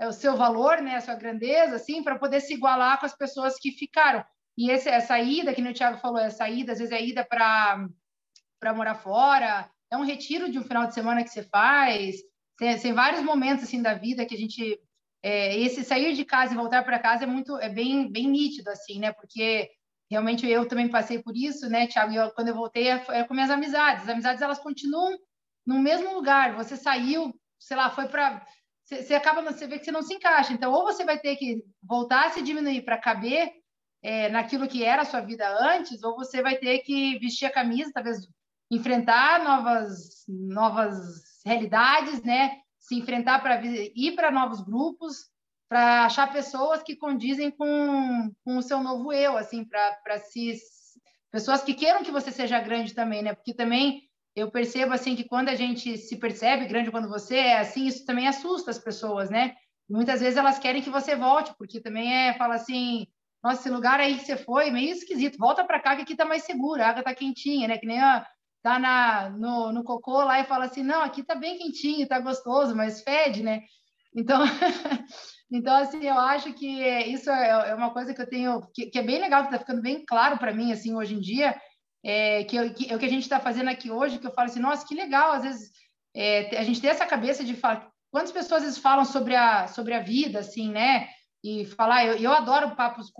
o 0.00 0.12
seu 0.12 0.36
valor, 0.36 0.82
né, 0.82 0.96
a 0.96 1.00
sua 1.00 1.14
grandeza, 1.14 1.76
assim, 1.76 2.02
para 2.02 2.18
poder 2.18 2.40
se 2.40 2.54
igualar 2.54 3.00
com 3.00 3.06
as 3.06 3.16
pessoas 3.16 3.56
que 3.58 3.72
ficaram. 3.72 4.24
E 4.56 4.70
esse, 4.70 4.88
essa 4.88 5.18
ida, 5.18 5.54
que 5.54 5.62
o 5.62 5.74
Thiago 5.74 5.98
falou, 5.98 6.18
essa 6.18 6.48
ida, 6.48 6.72
às 6.72 6.78
vezes 6.78 6.92
é 6.92 7.02
ida 7.02 7.24
para 7.24 8.74
morar 8.74 8.94
fora, 8.94 9.70
é 9.90 9.96
um 9.96 10.04
retiro 10.04 10.50
de 10.50 10.58
um 10.58 10.64
final 10.64 10.86
de 10.86 10.94
semana 10.94 11.22
que 11.22 11.30
você 11.30 11.42
faz, 11.42 12.16
tem, 12.58 12.78
tem 12.78 12.92
vários 12.92 13.22
momentos 13.22 13.64
assim 13.64 13.82
da 13.82 13.94
vida 13.94 14.24
que 14.26 14.34
a 14.34 14.38
gente 14.38 14.80
é, 15.22 15.58
esse 15.58 15.84
sair 15.84 16.14
de 16.14 16.24
casa 16.24 16.52
e 16.52 16.56
voltar 16.56 16.84
para 16.84 16.98
casa 16.98 17.24
é 17.24 17.26
muito 17.26 17.56
é 17.58 17.68
bem 17.68 18.10
bem 18.10 18.28
nítido 18.28 18.70
assim 18.70 18.98
né 18.98 19.12
porque 19.12 19.70
realmente 20.10 20.46
eu 20.46 20.66
também 20.66 20.88
passei 20.88 21.22
por 21.22 21.36
isso 21.36 21.68
né 21.68 21.86
Thiago 21.86 22.12
eu, 22.12 22.30
quando 22.30 22.48
eu 22.48 22.54
voltei 22.54 22.88
é, 22.88 23.04
é 23.10 23.24
com 23.24 23.34
minhas 23.34 23.50
amizades. 23.50 24.04
As 24.04 24.08
amizades 24.08 24.42
elas 24.42 24.58
continuam 24.58 25.16
no 25.66 25.78
mesmo 25.80 26.14
lugar. 26.14 26.54
Você 26.56 26.76
saiu 26.76 27.34
sei 27.58 27.76
lá 27.76 27.90
foi 27.90 28.08
para 28.08 28.46
você 28.86 29.14
acaba, 29.14 29.42
você 29.42 29.66
vê 29.66 29.78
que 29.78 29.84
você 29.84 29.90
não 29.90 30.02
se 30.02 30.14
encaixa. 30.14 30.52
Então, 30.52 30.72
ou 30.72 30.84
você 30.84 31.04
vai 31.04 31.18
ter 31.18 31.36
que 31.36 31.62
voltar 31.82 32.26
a 32.26 32.30
se 32.30 32.40
diminuir 32.40 32.82
para 32.82 32.96
caber 32.96 33.50
é, 34.02 34.28
naquilo 34.28 34.68
que 34.68 34.84
era 34.84 35.02
a 35.02 35.04
sua 35.04 35.20
vida 35.20 35.46
antes, 35.60 36.02
ou 36.04 36.14
você 36.14 36.40
vai 36.40 36.56
ter 36.56 36.78
que 36.78 37.18
vestir 37.18 37.46
a 37.46 37.52
camisa, 37.52 37.90
talvez 37.92 38.18
enfrentar 38.70 39.42
novas, 39.42 40.24
novas 40.28 40.96
realidades, 41.44 42.22
né? 42.22 42.58
Se 42.78 42.94
enfrentar 42.94 43.40
para 43.40 43.60
ir 43.64 44.14
para 44.14 44.30
novos 44.30 44.60
grupos, 44.60 45.28
para 45.68 46.04
achar 46.04 46.32
pessoas 46.32 46.82
que 46.82 46.94
condizem 46.94 47.50
com, 47.50 48.32
com 48.44 48.56
o 48.58 48.62
seu 48.62 48.80
novo 48.80 49.12
eu, 49.12 49.36
assim, 49.36 49.64
para 49.64 50.18
se 50.20 50.56
pessoas 51.32 51.62
que 51.62 51.74
queiram 51.74 52.04
que 52.04 52.12
você 52.12 52.30
seja 52.30 52.60
grande 52.60 52.94
também, 52.94 53.22
né? 53.22 53.34
Porque 53.34 53.52
também 53.52 54.05
eu 54.36 54.50
percebo 54.50 54.92
assim 54.92 55.16
que 55.16 55.24
quando 55.24 55.48
a 55.48 55.54
gente 55.54 55.96
se 55.96 56.16
percebe 56.18 56.66
grande 56.66 56.90
quando 56.90 57.08
você 57.08 57.36
é 57.36 57.58
assim, 57.58 57.86
isso 57.86 58.04
também 58.04 58.28
assusta 58.28 58.70
as 58.70 58.78
pessoas, 58.78 59.30
né? 59.30 59.54
Muitas 59.88 60.20
vezes 60.20 60.36
elas 60.36 60.58
querem 60.58 60.82
que 60.82 60.90
você 60.90 61.16
volte, 61.16 61.54
porque 61.56 61.80
também 61.80 62.14
é 62.14 62.34
fala 62.34 62.56
assim, 62.56 63.06
nossa, 63.42 63.60
esse 63.60 63.70
lugar 63.70 63.98
aí 63.98 64.18
que 64.18 64.26
você 64.26 64.36
foi, 64.36 64.70
meio 64.70 64.92
esquisito, 64.92 65.38
volta 65.38 65.64
para 65.64 65.80
cá 65.80 65.96
que 65.96 66.02
aqui 66.02 66.14
tá 66.14 66.26
mais 66.26 66.42
seguro, 66.42 66.82
a 66.82 66.88
água 66.88 67.02
tá 67.02 67.14
quentinha, 67.14 67.66
né? 67.66 67.78
Que 67.78 67.86
nem 67.86 67.98
a, 67.98 68.26
tá 68.62 68.78
na 68.78 69.30
no, 69.30 69.72
no 69.72 69.82
cocô 69.82 70.22
lá 70.22 70.38
e 70.38 70.44
fala 70.44 70.66
assim, 70.66 70.82
não, 70.82 71.00
aqui 71.00 71.22
tá 71.22 71.34
bem 71.34 71.56
quentinho, 71.56 72.06
tá 72.06 72.20
gostoso, 72.20 72.76
mas 72.76 73.00
fede, 73.00 73.42
né? 73.42 73.62
Então, 74.14 74.42
então 75.50 75.74
assim, 75.76 76.04
eu 76.04 76.18
acho 76.18 76.52
que 76.52 76.66
isso 77.08 77.30
é, 77.30 77.70
é 77.70 77.74
uma 77.74 77.90
coisa 77.90 78.12
que 78.12 78.20
eu 78.20 78.28
tenho 78.28 78.60
que, 78.74 78.86
que 78.90 78.98
é 78.98 79.02
bem 79.02 79.18
legal, 79.18 79.44
que 79.44 79.50
tá 79.50 79.58
ficando 79.58 79.80
bem 79.80 80.04
claro 80.04 80.36
para 80.36 80.52
mim 80.52 80.72
assim 80.72 80.94
hoje 80.94 81.14
em 81.14 81.20
dia 81.20 81.58
é, 82.04 82.44
que, 82.44 82.70
que, 82.70 82.92
é 82.92 82.96
o 82.96 82.98
que 82.98 83.06
a 83.06 83.10
gente 83.10 83.22
está 83.22 83.40
fazendo 83.40 83.68
aqui 83.68 83.90
hoje, 83.90 84.18
que 84.18 84.26
eu 84.26 84.32
falo 84.32 84.48
assim, 84.48 84.60
nossa, 84.60 84.86
que 84.86 84.94
legal, 84.94 85.32
às 85.32 85.42
vezes 85.42 85.72
é, 86.14 86.56
a 86.56 86.64
gente 86.64 86.80
tem 86.80 86.90
essa 86.90 87.06
cabeça 87.06 87.44
de 87.44 87.54
falar, 87.54 87.90
quantas 88.10 88.32
pessoas 88.32 88.62
às 88.62 88.64
vezes 88.64 88.78
falam 88.78 89.04
sobre 89.04 89.34
a, 89.34 89.66
sobre 89.68 89.92
a 89.92 90.00
vida, 90.00 90.38
assim, 90.38 90.70
né? 90.70 91.08
E 91.44 91.66
falar, 91.66 92.06
eu, 92.06 92.16
eu 92.16 92.32
adoro 92.32 92.74
papos 92.74 93.12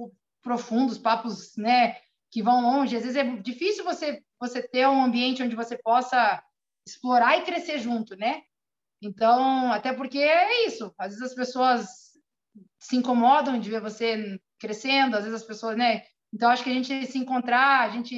profundos, 0.42 0.96
papos, 0.96 1.56
né, 1.56 1.96
que 2.30 2.42
vão 2.42 2.62
longe. 2.62 2.96
Às 2.96 3.02
vezes 3.02 3.16
é 3.16 3.24
difícil 3.36 3.84
você, 3.84 4.22
você 4.40 4.62
ter 4.62 4.86
um 4.88 5.02
ambiente 5.02 5.42
onde 5.42 5.54
você 5.54 5.76
possa 5.76 6.42
explorar 6.86 7.38
e 7.38 7.42
crescer 7.42 7.78
junto, 7.78 8.16
né? 8.16 8.42
Então, 9.02 9.72
até 9.72 9.92
porque 9.92 10.18
é 10.18 10.66
isso, 10.66 10.94
às 10.96 11.08
vezes 11.08 11.22
as 11.22 11.34
pessoas 11.34 11.86
se 12.78 12.96
incomodam 12.96 13.58
de 13.58 13.68
ver 13.68 13.80
você 13.80 14.40
crescendo, 14.58 15.16
às 15.16 15.24
vezes 15.24 15.42
as 15.42 15.46
pessoas, 15.46 15.76
né, 15.76 16.02
então, 16.32 16.50
acho 16.50 16.62
que 16.62 16.70
a 16.70 16.74
gente 16.74 17.06
se 17.06 17.18
encontrar, 17.18 17.82
a 17.82 17.88
gente 17.88 18.14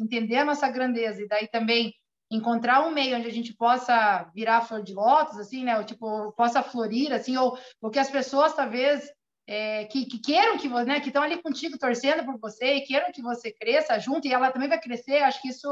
entender 0.00 0.36
a 0.36 0.44
nossa 0.44 0.68
grandeza 0.68 1.22
e 1.22 1.28
daí 1.28 1.48
também 1.48 1.92
encontrar 2.30 2.86
um 2.86 2.90
meio 2.90 3.16
onde 3.16 3.26
a 3.26 3.32
gente 3.32 3.54
possa 3.54 4.30
virar 4.34 4.62
flor 4.62 4.82
de 4.82 4.92
lótus, 4.92 5.38
assim, 5.38 5.64
né? 5.64 5.76
Ou, 5.78 5.84
tipo, 5.84 6.32
possa 6.32 6.62
florir, 6.62 7.12
assim, 7.12 7.36
ou, 7.36 7.58
ou 7.80 7.90
que 7.90 7.98
as 7.98 8.10
pessoas, 8.10 8.54
talvez, 8.54 9.08
é, 9.46 9.84
que, 9.86 10.06
que, 10.06 10.18
queiram 10.18 10.58
que 10.58 10.68
você, 10.68 10.84
né? 10.84 11.00
Que 11.00 11.08
estão 11.08 11.22
ali 11.22 11.40
contigo, 11.40 11.78
torcendo 11.78 12.24
por 12.24 12.38
você 12.38 12.74
e 12.74 12.80
queiram 12.82 13.12
que 13.12 13.22
você 13.22 13.52
cresça 13.52 13.98
junto 13.98 14.26
e 14.26 14.32
ela 14.32 14.50
também 14.50 14.68
vai 14.68 14.80
crescer. 14.80 15.18
Acho 15.18 15.40
que 15.40 15.48
isso 15.48 15.68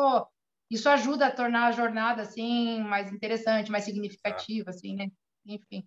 isso 0.71 0.89
ajuda 0.89 1.27
a 1.27 1.31
tornar 1.31 1.67
a 1.67 1.73
jornada, 1.73 2.23
assim, 2.23 2.81
mais 2.83 3.13
interessante, 3.13 3.71
mais 3.71 3.85
significativa, 3.85 4.71
assim, 4.71 4.97
né? 4.97 5.09
Enfim. 5.47 5.87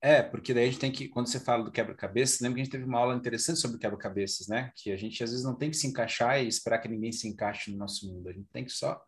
É, 0.00 0.22
porque 0.22 0.52
daí 0.52 0.64
a 0.64 0.66
gente 0.66 0.78
tem 0.78 0.92
que, 0.92 1.08
quando 1.08 1.26
você 1.26 1.40
fala 1.40 1.64
do 1.64 1.72
quebra-cabeças, 1.72 2.40
lembra 2.40 2.56
que 2.56 2.60
a 2.60 2.64
gente 2.64 2.72
teve 2.72 2.84
uma 2.84 2.98
aula 2.98 3.14
interessante 3.14 3.58
sobre 3.58 3.78
quebra-cabeças, 3.78 4.46
né? 4.46 4.70
Que 4.76 4.92
a 4.92 4.96
gente 4.96 5.22
às 5.24 5.30
vezes 5.30 5.44
não 5.44 5.54
tem 5.54 5.70
que 5.70 5.76
se 5.76 5.86
encaixar 5.86 6.42
e 6.42 6.46
esperar 6.46 6.78
que 6.78 6.88
ninguém 6.88 7.12
se 7.12 7.26
encaixe 7.26 7.72
no 7.72 7.78
nosso 7.78 8.06
mundo. 8.06 8.28
A 8.28 8.32
gente 8.32 8.48
tem 8.52 8.64
que 8.64 8.72
só 8.72 9.00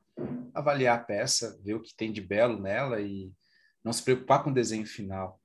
avaliar 0.55 0.97
a 0.99 1.03
peça, 1.03 1.61
ver 1.63 1.75
o 1.75 1.83
que 1.83 1.95
tem 1.95 2.11
de 2.11 2.21
belo 2.21 2.61
nela 2.61 3.01
e 3.01 3.31
não 3.85 3.93
se 3.93 4.03
preocupar 4.03 4.43
com 4.43 4.51
o 4.51 4.55
desenho 4.55 4.87
final. 4.87 5.41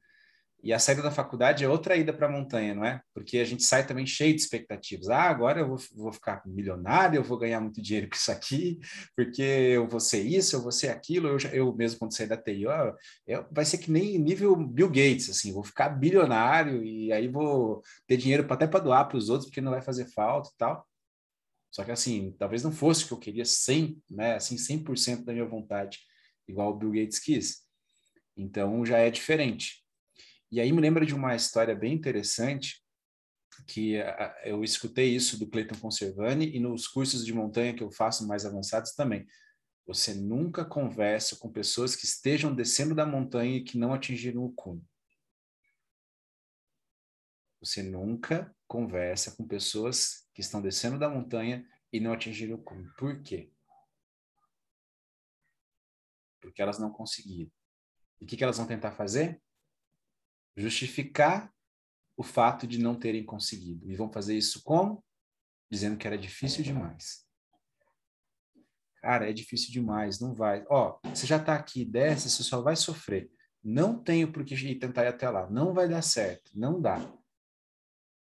E 0.63 0.71
a 0.71 0.79
saída 0.79 1.01
da 1.01 1.11
faculdade 1.11 1.61
é 1.65 1.67
outra 1.67 1.97
ida 1.97 2.13
para 2.13 2.25
a 2.27 2.31
montanha, 2.31 2.73
não 2.73 2.85
é? 2.85 3.01
Porque 3.13 3.37
a 3.37 3.43
gente 3.43 3.63
sai 3.63 3.85
também 3.85 4.05
cheio 4.05 4.33
de 4.33 4.41
expectativas. 4.41 5.09
Ah, 5.09 5.23
agora 5.23 5.59
eu 5.59 5.67
vou, 5.67 5.77
vou, 5.93 6.13
ficar 6.13 6.41
milionário, 6.45 7.17
eu 7.17 7.23
vou 7.23 7.37
ganhar 7.37 7.59
muito 7.59 7.81
dinheiro 7.81 8.09
com 8.09 8.15
isso 8.15 8.31
aqui, 8.31 8.79
porque 9.13 9.41
eu 9.41 9.85
vou 9.85 9.99
ser 9.99 10.21
isso, 10.21 10.55
eu 10.55 10.61
vou 10.61 10.71
ser 10.71 10.87
aquilo. 10.87 11.27
Eu, 11.27 11.37
eu 11.51 11.75
mesmo, 11.75 11.99
quando 11.99 12.15
sair 12.15 12.27
da 12.27 12.37
TI, 12.37 12.65
ó, 12.65 12.93
eu, 13.27 13.45
vai 13.51 13.65
ser 13.65 13.77
que 13.77 13.91
nem 13.91 14.17
nível 14.17 14.55
Bill 14.55 14.87
Gates, 14.87 15.29
assim, 15.29 15.51
vou 15.51 15.65
ficar 15.65 15.89
bilionário 15.89 16.81
e 16.81 17.11
aí 17.11 17.27
vou 17.27 17.81
ter 18.07 18.15
dinheiro 18.15 18.47
até 18.49 18.65
para 18.65 18.79
doar 18.79 19.09
para 19.09 19.17
os 19.17 19.27
outros, 19.27 19.49
porque 19.49 19.59
não 19.59 19.71
vai 19.71 19.81
fazer 19.81 20.05
falta 20.13 20.49
e 20.53 20.57
tal. 20.57 20.87
Só 21.71 21.83
que, 21.83 21.91
assim, 21.91 22.33
talvez 22.39 22.63
não 22.63 22.71
fosse 22.71 23.03
o 23.03 23.07
que 23.07 23.13
eu 23.13 23.19
queria 23.19 23.45
100, 23.45 24.01
né, 24.09 24.35
assim, 24.35 24.55
100% 24.55 25.25
da 25.25 25.33
minha 25.33 25.45
vontade, 25.45 25.99
igual 26.47 26.69
o 26.71 26.77
Bill 26.77 26.91
Gates 26.91 27.19
quis. 27.19 27.63
Então, 28.37 28.85
já 28.85 28.99
é 28.99 29.11
diferente. 29.11 29.82
E 30.53 30.61
aí 30.61 30.71
me 30.71 30.79
lembra 30.79 31.03
de 31.03 31.15
uma 31.15 31.35
história 31.35 31.73
bem 31.73 31.93
interessante 31.93 32.85
que 33.65 33.95
eu 34.43 34.63
escutei 34.63 35.09
isso 35.09 35.39
do 35.39 35.49
Clayton 35.49 35.79
Conservani 35.79 36.55
e 36.55 36.59
nos 36.59 36.87
cursos 36.87 37.25
de 37.25 37.33
montanha 37.33 37.73
que 37.73 37.81
eu 37.81 37.89
faço 37.89 38.27
mais 38.27 38.45
avançados 38.45 38.91
também. 38.93 39.25
Você 39.87 40.13
nunca 40.13 40.63
conversa 40.63 41.37
com 41.37 41.51
pessoas 41.51 41.95
que 41.95 42.05
estejam 42.05 42.53
descendo 42.53 42.93
da 42.93 43.03
montanha 43.03 43.57
e 43.57 43.63
que 43.63 43.79
não 43.79 43.95
atingiram 43.95 44.45
o 44.45 44.53
cume. 44.53 44.87
Você 47.59 47.81
nunca 47.81 48.55
conversa 48.67 49.35
com 49.35 49.47
pessoas 49.47 50.29
que 50.35 50.41
estão 50.41 50.61
descendo 50.61 50.99
da 50.99 51.09
montanha 51.09 51.67
e 51.91 51.99
não 51.99 52.13
atingiram 52.13 52.57
o 52.57 52.61
cume. 52.61 52.87
Por 52.95 53.23
quê? 53.23 53.51
Porque 56.39 56.61
elas 56.61 56.77
não 56.77 56.91
conseguiram. 56.91 57.51
E 58.21 58.25
o 58.25 58.27
que, 58.27 58.37
que 58.37 58.43
elas 58.43 58.57
vão 58.57 58.67
tentar 58.67 58.91
fazer? 58.91 59.41
Justificar 60.55 61.51
o 62.15 62.23
fato 62.23 62.67
de 62.67 62.77
não 62.77 62.95
terem 62.95 63.25
conseguido. 63.25 63.89
E 63.89 63.95
vão 63.95 64.11
fazer 64.11 64.37
isso 64.37 64.61
como? 64.63 65.03
Dizendo 65.69 65.97
que 65.97 66.05
era 66.05 66.17
difícil 66.17 66.63
demais. 66.63 67.25
Cara, 69.01 69.29
é 69.29 69.33
difícil 69.33 69.71
demais, 69.71 70.19
não 70.19 70.33
vai. 70.33 70.65
Ó, 70.69 70.99
você 71.03 71.25
já 71.27 71.37
está 71.37 71.55
aqui, 71.55 71.83
desce, 71.83 72.29
você 72.29 72.43
só 72.43 72.61
vai 72.61 72.75
sofrer. 72.75 73.29
Não 73.63 74.01
tenho 74.01 74.31
por 74.31 74.45
que 74.45 74.75
tentar 74.75 75.03
ir 75.03 75.07
até 75.07 75.29
lá. 75.29 75.49
Não 75.49 75.73
vai 75.73 75.89
dar 75.89 76.01
certo, 76.01 76.51
não 76.55 76.79
dá. 76.79 76.99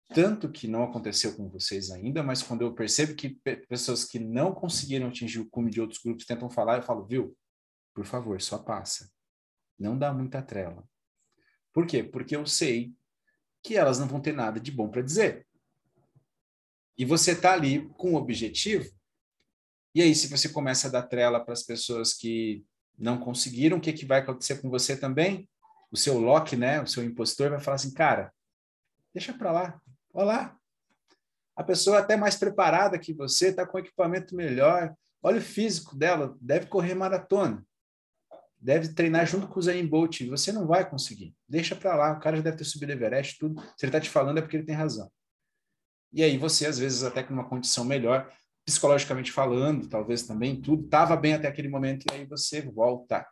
Tanto 0.09 0.51
que 0.51 0.67
não 0.67 0.83
aconteceu 0.83 1.35
com 1.35 1.49
vocês 1.49 1.91
ainda, 1.91 2.23
mas 2.23 2.41
quando 2.41 2.61
eu 2.61 2.73
percebo 2.73 3.13
que 3.13 3.39
pessoas 3.67 4.03
que 4.03 4.17
não 4.19 4.53
conseguiram 4.53 5.07
atingir 5.07 5.39
o 5.39 5.49
cume 5.49 5.69
de 5.69 5.79
outros 5.79 6.01
grupos 6.01 6.25
tentam 6.25 6.49
falar, 6.49 6.77
eu 6.77 6.83
falo, 6.83 7.05
viu? 7.05 7.37
Por 7.93 8.05
favor, 8.05 8.41
só 8.41 8.57
passa. 8.57 9.09
Não 9.77 9.97
dá 9.97 10.13
muita 10.13 10.41
trela. 10.41 10.83
Por 11.79 11.87
quê? 11.87 12.03
Porque 12.03 12.35
eu 12.35 12.45
sei 12.45 12.93
que 13.63 13.77
elas 13.77 13.99
não 13.99 14.05
vão 14.05 14.19
ter 14.19 14.33
nada 14.33 14.59
de 14.59 14.69
bom 14.69 14.89
para 14.89 15.01
dizer. 15.01 15.47
E 16.97 17.05
você 17.05 17.31
está 17.31 17.53
ali 17.53 17.87
com 17.97 18.11
um 18.11 18.15
objetivo. 18.15 18.85
E 19.95 20.01
aí, 20.01 20.13
se 20.13 20.27
você 20.27 20.49
começa 20.49 20.89
a 20.89 20.91
dar 20.91 21.03
trela 21.03 21.39
para 21.39 21.53
as 21.53 21.63
pessoas 21.63 22.13
que 22.13 22.65
não 22.97 23.17
conseguiram, 23.17 23.77
o 23.77 23.79
que, 23.79 23.93
que 23.93 24.05
vai 24.05 24.19
acontecer 24.19 24.61
com 24.61 24.69
você 24.69 24.97
também? 24.97 25.47
O 25.89 25.95
seu 25.95 26.19
Loki, 26.19 26.57
né? 26.57 26.81
O 26.81 26.85
seu 26.85 27.01
impostor 27.01 27.49
vai 27.51 27.61
falar 27.61 27.75
assim, 27.75 27.93
cara, 27.93 28.29
deixa 29.13 29.31
para 29.31 29.53
lá, 29.53 29.81
olha 30.13 30.25
lá. 30.25 30.59
A 31.55 31.63
pessoa 31.63 31.95
é 31.95 31.99
até 32.01 32.17
mais 32.17 32.35
preparada 32.35 32.99
que 32.99 33.13
você, 33.13 33.51
está 33.51 33.65
com 33.65 33.79
equipamento 33.79 34.35
melhor. 34.35 34.93
Olha 35.23 35.37
o 35.37 35.41
físico 35.41 35.95
dela, 35.95 36.35
deve 36.41 36.65
correr 36.65 36.93
maratona 36.93 37.65
deve 38.59 38.93
treinar 38.93 39.25
junto 39.25 39.47
com 39.47 39.59
o 39.59 39.61
Zayn 39.61 39.85
Bolt. 39.87 40.21
Você 40.27 40.51
não 40.51 40.67
vai 40.67 40.87
conseguir. 40.87 41.35
Deixa 41.47 41.75
para 41.75 41.95
lá. 41.95 42.13
O 42.13 42.19
cara 42.19 42.37
já 42.37 42.43
deve 42.43 42.57
ter 42.57 42.65
subido 42.65 42.91
Everest, 42.91 43.39
tudo. 43.39 43.61
Se 43.77 43.85
ele 43.85 43.89
está 43.89 43.99
te 43.99 44.09
falando 44.09 44.37
é 44.37 44.41
porque 44.41 44.57
ele 44.57 44.65
tem 44.65 44.75
razão. 44.75 45.09
E 46.11 46.23
aí 46.23 46.37
você, 46.37 46.65
às 46.65 46.79
vezes, 46.79 47.03
até 47.03 47.23
com 47.23 47.33
uma 47.33 47.47
condição 47.47 47.85
melhor, 47.85 48.31
psicologicamente 48.65 49.31
falando, 49.31 49.87
talvez 49.87 50.23
também, 50.23 50.59
tudo 50.59 50.85
estava 50.85 51.15
bem 51.15 51.33
até 51.33 51.47
aquele 51.47 51.69
momento 51.69 52.05
e 52.11 52.15
aí 52.15 52.25
você 52.25 52.61
volta. 52.61 53.25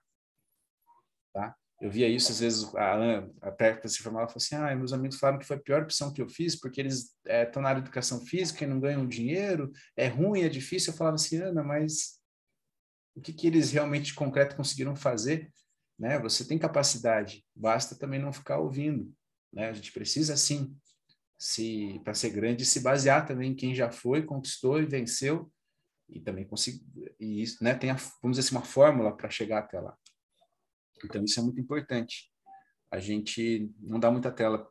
Tá? 1.33 1.55
Eu 1.79 1.91
via 1.91 2.07
isso, 2.07 2.31
às 2.31 2.39
vezes, 2.39 2.73
a 2.75 2.93
Ana, 2.93 3.31
a 3.41 3.51
perto 3.51 3.87
se 3.87 4.01
formava, 4.01 4.27
falou 4.27 4.37
assim, 4.37 4.55
ah, 4.55 4.75
meus 4.75 4.93
amigos 4.93 5.19
falaram 5.19 5.37
que 5.37 5.45
foi 5.45 5.57
a 5.57 5.59
pior 5.59 5.83
opção 5.83 6.11
que 6.11 6.21
eu 6.21 6.27
fiz, 6.27 6.59
porque 6.59 6.81
eles 6.81 7.15
estão 7.25 7.61
é, 7.61 7.63
na 7.63 7.69
área 7.69 7.81
de 7.81 7.87
educação 7.87 8.25
física 8.25 8.63
e 8.63 8.67
não 8.67 8.79
ganham 8.79 9.07
dinheiro, 9.07 9.71
é 9.95 10.07
ruim, 10.07 10.41
é 10.41 10.49
difícil. 10.49 10.91
Eu 10.91 10.97
falava 10.97 11.15
assim, 11.15 11.37
Ana, 11.37 11.63
mas 11.63 12.16
o 13.17 13.21
que, 13.21 13.33
que 13.33 13.47
eles 13.47 13.71
realmente 13.71 14.13
concreto 14.13 14.55
conseguiram 14.55 14.95
fazer, 14.95 15.51
né? 15.97 16.19
Você 16.19 16.47
tem 16.47 16.59
capacidade, 16.59 17.43
basta 17.55 17.95
também 17.95 18.19
não 18.19 18.31
ficar 18.31 18.59
ouvindo, 18.59 19.11
né? 19.51 19.69
A 19.69 19.73
gente 19.73 19.91
precisa 19.91 20.37
sim, 20.37 20.77
se 21.37 21.99
para 22.03 22.13
ser 22.13 22.29
grande, 22.29 22.63
se 22.63 22.79
basear 22.79 23.25
também 23.25 23.51
em 23.51 23.55
quem 23.55 23.73
já 23.73 23.91
foi, 23.91 24.23
conquistou 24.23 24.79
e 24.79 24.85
venceu 24.85 25.51
e 26.07 26.21
também 26.21 26.45
conseguiu 26.45 26.85
e 27.19 27.41
isso, 27.41 27.63
né? 27.63 27.73
Tem 27.73 27.89
a, 27.89 27.95
vamos 28.21 28.37
dizer 28.37 28.47
assim 28.47 28.55
uma 28.55 28.65
fórmula 28.65 29.15
para 29.15 29.29
chegar 29.31 29.59
até 29.59 29.79
lá. 29.79 29.97
Então 31.03 31.23
isso 31.23 31.39
é 31.39 31.43
muito 31.43 31.59
importante. 31.59 32.31
A 32.91 32.99
gente 32.99 33.71
não 33.79 33.99
dá 33.99 34.11
muita 34.11 34.31
tela 34.31 34.69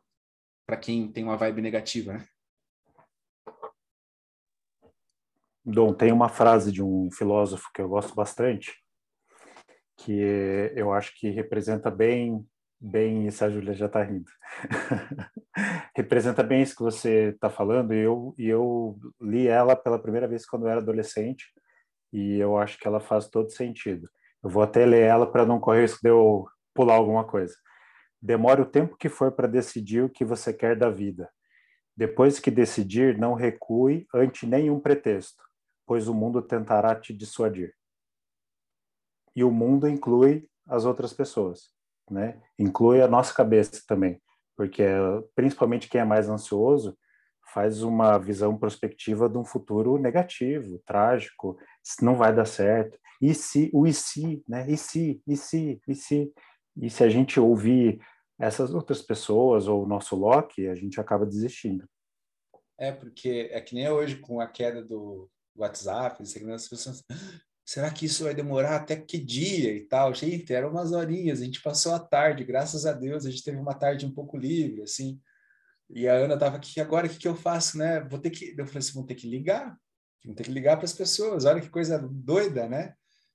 para 0.65 0.77
quem 0.77 1.11
tem 1.11 1.23
uma 1.23 1.37
vibe 1.37 1.61
negativa, 1.61 2.13
né? 2.13 2.27
Dom, 5.69 5.93
tem 5.93 6.13
uma 6.13 6.29
frase 6.29 6.71
de 6.71 6.81
um 6.81 7.11
filósofo 7.11 7.69
que 7.73 7.81
eu 7.81 7.89
gosto 7.89 8.15
bastante, 8.15 8.73
que 9.97 10.17
eu 10.73 10.93
acho 10.93 11.13
que 11.19 11.29
representa 11.29 11.91
bem, 11.91 12.47
bem 12.79 13.27
isso 13.27 13.43
a 13.43 13.49
Júlia 13.49 13.73
já 13.73 13.87
está 13.87 14.01
rindo. 14.01 14.31
representa 15.93 16.41
bem 16.41 16.61
isso 16.61 16.73
que 16.73 16.83
você 16.83 17.31
está 17.31 17.49
falando, 17.49 17.93
e 17.93 17.97
eu, 17.97 18.33
e 18.37 18.47
eu 18.47 18.97
li 19.19 19.49
ela 19.49 19.75
pela 19.75 19.99
primeira 19.99 20.25
vez 20.25 20.45
quando 20.45 20.65
eu 20.65 20.69
era 20.69 20.79
adolescente, 20.79 21.47
e 22.13 22.37
eu 22.37 22.57
acho 22.57 22.79
que 22.79 22.87
ela 22.87 23.01
faz 23.01 23.27
todo 23.27 23.51
sentido. 23.51 24.09
Eu 24.41 24.49
vou 24.49 24.63
até 24.63 24.85
ler 24.85 25.01
ela 25.01 25.29
para 25.29 25.45
não 25.45 25.59
correr 25.59 25.81
risco 25.81 25.99
de 26.01 26.07
eu 26.09 26.47
pular 26.73 26.93
alguma 26.93 27.25
coisa. 27.25 27.53
Demore 28.21 28.61
o 28.61 28.65
tempo 28.65 28.95
que 28.95 29.09
for 29.09 29.33
para 29.33 29.49
decidir 29.49 30.01
o 30.01 30.09
que 30.09 30.23
você 30.23 30.53
quer 30.53 30.77
da 30.77 30.89
vida. 30.89 31.29
Depois 31.93 32.39
que 32.39 32.49
decidir, 32.49 33.17
não 33.17 33.33
recue 33.33 34.07
ante 34.13 34.47
nenhum 34.47 34.79
pretexto 34.79 35.45
pois 35.87 36.07
o 36.07 36.13
mundo 36.13 36.41
tentará 36.41 36.93
te 36.93 37.13
dissuadir. 37.13 37.73
E 39.33 39.43
o 39.43 39.49
mundo 39.49 39.87
inclui 39.87 40.47
as 40.67 40.83
outras 40.83 41.13
pessoas, 41.13 41.71
né? 42.11 42.41
Inclui 42.59 43.01
a 43.01 43.07
nossa 43.07 43.33
cabeça 43.33 43.81
também, 43.87 44.21
porque 44.55 44.83
principalmente 45.33 45.89
quem 45.89 46.01
é 46.01 46.05
mais 46.05 46.27
ansioso 46.27 46.97
faz 47.53 47.81
uma 47.81 48.17
visão 48.17 48.57
prospectiva 48.57 49.29
de 49.29 49.37
um 49.37 49.45
futuro 49.45 49.97
negativo, 49.97 50.79
trágico, 50.85 51.57
não 52.01 52.15
vai 52.15 52.35
dar 52.35 52.45
certo. 52.45 52.99
E 53.21 53.33
se, 53.33 53.71
o 53.73 53.87
e 53.87 53.93
se, 53.93 54.43
né? 54.47 54.69
E 54.69 54.77
se, 54.77 55.21
e 55.25 55.37
se, 55.37 55.81
e 55.87 55.95
se. 55.95 56.33
E 56.75 56.89
se 56.89 57.03
a 57.03 57.09
gente 57.09 57.39
ouvir 57.39 57.99
essas 58.37 58.73
outras 58.73 59.01
pessoas 59.01 59.67
ou 59.67 59.83
o 59.83 59.87
nosso 59.87 60.15
Loki, 60.15 60.67
a 60.67 60.75
gente 60.75 60.99
acaba 60.99 61.25
desistindo. 61.25 61.87
É, 62.77 62.91
porque 62.91 63.49
é 63.51 63.59
que 63.59 63.73
nem 63.73 63.89
hoje 63.89 64.17
com 64.17 64.39
a 64.39 64.47
queda 64.47 64.83
do, 64.83 65.27
WhatsApp, 65.57 66.21
Instagram, 66.21 66.55
as 66.55 66.67
pessoas, 66.67 67.03
será 67.65 67.91
que 67.91 68.05
isso 68.05 68.23
vai 68.23 68.33
demorar 68.33 68.77
até 68.77 68.95
que 68.95 69.17
dia 69.17 69.73
e 69.73 69.81
tal? 69.81 70.13
Gente, 70.13 70.53
eram 70.53 70.69
umas 70.69 70.91
horinhas, 70.91 71.41
a 71.41 71.45
gente 71.45 71.61
passou 71.61 71.93
a 71.93 71.99
tarde, 71.99 72.43
graças 72.43 72.85
a 72.85 72.93
Deus, 72.93 73.25
a 73.25 73.29
gente 73.29 73.43
teve 73.43 73.57
uma 73.57 73.73
tarde 73.73 74.05
um 74.05 74.13
pouco 74.13 74.37
livre, 74.37 74.83
assim. 74.83 75.19
E 75.89 76.07
a 76.07 76.13
Ana 76.13 76.37
tava 76.37 76.57
aqui, 76.57 76.79
agora 76.79 77.07
o 77.07 77.09
que, 77.09 77.17
que 77.17 77.27
eu 77.27 77.35
faço, 77.35 77.77
né? 77.77 78.01
Vou 78.01 78.19
ter 78.19 78.29
que, 78.29 78.55
eu 78.57 78.65
falei 78.65 78.79
assim, 78.79 78.93
vou 78.93 79.05
ter 79.05 79.15
que 79.15 79.27
ligar, 79.29 79.77
vou 80.25 80.35
ter 80.35 80.43
que 80.43 80.51
ligar 80.51 80.77
para 80.77 80.85
as 80.85 80.93
pessoas, 80.93 81.45
olha 81.45 81.61
que 81.61 81.69
coisa 81.69 81.97
doida, 81.99 82.67
né? 82.67 82.93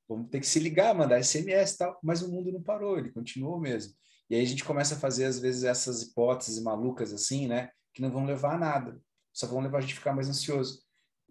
Vamos 0.08 0.28
ter 0.30 0.40
que 0.40 0.46
se 0.46 0.58
ligar, 0.58 0.94
mandar 0.94 1.22
SMS 1.22 1.74
e 1.74 1.78
tal, 1.78 1.98
mas 2.02 2.22
o 2.22 2.30
mundo 2.30 2.52
não 2.52 2.62
parou, 2.62 2.98
ele 2.98 3.10
continuou 3.10 3.58
mesmo. 3.58 3.94
E 4.28 4.34
aí 4.34 4.42
a 4.42 4.46
gente 4.46 4.64
começa 4.64 4.94
a 4.94 4.98
fazer, 4.98 5.24
às 5.24 5.38
vezes, 5.38 5.64
essas 5.64 6.02
hipóteses 6.02 6.62
malucas 6.62 7.12
assim, 7.12 7.46
né? 7.46 7.70
Que 7.94 8.02
não 8.02 8.10
vão 8.10 8.24
levar 8.24 8.54
a 8.54 8.58
nada, 8.58 9.00
só 9.32 9.46
vão 9.46 9.60
levar 9.60 9.78
a 9.78 9.80
gente 9.80 9.94
ficar 9.94 10.14
mais 10.14 10.28
ansioso. 10.28 10.82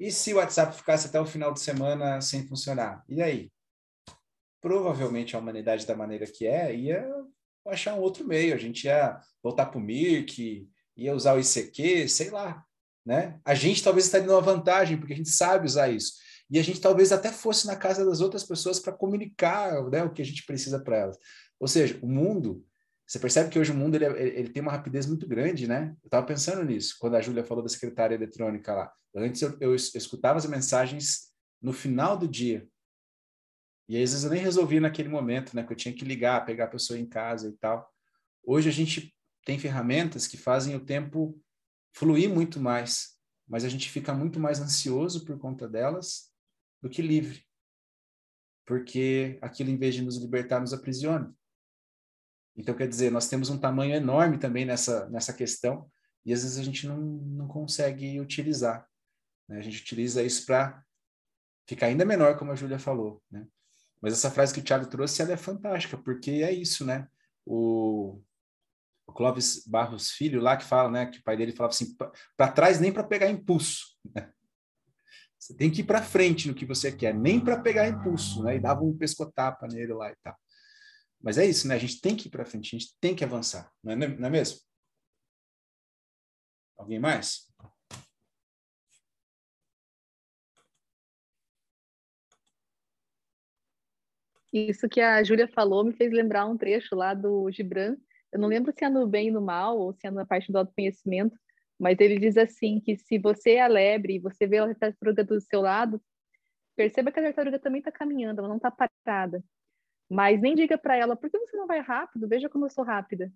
E 0.02 0.12
se 0.12 0.34
o 0.34 0.38
WhatsApp 0.38 0.76
ficasse 0.76 1.06
até 1.06 1.22
o 1.22 1.28
final 1.28 1.54
de 1.54 1.60
semana 1.60 2.20
sem 2.22 2.48
funcionar? 2.48 3.06
E 3.08 3.22
aí? 3.22 3.52
Provavelmente 4.60 5.36
a 5.36 5.40
humanidade, 5.40 5.86
da 5.86 5.96
maneira 5.96 6.26
que 6.26 6.48
é, 6.48 6.76
ia 6.76 7.08
achar 7.68 7.94
um 7.94 8.00
outro 8.00 8.26
meio. 8.26 8.56
A 8.56 8.58
gente 8.58 8.86
ia 8.86 9.22
voltar 9.44 9.68
para 9.68 9.78
o 9.78 9.82
Mirk, 9.82 10.68
ia 10.98 11.14
usar 11.14 11.36
o 11.36 11.40
ICQ, 11.40 12.10
sei 12.10 12.32
lá. 12.32 12.66
Né? 13.06 13.40
A 13.46 13.54
gente 13.54 13.84
talvez 13.84 14.06
estaria 14.06 14.26
numa 14.26 14.42
vantagem, 14.42 14.98
porque 14.98 15.14
a 15.14 15.16
gente 15.16 15.30
sabe 15.30 15.68
usar 15.68 15.90
isso. 15.90 16.14
E 16.50 16.58
a 16.58 16.64
gente 16.64 16.82
talvez 16.82 17.12
até 17.12 17.32
fosse 17.32 17.68
na 17.68 17.76
casa 17.76 18.04
das 18.04 18.22
outras 18.22 18.44
pessoas 18.44 18.80
para 18.80 18.94
comunicar 18.94 19.88
né, 19.92 20.04
o 20.04 20.12
que 20.12 20.24
a 20.24 20.26
gente 20.26 20.48
precisa 20.48 20.80
para 20.80 20.98
elas. 20.98 21.18
Ou 21.60 21.68
seja, 21.68 22.00
o 22.02 22.08
mundo 22.08 22.66
você 23.12 23.20
percebe 23.20 23.50
que 23.50 23.60
hoje 23.60 23.74
o 23.74 23.76
mundo 23.76 23.96
ele, 23.96 24.06
é, 24.06 24.40
ele 24.40 24.50
tem 24.50 24.62
uma 24.62 24.72
rapidez 24.72 25.06
muito 25.06 25.28
grande, 25.28 25.68
né? 25.68 25.94
Eu 26.02 26.08
estava 26.08 26.26
pensando 26.26 26.64
nisso 26.64 26.96
quando 26.98 27.18
a 27.18 27.22
Júlia 27.22 27.44
falou 27.44 27.62
da 27.62 27.68
secretária 27.68 28.16
eletrônica 28.16 28.74
lá. 28.74 28.90
Antes 29.14 29.42
eu, 29.42 29.58
eu, 29.60 29.76
escutava 29.76 30.38
as 30.38 30.46
mensagens 30.46 31.30
no 31.62 31.74
final 31.74 32.18
do 32.18 32.26
dia. 32.26 32.66
E 33.90 34.02
às 34.02 34.12
vezes 34.12 34.24
eu 34.24 34.30
nem 34.30 34.42
resolvia 34.42 34.80
naquele 34.80 35.10
momento, 35.10 35.54
né? 35.54 35.62
Que 35.62 35.74
eu 35.74 35.76
tinha 35.76 35.94
que 35.94 36.06
ligar, 36.06 36.46
pegar 36.46 36.64
a 36.64 36.70
pessoa 36.70 36.98
em 36.98 37.06
casa 37.06 37.50
e 37.50 37.52
tal. 37.58 37.86
Hoje 38.46 38.70
a 38.70 38.72
gente 38.72 39.14
tem 39.44 39.60
ferramentas 39.60 40.26
que 40.26 40.38
fazem 40.38 40.74
o 40.74 40.86
tempo 40.86 41.38
fluir 41.94 42.30
muito 42.30 42.62
mais, 42.62 43.18
mas 43.46 43.66
a 43.66 43.70
gente 43.70 43.90
fica 43.90 44.14
muito 44.14 44.40
mais 44.40 44.62
ansioso 44.62 45.26
por 45.26 45.38
conta 45.38 45.68
delas 45.68 46.32
do 46.82 46.90
que 46.90 47.02
livre. 47.02 47.44
Porque 48.66 49.38
aquilo, 49.42 49.70
em 49.70 49.78
vez 49.78 49.96
de 49.96 50.02
nos 50.02 50.16
libertar, 50.16 50.62
nos 50.62 50.72
aprisiona. 50.72 51.36
Então, 52.56 52.76
quer 52.76 52.88
dizer, 52.88 53.12
nós 53.12 53.28
temos 53.28 53.50
um 53.50 53.58
tamanho 53.58 53.96
enorme 53.96 54.38
também 54.38 54.66
nessa, 54.66 55.10
nessa 55.10 55.34
questão 55.34 55.90
e 56.26 56.34
às 56.34 56.44
vezes 56.44 56.58
a 56.58 56.64
gente 56.64 56.88
não, 56.88 56.98
não 57.00 57.48
consegue 57.48 58.20
utilizar. 58.20 58.88
Né? 59.48 59.58
A 59.58 59.62
gente 59.62 59.82
utiliza 59.82 60.22
isso 60.22 60.46
para 60.46 60.84
ficar 61.68 61.88
ainda 61.88 62.06
menor, 62.06 62.38
como 62.38 62.52
a 62.52 62.56
Júlia 62.56 62.78
falou. 62.78 63.22
Né? 63.32 63.46
Mas 64.02 64.14
essa 64.14 64.32
frase 64.32 64.54
que 64.54 64.60
o 64.60 64.64
Thiago 64.64 64.88
trouxe, 64.88 65.22
ela 65.22 65.34
é 65.34 65.38
fantástica, 65.38 65.98
porque 65.98 66.32
é 66.32 66.52
isso, 66.52 66.86
né? 66.86 67.08
O, 67.46 68.22
o 69.08 69.14
Clóvis 69.14 69.64
Barros 69.68 70.12
Filho 70.12 70.42
lá 70.42 70.58
que 70.58 70.66
fala, 70.66 70.90
né? 70.90 71.06
Que 71.06 71.20
o 71.20 71.24
pai 71.24 71.38
dele 71.38 71.52
falava 71.52 71.74
assim, 71.74 71.96
para 72.36 72.52
trás 72.52 72.80
nem 72.80 72.92
para 72.92 73.04
pegar 73.04 73.30
impulso. 73.30 73.98
Né? 74.14 74.32
Você 75.38 75.56
tem 75.56 75.72
que 75.72 75.82
ir 75.82 75.86
para 75.86 76.04
frente 76.04 76.48
no 76.48 76.54
que 76.54 76.66
você 76.66 76.92
quer, 76.92 77.16
nem 77.16 77.40
para 77.40 77.60
pegar 77.60 77.88
impulso, 77.88 78.44
né? 78.44 78.56
E 78.56 78.60
dava 78.60 78.84
um 78.84 78.96
pescotapa 78.96 79.68
nele 79.68 79.94
lá 79.94 80.12
e 80.12 80.16
tal. 80.22 80.36
Mas 81.24 81.38
é 81.38 81.46
isso, 81.46 81.68
né? 81.68 81.76
A 81.76 81.78
gente 81.78 82.02
tem 82.02 82.16
que 82.16 82.28
ir 82.28 82.32
para 82.32 82.46
frente, 82.46 82.76
a 82.76 82.80
gente 82.80 82.98
tem 83.00 83.16
que 83.16 83.24
avançar, 83.24 83.72
não 83.84 83.94
é, 83.94 83.96
não 83.96 84.28
é 84.28 84.30
mesmo? 84.30 84.60
Alguém 86.78 87.00
mais? 87.00 87.48
Isso 94.52 94.90
que 94.90 95.00
a 95.00 95.24
Júlia 95.24 95.48
falou 95.48 95.86
me 95.86 95.94
fez 95.94 96.12
lembrar 96.12 96.46
um 96.46 96.58
trecho 96.58 96.96
lá 96.96 97.14
do 97.14 97.50
Gibran, 97.52 97.96
eu 98.32 98.40
não 98.40 98.48
lembro 98.48 98.74
se 98.78 98.84
é 98.84 98.90
no 98.90 99.08
bem 99.08 99.28
e 99.28 99.32
no 99.32 99.42
mal, 99.42 99.78
ou 99.78 99.94
se 99.94 100.08
é 100.08 100.12
na 100.12 100.26
parte 100.26 100.52
do 100.52 100.58
autoconhecimento, 100.58 101.38
mas 101.80 102.00
ele 102.00 102.20
diz 102.20 102.38
assim 102.38 102.80
que 102.80 102.98
se 102.98 103.18
você 103.18 103.52
é 103.56 103.62
a 103.62 103.68
lebre 103.68 104.16
e 104.16 104.20
você 104.20 104.48
vê 104.48 104.58
a 104.58 104.76
tartaruga 104.76 105.24
do 105.24 105.40
seu 105.42 105.62
lado, 105.62 106.02
perceba 106.76 107.12
que 107.12 107.20
a 107.20 107.24
tartaruga 107.24 107.60
também 107.60 107.80
está 107.80 107.92
caminhando, 107.92 108.40
ela 108.40 108.48
não 108.48 108.58
está 108.58 108.72
parada. 108.72 109.44
Mas 110.12 110.42
nem 110.42 110.54
diga 110.56 110.78
para 110.78 110.98
ela, 110.98 111.16
por 111.16 111.30
que 111.30 111.40
você 111.40 111.56
não 111.56 111.66
vai 111.66 111.80
rápido? 111.80 112.28
Veja 112.28 112.50
como 112.50 112.66
eu 112.66 112.70
sou 112.70 112.84
rápida. 112.84 113.32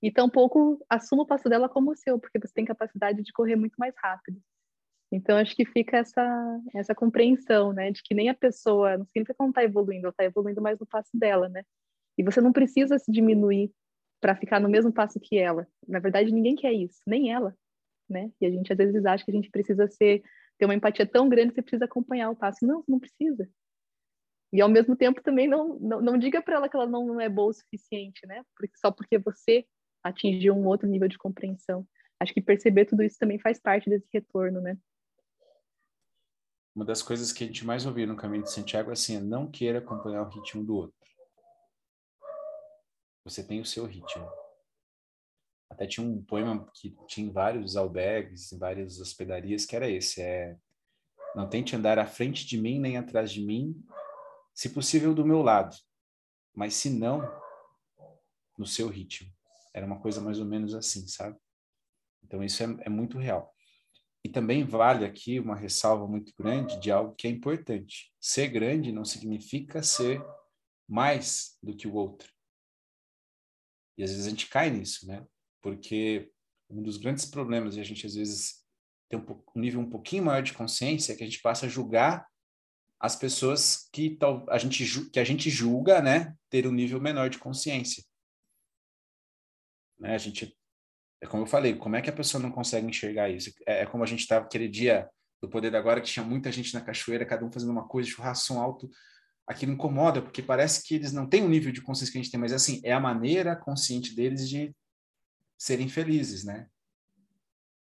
E 0.00 0.08
tampouco 0.08 0.78
assuma 0.88 1.24
o 1.24 1.26
passo 1.26 1.48
dela 1.48 1.68
como 1.68 1.90
o 1.90 1.96
seu, 1.96 2.16
porque 2.16 2.38
você 2.38 2.52
tem 2.54 2.64
capacidade 2.64 3.24
de 3.24 3.32
correr 3.32 3.56
muito 3.56 3.74
mais 3.76 3.92
rápido. 3.96 4.40
Então, 5.10 5.36
acho 5.36 5.56
que 5.56 5.64
fica 5.66 5.96
essa, 5.98 6.60
essa 6.76 6.94
compreensão, 6.94 7.72
né, 7.72 7.90
de 7.90 8.00
que 8.04 8.14
nem 8.14 8.28
a 8.28 8.34
pessoa, 8.34 8.98
não 8.98 9.04
significa 9.06 9.34
que 9.34 9.42
ela 9.42 9.46
não 9.48 9.50
está 9.50 9.64
evoluindo, 9.64 10.06
ela 10.06 10.10
está 10.10 10.24
evoluindo 10.24 10.62
mais 10.62 10.78
no 10.78 10.86
passo 10.86 11.10
dela, 11.12 11.48
né? 11.48 11.64
E 12.16 12.22
você 12.22 12.40
não 12.40 12.52
precisa 12.52 13.00
se 13.00 13.10
diminuir 13.10 13.72
para 14.20 14.36
ficar 14.36 14.60
no 14.60 14.68
mesmo 14.68 14.92
passo 14.92 15.18
que 15.18 15.36
ela. 15.36 15.66
Na 15.88 15.98
verdade, 15.98 16.32
ninguém 16.32 16.54
quer 16.54 16.72
isso, 16.72 17.00
nem 17.04 17.32
ela, 17.32 17.52
né? 18.08 18.30
E 18.40 18.46
a 18.46 18.50
gente 18.50 18.72
às 18.72 18.78
vezes 18.78 19.04
acha 19.04 19.24
que 19.24 19.30
a 19.32 19.34
gente 19.34 19.50
precisa 19.50 19.88
ser 19.88 20.22
ter 20.56 20.66
uma 20.66 20.74
empatia 20.74 21.04
tão 21.04 21.28
grande 21.28 21.48
que 21.48 21.56
você 21.56 21.62
precisa 21.62 21.86
acompanhar 21.86 22.30
o 22.30 22.36
passo. 22.36 22.64
Não, 22.64 22.84
não 22.86 23.00
precisa. 23.00 23.50
E 24.52 24.60
ao 24.60 24.68
mesmo 24.68 24.94
tempo 24.94 25.22
também 25.22 25.48
não 25.48 25.78
não, 25.80 26.00
não 26.00 26.18
diga 26.18 26.42
para 26.42 26.56
ela 26.56 26.68
que 26.68 26.76
ela 26.76 26.86
não, 26.86 27.06
não 27.06 27.20
é 27.20 27.28
boa 27.28 27.50
o 27.50 27.54
suficiente, 27.54 28.26
né? 28.26 28.44
Porque 28.56 28.76
só 28.76 28.90
porque 28.90 29.18
você 29.18 29.66
atingiu 30.02 30.54
um 30.54 30.66
outro 30.66 30.88
nível 30.88 31.08
de 31.08 31.16
compreensão. 31.16 31.86
Acho 32.20 32.34
que 32.34 32.42
perceber 32.42 32.84
tudo 32.84 33.02
isso 33.02 33.18
também 33.18 33.38
faz 33.38 33.58
parte 33.58 33.88
desse 33.88 34.08
retorno, 34.12 34.60
né? 34.60 34.76
Uma 36.74 36.84
das 36.84 37.02
coisas 37.02 37.32
que 37.32 37.44
a 37.44 37.46
gente 37.46 37.66
mais 37.66 37.84
ouviu 37.84 38.06
no 38.06 38.16
caminho 38.16 38.44
de 38.44 38.50
Santiago 38.50 38.90
é 38.90 38.92
assim, 38.94 39.18
não 39.20 39.50
queira 39.50 39.78
acompanhar 39.78 40.22
o 40.22 40.28
ritmo 40.28 40.64
do 40.64 40.74
outro. 40.74 40.96
Você 43.24 43.42
tem 43.44 43.60
o 43.60 43.64
seu 43.64 43.84
ritmo. 43.84 44.26
Até 45.68 45.86
tinha 45.86 46.06
um 46.06 46.22
poema 46.22 46.68
que 46.74 46.96
tinha 47.06 47.26
em 47.26 47.30
vários 47.30 47.76
albergues, 47.76 48.52
em 48.52 48.58
várias 48.58 49.00
hospedarias, 49.00 49.64
que 49.64 49.76
era 49.76 49.88
esse, 49.88 50.20
é 50.20 50.56
não 51.34 51.48
tente 51.48 51.74
andar 51.74 51.98
à 51.98 52.06
frente 52.06 52.46
de 52.46 52.60
mim 52.60 52.78
nem 52.78 52.98
atrás 52.98 53.32
de 53.32 53.42
mim, 53.42 53.74
se 54.62 54.68
possível 54.68 55.12
do 55.12 55.26
meu 55.26 55.42
lado, 55.42 55.76
mas 56.54 56.74
se 56.74 56.88
não, 56.88 57.20
no 58.56 58.64
seu 58.64 58.86
ritmo. 58.86 59.28
Era 59.74 59.84
uma 59.84 59.98
coisa 59.98 60.20
mais 60.20 60.38
ou 60.38 60.44
menos 60.44 60.72
assim, 60.72 61.08
sabe? 61.08 61.36
Então 62.22 62.44
isso 62.44 62.62
é, 62.62 62.66
é 62.82 62.88
muito 62.88 63.18
real. 63.18 63.52
E 64.24 64.28
também 64.28 64.62
vale 64.62 65.04
aqui 65.04 65.40
uma 65.40 65.56
ressalva 65.56 66.06
muito 66.06 66.32
grande 66.38 66.78
de 66.78 66.92
algo 66.92 67.12
que 67.16 67.26
é 67.26 67.30
importante. 67.30 68.14
Ser 68.20 68.46
grande 68.50 68.92
não 68.92 69.04
significa 69.04 69.82
ser 69.82 70.24
mais 70.88 71.58
do 71.60 71.76
que 71.76 71.88
o 71.88 71.94
outro. 71.94 72.32
E 73.98 74.04
às 74.04 74.10
vezes 74.10 74.28
a 74.28 74.30
gente 74.30 74.46
cai 74.46 74.70
nisso, 74.70 75.08
né? 75.08 75.26
Porque 75.60 76.30
um 76.70 76.80
dos 76.80 76.98
grandes 76.98 77.24
problemas, 77.24 77.74
e 77.74 77.80
a 77.80 77.84
gente 77.84 78.06
às 78.06 78.14
vezes 78.14 78.64
tem 79.08 79.18
um, 79.18 79.42
um 79.56 79.60
nível 79.60 79.80
um 79.80 79.90
pouquinho 79.90 80.26
maior 80.26 80.40
de 80.40 80.52
consciência, 80.52 81.12
é 81.12 81.16
que 81.16 81.24
a 81.24 81.26
gente 81.26 81.42
passa 81.42 81.66
a 81.66 81.68
julgar 81.68 82.30
as 83.02 83.16
pessoas 83.16 83.88
que, 83.92 84.16
a 84.48 84.58
gente, 84.58 85.10
que 85.10 85.18
a 85.18 85.24
gente 85.24 85.50
julga, 85.50 86.00
né, 86.00 86.36
ter 86.48 86.68
um 86.68 86.72
nível 86.72 87.00
menor 87.00 87.28
de 87.28 87.36
consciência. 87.36 88.04
Né? 89.98 90.14
A 90.14 90.18
gente, 90.18 90.56
é 91.20 91.26
como 91.26 91.42
eu 91.42 91.46
falei, 91.48 91.74
como 91.74 91.96
é 91.96 92.00
que 92.00 92.08
a 92.08 92.12
pessoa 92.12 92.40
não 92.40 92.52
consegue 92.52 92.86
enxergar 92.86 93.28
isso? 93.28 93.52
É, 93.66 93.82
é 93.82 93.86
como 93.86 94.04
a 94.04 94.06
gente 94.06 94.20
estava 94.20 94.44
aquele 94.44 94.68
dia 94.68 95.10
do 95.40 95.48
Poder 95.48 95.74
Agora, 95.74 96.00
que 96.00 96.12
tinha 96.12 96.24
muita 96.24 96.52
gente 96.52 96.72
na 96.72 96.80
cachoeira, 96.80 97.26
cada 97.26 97.44
um 97.44 97.50
fazendo 97.50 97.72
uma 97.72 97.88
coisa, 97.88 98.08
churrasco 98.08 98.54
alto, 98.54 98.88
aquilo 99.48 99.72
incomoda, 99.72 100.22
porque 100.22 100.40
parece 100.40 100.86
que 100.86 100.94
eles 100.94 101.12
não 101.12 101.28
têm 101.28 101.42
o 101.42 101.48
nível 101.48 101.72
de 101.72 101.82
consciência 101.82 102.12
que 102.12 102.18
a 102.18 102.22
gente 102.22 102.30
tem, 102.30 102.38
mas 102.38 102.52
assim, 102.52 102.80
é 102.84 102.92
a 102.92 103.00
maneira 103.00 103.56
consciente 103.56 104.14
deles 104.14 104.48
de 104.48 104.72
serem 105.58 105.88
felizes, 105.88 106.44
né? 106.44 106.68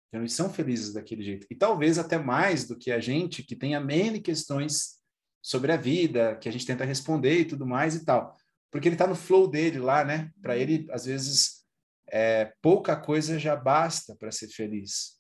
Então, 0.10 0.22
eles 0.22 0.34
são 0.34 0.54
felizes 0.54 0.94
daquele 0.94 1.24
jeito. 1.24 1.48
E 1.50 1.56
talvez 1.56 1.98
até 1.98 2.20
mais 2.20 2.68
do 2.68 2.78
que 2.78 2.92
a 2.92 3.00
gente, 3.00 3.42
que 3.42 3.56
tenha 3.56 3.80
many 3.80 4.22
questões 4.22 4.97
sobre 5.42 5.72
a 5.72 5.78
vida, 5.78 6.36
que 6.36 6.50
a 6.50 6.52
gente 6.52 6.66
tenta 6.66 6.84
responder 6.84 7.40
e 7.40 7.46
tudo 7.46 7.66
mais 7.66 7.96
e 7.96 8.04
tal. 8.04 8.36
Porque 8.72 8.88
ele 8.88 8.96
está 8.96 9.08
no 9.08 9.16
flow 9.16 9.48
dele 9.48 9.80
lá, 9.80 10.04
né? 10.04 10.32
Para 10.42 10.58
ele, 10.58 10.88
às 10.92 11.06
vezes, 11.06 11.66
é, 12.10 12.54
pouca 12.62 12.96
coisa 12.96 13.40
já 13.40 13.56
basta 13.56 14.16
para 14.16 14.32
ser 14.32 14.48
feliz. 14.50 15.18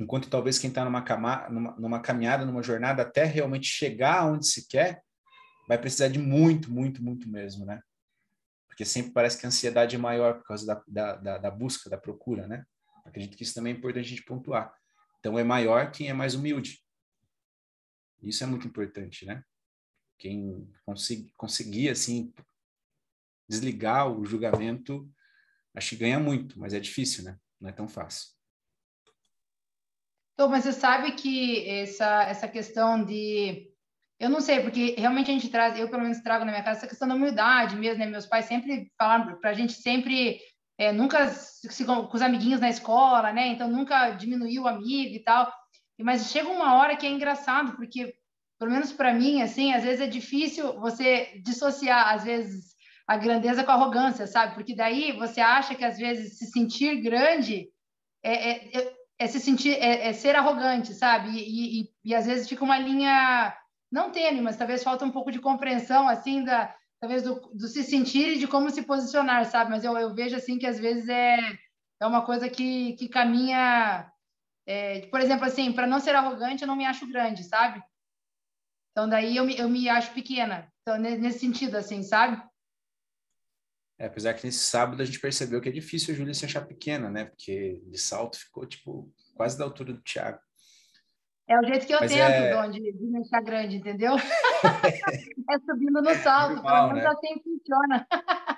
Enquanto 0.00 0.28
talvez 0.28 0.58
quem 0.58 0.68
está 0.68 0.84
numa, 0.84 1.04
numa, 1.48 1.76
numa 1.76 2.00
caminhada, 2.00 2.44
numa 2.44 2.62
jornada, 2.62 3.02
até 3.02 3.24
realmente 3.24 3.66
chegar 3.66 4.26
onde 4.26 4.46
se 4.46 4.66
quer, 4.66 5.00
vai 5.68 5.78
precisar 5.78 6.08
de 6.08 6.18
muito, 6.18 6.70
muito, 6.72 7.02
muito 7.02 7.28
mesmo, 7.28 7.64
né? 7.64 7.80
Porque 8.66 8.84
sempre 8.84 9.12
parece 9.12 9.38
que 9.38 9.46
a 9.46 9.48
ansiedade 9.48 9.94
é 9.94 9.98
maior 9.98 10.34
por 10.34 10.44
causa 10.44 10.66
da, 10.66 10.82
da, 10.88 11.16
da, 11.16 11.38
da 11.38 11.50
busca, 11.50 11.88
da 11.88 11.96
procura, 11.96 12.48
né? 12.48 12.64
Acredito 13.04 13.36
que 13.36 13.44
isso 13.44 13.54
também 13.54 13.72
é 13.72 13.76
importante 13.76 14.06
a 14.06 14.08
gente 14.08 14.24
pontuar. 14.24 14.74
Então, 15.20 15.38
é 15.38 15.44
maior 15.44 15.90
quem 15.92 16.08
é 16.08 16.12
mais 16.12 16.34
humilde. 16.34 16.83
Isso 18.28 18.44
é 18.44 18.46
muito 18.46 18.66
importante, 18.66 19.24
né? 19.24 19.42
Quem 20.18 20.70
conseguir, 20.84 21.32
conseguir 21.36 21.88
assim, 21.90 22.32
desligar 23.48 24.10
o 24.10 24.24
julgamento, 24.24 25.08
acho 25.74 25.90
que 25.90 25.96
ganha 25.96 26.18
muito, 26.18 26.58
mas 26.58 26.72
é 26.72 26.80
difícil, 26.80 27.24
né? 27.24 27.38
Não 27.60 27.68
é 27.68 27.72
tão 27.72 27.88
fácil. 27.88 28.32
Então, 30.34 30.48
mas 30.48 30.64
você 30.64 30.72
sabe 30.72 31.12
que 31.12 31.68
essa, 31.68 32.24
essa 32.24 32.48
questão 32.48 33.04
de 33.04 33.72
eu 34.18 34.30
não 34.30 34.40
sei, 34.40 34.60
porque 34.60 34.94
realmente 34.96 35.30
a 35.30 35.34
gente 35.34 35.48
traz, 35.48 35.78
eu 35.78 35.88
pelo 35.88 36.02
menos 36.02 36.20
trago 36.20 36.44
na 36.44 36.52
minha 36.52 36.62
casa 36.62 36.78
essa 36.78 36.86
questão 36.86 37.08
da 37.08 37.14
humildade 37.14 37.76
mesmo, 37.76 37.98
né? 37.98 38.06
Meus 38.06 38.26
pais 38.26 38.44
sempre 38.46 38.90
falaram 38.96 39.38
para 39.40 39.50
a 39.50 39.54
gente 39.54 39.72
sempre, 39.72 40.38
é, 40.78 40.92
nunca 40.92 41.28
se, 41.28 41.84
com 41.84 42.08
os 42.12 42.22
amiguinhos 42.22 42.60
na 42.60 42.70
escola, 42.70 43.32
né? 43.32 43.48
Então 43.48 43.68
nunca 43.68 44.10
diminuiu 44.10 44.62
o 44.62 44.68
amigo 44.68 45.14
e 45.14 45.22
tal. 45.22 45.52
Mas 46.00 46.30
chega 46.30 46.48
uma 46.48 46.74
hora 46.74 46.96
que 46.96 47.06
é 47.06 47.10
engraçado, 47.10 47.76
porque, 47.76 48.14
pelo 48.58 48.70
menos 48.70 48.92
para 48.92 49.12
mim, 49.12 49.42
assim, 49.42 49.72
às 49.72 49.84
vezes 49.84 50.00
é 50.00 50.06
difícil 50.06 50.78
você 50.80 51.40
dissociar, 51.44 52.14
às 52.14 52.24
vezes, 52.24 52.74
a 53.06 53.16
grandeza 53.16 53.62
com 53.62 53.70
a 53.70 53.74
arrogância, 53.74 54.26
sabe? 54.26 54.54
Porque 54.54 54.74
daí 54.74 55.12
você 55.12 55.40
acha 55.40 55.74
que, 55.74 55.84
às 55.84 55.96
vezes, 55.96 56.38
se 56.38 56.46
sentir 56.46 57.00
grande 57.02 57.68
é, 58.24 58.50
é, 58.50 58.78
é, 58.78 58.94
é 59.18 59.26
se 59.26 59.38
sentir, 59.38 59.74
é, 59.74 60.08
é, 60.08 60.12
ser 60.12 60.34
arrogante, 60.34 60.94
sabe? 60.94 61.30
E, 61.30 61.82
e, 61.82 61.90
e, 62.04 62.14
às 62.14 62.26
vezes 62.26 62.48
fica 62.48 62.64
uma 62.64 62.78
linha 62.78 63.54
não 63.92 64.10
tênue, 64.10 64.40
mas 64.40 64.56
talvez 64.56 64.82
falta 64.82 65.04
um 65.04 65.10
pouco 65.10 65.30
de 65.30 65.38
compreensão, 65.38 66.08
assim, 66.08 66.42
da, 66.42 66.74
talvez 66.98 67.22
do, 67.22 67.34
do, 67.52 67.68
se 67.68 67.84
sentir 67.84 68.32
e 68.32 68.38
de 68.38 68.48
como 68.48 68.70
se 68.70 68.82
posicionar, 68.82 69.44
sabe? 69.44 69.70
Mas 69.70 69.84
eu, 69.84 69.96
eu 69.96 70.14
vejo, 70.14 70.34
assim, 70.34 70.58
que 70.58 70.66
às 70.66 70.80
vezes 70.80 71.08
é, 71.08 71.36
é 72.00 72.06
uma 72.06 72.24
coisa 72.24 72.48
que, 72.48 72.94
que 72.94 73.08
caminha... 73.08 74.10
É, 74.66 75.06
por 75.08 75.20
exemplo, 75.20 75.44
assim, 75.44 75.72
para 75.72 75.86
não 75.86 76.00
ser 76.00 76.14
arrogante, 76.14 76.62
eu 76.62 76.68
não 76.68 76.76
me 76.76 76.86
acho 76.86 77.06
grande, 77.06 77.44
sabe? 77.44 77.82
Então, 78.92 79.08
daí 79.08 79.36
eu 79.36 79.44
me, 79.44 79.58
eu 79.58 79.68
me 79.68 79.88
acho 79.88 80.12
pequena. 80.12 80.72
Então, 80.82 80.98
nesse 80.98 81.40
sentido, 81.40 81.76
assim, 81.76 82.02
sabe? 82.02 82.42
É, 83.98 84.06
apesar 84.06 84.34
que 84.34 84.44
nesse 84.44 84.60
sábado 84.60 85.02
a 85.02 85.04
gente 85.04 85.20
percebeu 85.20 85.60
que 85.60 85.68
é 85.68 85.72
difícil 85.72 86.14
a 86.14 86.16
Júlia 86.16 86.34
se 86.34 86.44
achar 86.44 86.66
pequena, 86.66 87.10
né? 87.10 87.24
Porque 87.24 87.80
de 87.86 87.98
salto 87.98 88.38
ficou, 88.38 88.66
tipo, 88.66 89.12
quase 89.34 89.58
da 89.58 89.64
altura 89.64 89.92
do 89.92 90.02
Thiago. 90.02 90.38
É 91.46 91.58
o 91.58 91.64
jeito 91.64 91.86
que 91.86 91.92
eu 91.92 92.00
Mas 92.00 92.10
tento, 92.10 92.22
é... 92.22 92.54
Dom, 92.54 92.70
de, 92.70 92.80
de 92.80 93.04
me 93.04 93.20
achar 93.20 93.42
grande, 93.42 93.76
entendeu? 93.76 94.14
é 95.50 95.58
subindo 95.58 96.00
no 96.00 96.14
salto, 96.14 96.62
pelo 96.62 96.86
menos 96.88 97.02
né? 97.02 97.08
assim 97.08 97.42
funciona. 97.42 98.06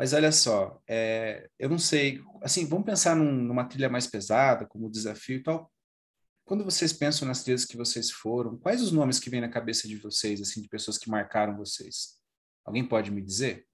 Mas 0.00 0.14
olha 0.14 0.32
só, 0.32 0.80
é, 0.88 1.46
eu 1.58 1.68
não 1.68 1.78
sei, 1.78 2.24
assim, 2.40 2.64
vamos 2.66 2.86
pensar 2.86 3.14
num, 3.14 3.30
numa 3.30 3.66
trilha 3.66 3.90
mais 3.90 4.06
pesada, 4.06 4.64
como 4.64 4.90
desafio 4.90 5.36
e 5.36 5.42
tal. 5.42 5.70
Quando 6.42 6.64
vocês 6.64 6.90
pensam 6.90 7.28
nas 7.28 7.42
trilhas 7.42 7.66
que 7.66 7.76
vocês 7.76 8.10
foram, 8.10 8.56
quais 8.56 8.80
os 8.80 8.92
nomes 8.92 9.20
que 9.20 9.28
vêm 9.28 9.42
na 9.42 9.50
cabeça 9.50 9.86
de 9.86 9.98
vocês, 9.98 10.40
assim, 10.40 10.62
de 10.62 10.70
pessoas 10.70 10.96
que 10.96 11.10
marcaram 11.10 11.54
vocês? 11.54 12.18
Alguém 12.64 12.82
pode 12.82 13.10
me 13.10 13.20
dizer? 13.20 13.68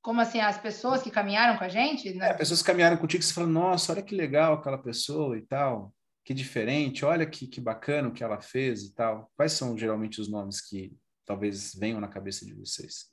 Como 0.00 0.20
assim, 0.20 0.38
as 0.38 0.58
pessoas 0.58 1.02
que 1.02 1.10
caminharam 1.10 1.58
com 1.58 1.64
a 1.64 1.68
gente? 1.68 2.14
Né? 2.14 2.28
É, 2.28 2.34
pessoas 2.34 2.62
que 2.62 2.66
caminharam 2.68 2.98
contigo, 2.98 3.24
você 3.24 3.34
fala, 3.34 3.48
nossa, 3.48 3.92
olha 3.92 4.02
que 4.04 4.14
legal 4.14 4.54
aquela 4.54 4.78
pessoa 4.78 5.36
e 5.36 5.42
tal, 5.42 5.92
que 6.28 6.34
diferente, 6.34 7.06
olha 7.06 7.24
que, 7.24 7.46
que 7.46 7.58
bacana 7.58 8.08
o 8.08 8.12
que 8.12 8.22
ela 8.22 8.38
fez 8.38 8.82
e 8.82 8.92
tal. 8.92 9.32
Quais 9.34 9.52
são 9.52 9.78
geralmente 9.78 10.20
os 10.20 10.28
nomes 10.28 10.60
que 10.60 10.94
talvez 11.24 11.74
venham 11.74 12.02
na 12.02 12.06
cabeça 12.06 12.44
de 12.44 12.52
vocês? 12.52 13.10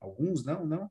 Alguns 0.00 0.44
não, 0.44 0.64
não? 0.64 0.88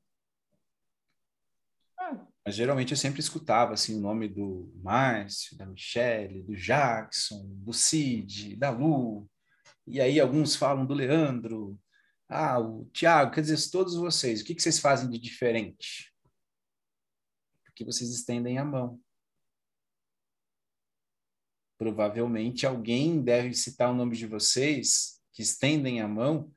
Ah. 1.98 2.26
Mas 2.44 2.54
geralmente 2.54 2.90
eu 2.90 2.96
sempre 2.98 3.20
escutava 3.20 3.72
assim 3.72 3.96
o 3.96 4.00
nome 4.02 4.28
do 4.28 4.70
Márcio, 4.82 5.56
da 5.56 5.64
Michelle, 5.64 6.42
do 6.42 6.54
Jackson, 6.54 7.46
do 7.46 7.72
Cid, 7.72 8.56
da 8.56 8.68
Lu. 8.68 9.26
E 9.86 10.02
aí 10.02 10.20
alguns 10.20 10.54
falam 10.54 10.84
do 10.84 10.92
Leandro, 10.92 11.80
ah, 12.28 12.60
o 12.60 12.84
Tiago, 12.92 13.30
quer 13.30 13.40
dizer, 13.40 13.70
todos 13.70 13.94
vocês, 13.94 14.42
o 14.42 14.44
que, 14.44 14.54
que 14.54 14.62
vocês 14.62 14.78
fazem 14.78 15.08
de 15.08 15.18
diferente? 15.18 16.11
Porque 17.82 17.92
vocês 17.92 18.10
estendem 18.10 18.58
a 18.58 18.64
mão. 18.64 19.00
provavelmente 21.82 22.64
alguém 22.64 23.20
deve 23.20 23.54
citar 23.54 23.90
o 23.90 23.94
nome 23.94 24.16
de 24.16 24.24
vocês 24.24 25.20
que 25.32 25.42
estendem 25.42 26.00
a 26.00 26.06
mão 26.06 26.54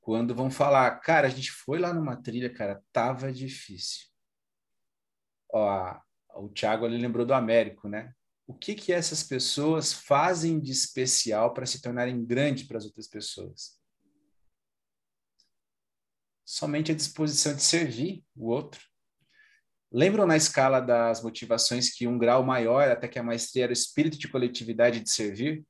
quando 0.00 0.34
vão 0.34 0.50
falar, 0.50 1.00
cara, 1.00 1.28
a 1.28 1.30
gente 1.30 1.50
foi 1.50 1.78
lá 1.78 1.94
numa 1.94 2.14
trilha, 2.14 2.52
cara, 2.52 2.84
tava 2.92 3.32
difícil. 3.32 4.08
Ó, 5.50 5.98
o 6.34 6.50
Thiago 6.50 6.84
ali 6.84 6.98
lembrou 6.98 7.24
do 7.24 7.32
Américo, 7.32 7.88
né? 7.88 8.12
O 8.46 8.52
que 8.52 8.74
que 8.74 8.92
essas 8.92 9.22
pessoas 9.22 9.94
fazem 9.94 10.60
de 10.60 10.72
especial 10.72 11.54
para 11.54 11.64
se 11.64 11.80
tornarem 11.80 12.22
grandes 12.22 12.66
para 12.66 12.76
as 12.76 12.84
outras 12.84 13.08
pessoas? 13.08 13.80
Somente 16.44 16.92
a 16.92 16.94
disposição 16.94 17.54
de 17.54 17.62
servir 17.62 18.22
o 18.36 18.50
outro. 18.50 18.89
Lembram 19.92 20.24
na 20.24 20.36
escala 20.36 20.80
das 20.80 21.20
motivações 21.20 21.92
que 21.92 22.06
um 22.06 22.16
grau 22.16 22.44
maior, 22.44 22.88
até 22.88 23.08
que 23.08 23.18
a 23.18 23.22
maestria, 23.24 23.64
era 23.64 23.72
o 23.72 23.72
espírito 23.72 24.16
de 24.16 24.28
coletividade 24.28 25.00
de 25.00 25.10
servir? 25.10 25.64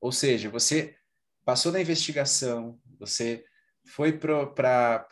Ou 0.00 0.10
seja, 0.10 0.48
você 0.48 0.96
passou 1.44 1.70
na 1.70 1.80
investigação, 1.80 2.80
você 2.98 3.44
foi 3.88 4.16
para 4.16 5.06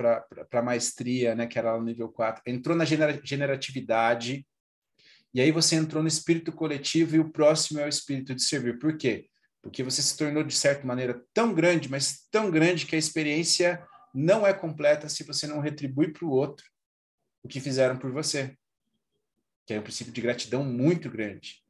a 0.53 0.63
maestria, 0.63 1.35
né, 1.35 1.47
que 1.47 1.59
era 1.59 1.77
no 1.77 1.85
nível 1.85 2.09
4, 2.09 2.43
entrou 2.47 2.77
na 2.77 2.85
generatividade, 2.85 4.47
e 5.33 5.41
aí 5.41 5.51
você 5.51 5.77
entrou 5.77 6.03
no 6.03 6.09
espírito 6.09 6.53
coletivo 6.53 7.17
e 7.17 7.21
o 7.21 7.31
próximo 7.31 7.81
é 7.81 7.85
o 7.85 7.89
espírito 7.89 8.35
de 8.35 8.43
servir. 8.43 8.79
Por 8.79 8.97
quê? 8.97 9.29
Porque 9.61 9.83
você 9.83 10.01
se 10.01 10.17
tornou, 10.17 10.43
de 10.43 10.55
certa 10.55 10.87
maneira, 10.87 11.23
tão 11.35 11.53
grande, 11.53 11.91
mas 11.91 12.27
tão 12.31 12.51
grande 12.51 12.87
que 12.87 12.95
a 12.97 12.99
experiência 12.99 13.85
não 14.15 14.47
é 14.47 14.55
completa 14.55 15.09
se 15.09 15.23
você 15.23 15.47
não 15.47 15.61
retribui 15.61 16.11
para 16.13 16.25
o 16.25 16.31
outro 16.31 16.65
o 17.45 17.49
que 17.49 17.61
fizeram 17.61 17.99
por 17.99 18.11
você. 18.11 18.57
Que 19.67 19.75
é 19.75 19.79
um 19.79 19.83
princípio 19.83 20.13
de 20.13 20.21
gratidão 20.21 20.65
muito 20.65 21.11
grande. 21.11 21.63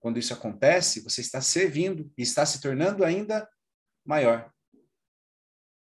Quando 0.00 0.18
isso 0.18 0.32
acontece, 0.32 1.02
você 1.02 1.20
está 1.20 1.40
servindo 1.42 2.10
e 2.16 2.22
está 2.22 2.44
se 2.46 2.60
tornando 2.60 3.04
ainda 3.04 3.48
maior. 4.04 4.50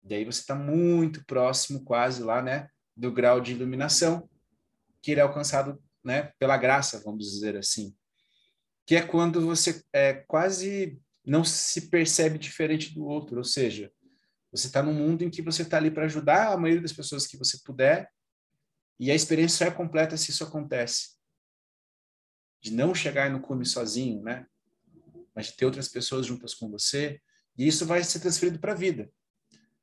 E 0.08 0.14
aí 0.14 0.24
você 0.24 0.40
está 0.40 0.54
muito 0.54 1.24
próximo, 1.26 1.84
quase 1.84 2.22
lá, 2.22 2.40
né, 2.40 2.68
do 2.96 3.12
grau 3.12 3.40
de 3.40 3.52
iluminação 3.52 4.28
que 5.02 5.12
ele 5.12 5.20
é 5.20 5.22
alcançado, 5.22 5.80
né, 6.02 6.32
pela 6.38 6.56
graça, 6.56 7.00
vamos 7.04 7.30
dizer 7.30 7.56
assim. 7.56 7.94
Que 8.86 8.96
é 8.96 9.02
quando 9.02 9.44
você 9.44 9.84
é 9.92 10.14
quase 10.14 11.00
não 11.24 11.44
se 11.44 11.88
percebe 11.88 12.38
diferente 12.38 12.94
do 12.94 13.04
outro, 13.04 13.38
ou 13.38 13.44
seja, 13.44 13.92
você 14.50 14.68
está 14.68 14.82
num 14.82 14.94
mundo 14.94 15.22
em 15.22 15.30
que 15.30 15.42
você 15.42 15.62
está 15.62 15.76
ali 15.76 15.90
para 15.90 16.04
ajudar 16.04 16.52
a 16.52 16.56
maioria 16.56 16.82
das 16.82 16.92
pessoas 16.92 17.26
que 17.26 17.36
você 17.36 17.58
puder 17.64 18.08
e 18.98 19.10
a 19.10 19.14
experiência 19.14 19.58
só 19.58 19.64
é 19.64 19.74
completa 19.74 20.16
se 20.16 20.30
isso 20.30 20.44
acontece. 20.44 21.16
De 22.62 22.72
não 22.72 22.94
chegar 22.94 23.30
no 23.30 23.40
cume 23.40 23.64
sozinho, 23.64 24.22
né? 24.22 24.46
Mas 25.34 25.46
de 25.46 25.56
ter 25.56 25.66
outras 25.66 25.88
pessoas 25.88 26.26
juntas 26.26 26.54
com 26.54 26.70
você. 26.70 27.20
E 27.56 27.66
isso 27.66 27.86
vai 27.86 28.02
ser 28.02 28.20
transferido 28.20 28.58
para 28.58 28.72
a 28.72 28.76
vida. 28.76 29.10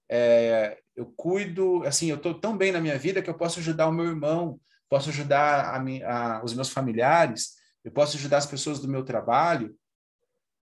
É, 0.09 0.79
eu 0.95 1.05
cuido, 1.15 1.83
assim, 1.85 2.07
eu 2.07 2.17
estou 2.17 2.39
tão 2.39 2.57
bem 2.57 2.71
na 2.71 2.81
minha 2.81 2.97
vida 2.97 3.21
que 3.21 3.29
eu 3.29 3.37
posso 3.37 3.59
ajudar 3.59 3.87
o 3.87 3.91
meu 3.91 4.05
irmão, 4.05 4.59
posso 4.89 5.09
ajudar 5.09 5.65
a, 5.65 5.77
a, 5.77 6.43
os 6.43 6.53
meus 6.53 6.69
familiares, 6.69 7.55
eu 7.83 7.91
posso 7.91 8.17
ajudar 8.17 8.37
as 8.37 8.45
pessoas 8.45 8.79
do 8.79 8.87
meu 8.87 9.03
trabalho. 9.03 9.75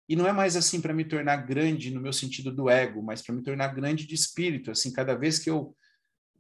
E 0.08 0.16
não 0.16 0.26
é 0.26 0.32
mais 0.32 0.56
assim 0.56 0.80
para 0.80 0.92
me 0.92 1.04
tornar 1.04 1.36
grande 1.38 1.90
no 1.90 2.00
meu 2.00 2.12
sentido 2.12 2.52
do 2.52 2.68
ego, 2.68 3.02
mas 3.02 3.22
para 3.22 3.34
me 3.34 3.42
tornar 3.42 3.68
grande 3.68 4.06
de 4.06 4.14
espírito. 4.14 4.70
Assim, 4.70 4.92
cada 4.92 5.14
vez 5.14 5.38
que 5.38 5.48
eu 5.48 5.74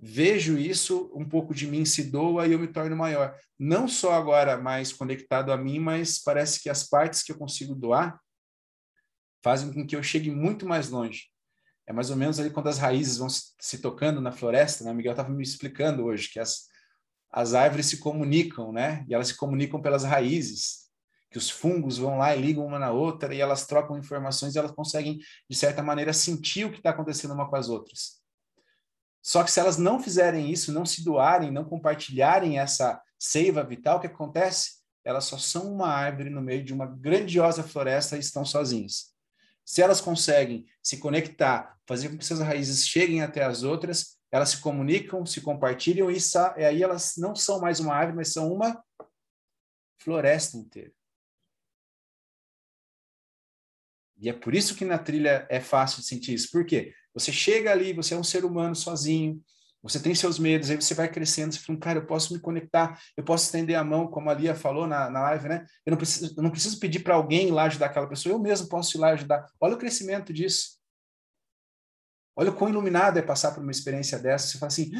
vejo 0.00 0.56
isso, 0.56 1.10
um 1.14 1.28
pouco 1.28 1.54
de 1.54 1.66
mim 1.66 1.84
se 1.84 2.04
doa 2.04 2.46
e 2.46 2.52
eu 2.52 2.58
me 2.58 2.68
torno 2.68 2.96
maior. 2.96 3.36
Não 3.58 3.86
só 3.86 4.14
agora 4.14 4.56
mais 4.56 4.92
conectado 4.92 5.52
a 5.52 5.56
mim, 5.56 5.78
mas 5.78 6.18
parece 6.18 6.62
que 6.62 6.70
as 6.70 6.88
partes 6.88 7.22
que 7.22 7.30
eu 7.30 7.36
consigo 7.36 7.74
doar 7.74 8.18
fazem 9.42 9.72
com 9.72 9.86
que 9.86 9.94
eu 9.94 10.02
chegue 10.02 10.30
muito 10.30 10.66
mais 10.66 10.88
longe. 10.88 11.24
É 11.86 11.92
mais 11.92 12.08
ou 12.08 12.16
menos 12.16 12.38
ali 12.38 12.50
quando 12.50 12.68
as 12.68 12.78
raízes 12.78 13.18
vão 13.18 13.28
se 13.28 13.78
tocando 13.78 14.20
na 14.20 14.32
floresta, 14.32 14.84
né? 14.84 14.92
Miguel 14.94 15.12
estava 15.12 15.28
me 15.28 15.42
explicando 15.42 16.04
hoje 16.04 16.30
que 16.30 16.38
as, 16.38 16.66
as 17.30 17.52
árvores 17.52 17.86
se 17.86 17.98
comunicam, 17.98 18.72
né? 18.72 19.04
E 19.08 19.14
elas 19.14 19.28
se 19.28 19.36
comunicam 19.36 19.82
pelas 19.82 20.04
raízes, 20.04 20.88
que 21.30 21.38
os 21.38 21.50
fungos 21.50 21.98
vão 21.98 22.16
lá 22.16 22.34
e 22.34 22.40
ligam 22.40 22.64
uma 22.64 22.78
na 22.78 22.92
outra 22.92 23.34
e 23.34 23.40
elas 23.40 23.66
trocam 23.66 23.98
informações 23.98 24.54
e 24.54 24.58
elas 24.58 24.72
conseguem, 24.72 25.18
de 25.48 25.56
certa 25.56 25.82
maneira, 25.82 26.12
sentir 26.12 26.64
o 26.64 26.70
que 26.70 26.78
está 26.78 26.90
acontecendo 26.90 27.34
uma 27.34 27.48
com 27.48 27.56
as 27.56 27.68
outras. 27.68 28.19
Só 29.22 29.44
que 29.44 29.50
se 29.50 29.60
elas 29.60 29.76
não 29.76 30.02
fizerem 30.02 30.50
isso, 30.50 30.72
não 30.72 30.86
se 30.86 31.04
doarem, 31.04 31.50
não 31.50 31.64
compartilharem 31.64 32.58
essa 32.58 33.00
seiva 33.18 33.62
vital, 33.62 33.98
o 33.98 34.00
que 34.00 34.06
acontece? 34.06 34.80
Elas 35.04 35.24
só 35.24 35.36
são 35.38 35.72
uma 35.72 35.88
árvore 35.88 36.30
no 36.30 36.40
meio 36.40 36.64
de 36.64 36.72
uma 36.72 36.86
grandiosa 36.86 37.62
floresta 37.62 38.16
e 38.16 38.20
estão 38.20 38.44
sozinhas. 38.44 39.14
Se 39.64 39.82
elas 39.82 40.00
conseguem 40.00 40.66
se 40.82 40.98
conectar, 40.98 41.78
fazer 41.86 42.08
com 42.08 42.18
que 42.18 42.24
suas 42.24 42.40
raízes 42.40 42.86
cheguem 42.86 43.22
até 43.22 43.44
as 43.44 43.62
outras, 43.62 44.18
elas 44.30 44.50
se 44.50 44.60
comunicam, 44.60 45.24
se 45.26 45.40
compartilham 45.40 46.10
e, 46.10 46.16
e 46.56 46.64
aí 46.64 46.82
elas 46.82 47.14
não 47.16 47.34
são 47.34 47.60
mais 47.60 47.80
uma 47.80 47.94
árvore, 47.94 48.16
mas 48.16 48.32
são 48.32 48.52
uma 48.52 48.82
floresta 49.98 50.56
inteira. 50.56 50.92
E 54.16 54.28
é 54.28 54.32
por 54.32 54.54
isso 54.54 54.76
que 54.76 54.84
na 54.84 54.98
trilha 54.98 55.46
é 55.48 55.60
fácil 55.60 56.00
de 56.00 56.06
sentir 56.06 56.34
isso. 56.34 56.50
Por 56.50 56.64
quê? 56.64 56.94
Você 57.14 57.32
chega 57.32 57.70
ali, 57.70 57.92
você 57.92 58.14
é 58.14 58.16
um 58.16 58.24
ser 58.24 58.44
humano 58.44 58.74
sozinho, 58.74 59.42
você 59.82 59.98
tem 59.98 60.14
seus 60.14 60.38
medos, 60.38 60.70
aí 60.70 60.76
você 60.76 60.92
vai 60.92 61.08
crescendo, 61.10 61.54
você 61.54 61.60
fala, 61.60 61.78
cara, 61.78 61.98
eu 62.00 62.06
posso 62.06 62.34
me 62.34 62.38
conectar, 62.38 63.00
eu 63.16 63.24
posso 63.24 63.44
estender 63.44 63.76
a 63.76 63.84
mão, 63.84 64.06
como 64.06 64.28
a 64.28 64.34
Lia 64.34 64.54
falou 64.54 64.86
na, 64.86 65.08
na 65.08 65.22
live, 65.22 65.48
né? 65.48 65.66
Eu 65.86 65.92
não 65.92 65.96
preciso, 65.96 66.34
eu 66.36 66.42
não 66.42 66.50
preciso 66.50 66.78
pedir 66.78 67.00
para 67.00 67.14
alguém 67.14 67.48
ir 67.48 67.52
lá 67.52 67.64
ajudar 67.64 67.86
aquela 67.86 68.06
pessoa, 68.06 68.34
eu 68.34 68.38
mesmo 68.38 68.68
posso 68.68 68.96
ir 68.96 69.00
lá 69.00 69.10
ajudar. 69.10 69.46
Olha 69.58 69.74
o 69.74 69.78
crescimento 69.78 70.32
disso. 70.32 70.78
Olha 72.36 72.50
o 72.50 72.54
quão 72.54 72.70
iluminado 72.70 73.18
é 73.18 73.22
passar 73.22 73.52
por 73.52 73.62
uma 73.62 73.72
experiência 73.72 74.18
dessa. 74.18 74.48
Você 74.48 74.58
fala 74.58 74.68
assim, 74.68 74.90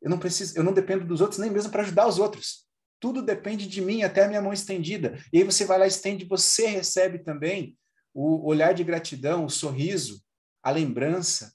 eu 0.00 0.08
não 0.08 0.18
preciso, 0.18 0.56
eu 0.56 0.64
não 0.64 0.72
dependo 0.72 1.04
dos 1.04 1.20
outros 1.20 1.38
nem 1.38 1.50
mesmo 1.50 1.70
para 1.70 1.82
ajudar 1.82 2.06
os 2.06 2.18
outros. 2.18 2.66
Tudo 2.98 3.22
depende 3.22 3.66
de 3.66 3.80
mim, 3.80 4.02
até 4.02 4.24
a 4.24 4.28
minha 4.28 4.42
mão 4.42 4.52
estendida. 4.52 5.18
E 5.32 5.38
aí 5.38 5.44
você 5.44 5.64
vai 5.64 5.78
lá, 5.78 5.86
estende, 5.86 6.24
você 6.24 6.66
recebe 6.66 7.18
também 7.18 7.76
o 8.12 8.46
olhar 8.46 8.72
de 8.72 8.84
gratidão, 8.84 9.44
o 9.44 9.50
sorriso, 9.50 10.22
a 10.62 10.70
lembrança, 10.70 11.52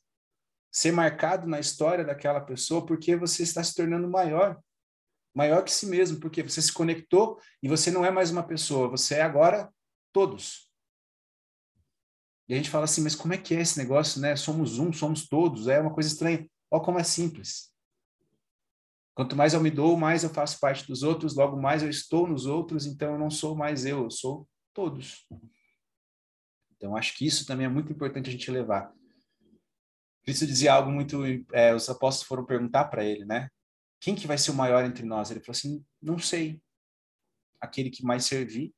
ser 0.76 0.92
marcado 0.92 1.48
na 1.48 1.58
história 1.58 2.04
daquela 2.04 2.42
pessoa 2.42 2.86
porque 2.86 3.16
você 3.16 3.44
está 3.44 3.64
se 3.64 3.74
tornando 3.74 4.10
maior, 4.10 4.62
maior 5.34 5.64
que 5.64 5.72
si 5.72 5.86
mesmo, 5.86 6.20
porque 6.20 6.44
você 6.44 6.62
se 6.62 6.74
conectou 6.74 7.40
e 7.64 7.70
você 7.70 7.90
não 7.90 8.04
é 8.04 8.12
mais 8.12 8.30
uma 8.30 8.44
pessoa, 8.44 8.90
você 8.90 9.16
é 9.16 9.22
agora 9.22 9.74
todos. 10.12 10.70
E 12.50 12.54
a 12.54 12.58
gente 12.58 12.70
fala 12.70 12.84
assim, 12.84 13.02
mas 13.02 13.16
como 13.16 13.34
é 13.34 13.38
que 13.38 13.56
é 13.56 13.62
esse 13.62 13.78
negócio, 13.78 14.20
né? 14.20 14.36
Somos 14.36 14.78
um, 14.78 14.92
somos 14.92 15.30
todos, 15.30 15.70
é 15.70 15.80
uma 15.80 15.94
coisa 15.94 16.10
estranha. 16.10 16.46
Olha 16.70 16.84
como 16.84 17.00
é 17.00 17.06
simples. 17.06 17.74
Quanto 19.14 19.34
mais 19.34 19.54
eu 19.54 19.62
me 19.62 19.72
dou, 19.72 19.96
mais 19.96 20.26
eu 20.26 20.30
faço 20.30 20.60
parte 20.60 20.86
dos 20.86 21.04
outros, 21.04 21.38
logo 21.38 21.56
mais 21.56 21.84
eu 21.84 21.90
estou 21.90 22.28
nos 22.28 22.46
outros, 22.46 22.86
então 22.86 23.14
eu 23.14 23.18
não 23.18 23.30
sou 23.30 23.56
mais 23.56 23.86
eu, 23.86 24.04
eu 24.04 24.12
sou 24.12 24.46
todos. 24.74 25.26
Então 26.76 26.98
acho 26.98 27.18
que 27.18 27.26
isso 27.26 27.46
também 27.46 27.66
é 27.66 27.70
muito 27.70 27.94
importante 27.94 28.28
a 28.28 28.32
gente 28.34 28.52
levar. 28.52 28.94
Cristo 30.26 30.48
dizia 30.48 30.74
algo 30.74 30.92
muito. 30.92 31.24
É, 31.54 31.74
os 31.74 31.88
apóstolos 31.88 32.28
foram 32.28 32.46
perguntar 32.46 32.86
para 32.86 33.06
ele, 33.06 33.24
né? 33.26 33.48
Quem 34.00 34.16
que 34.16 34.28
vai 34.28 34.38
ser 34.38 34.52
o 34.52 34.56
maior 34.56 34.84
entre 34.84 35.06
nós? 35.06 35.30
Ele 35.30 35.40
falou 35.40 35.56
assim: 35.56 35.86
não 36.02 36.18
sei. 36.18 36.60
Aquele 37.62 37.90
que 37.90 38.04
mais 38.04 38.26
servir 38.26 38.74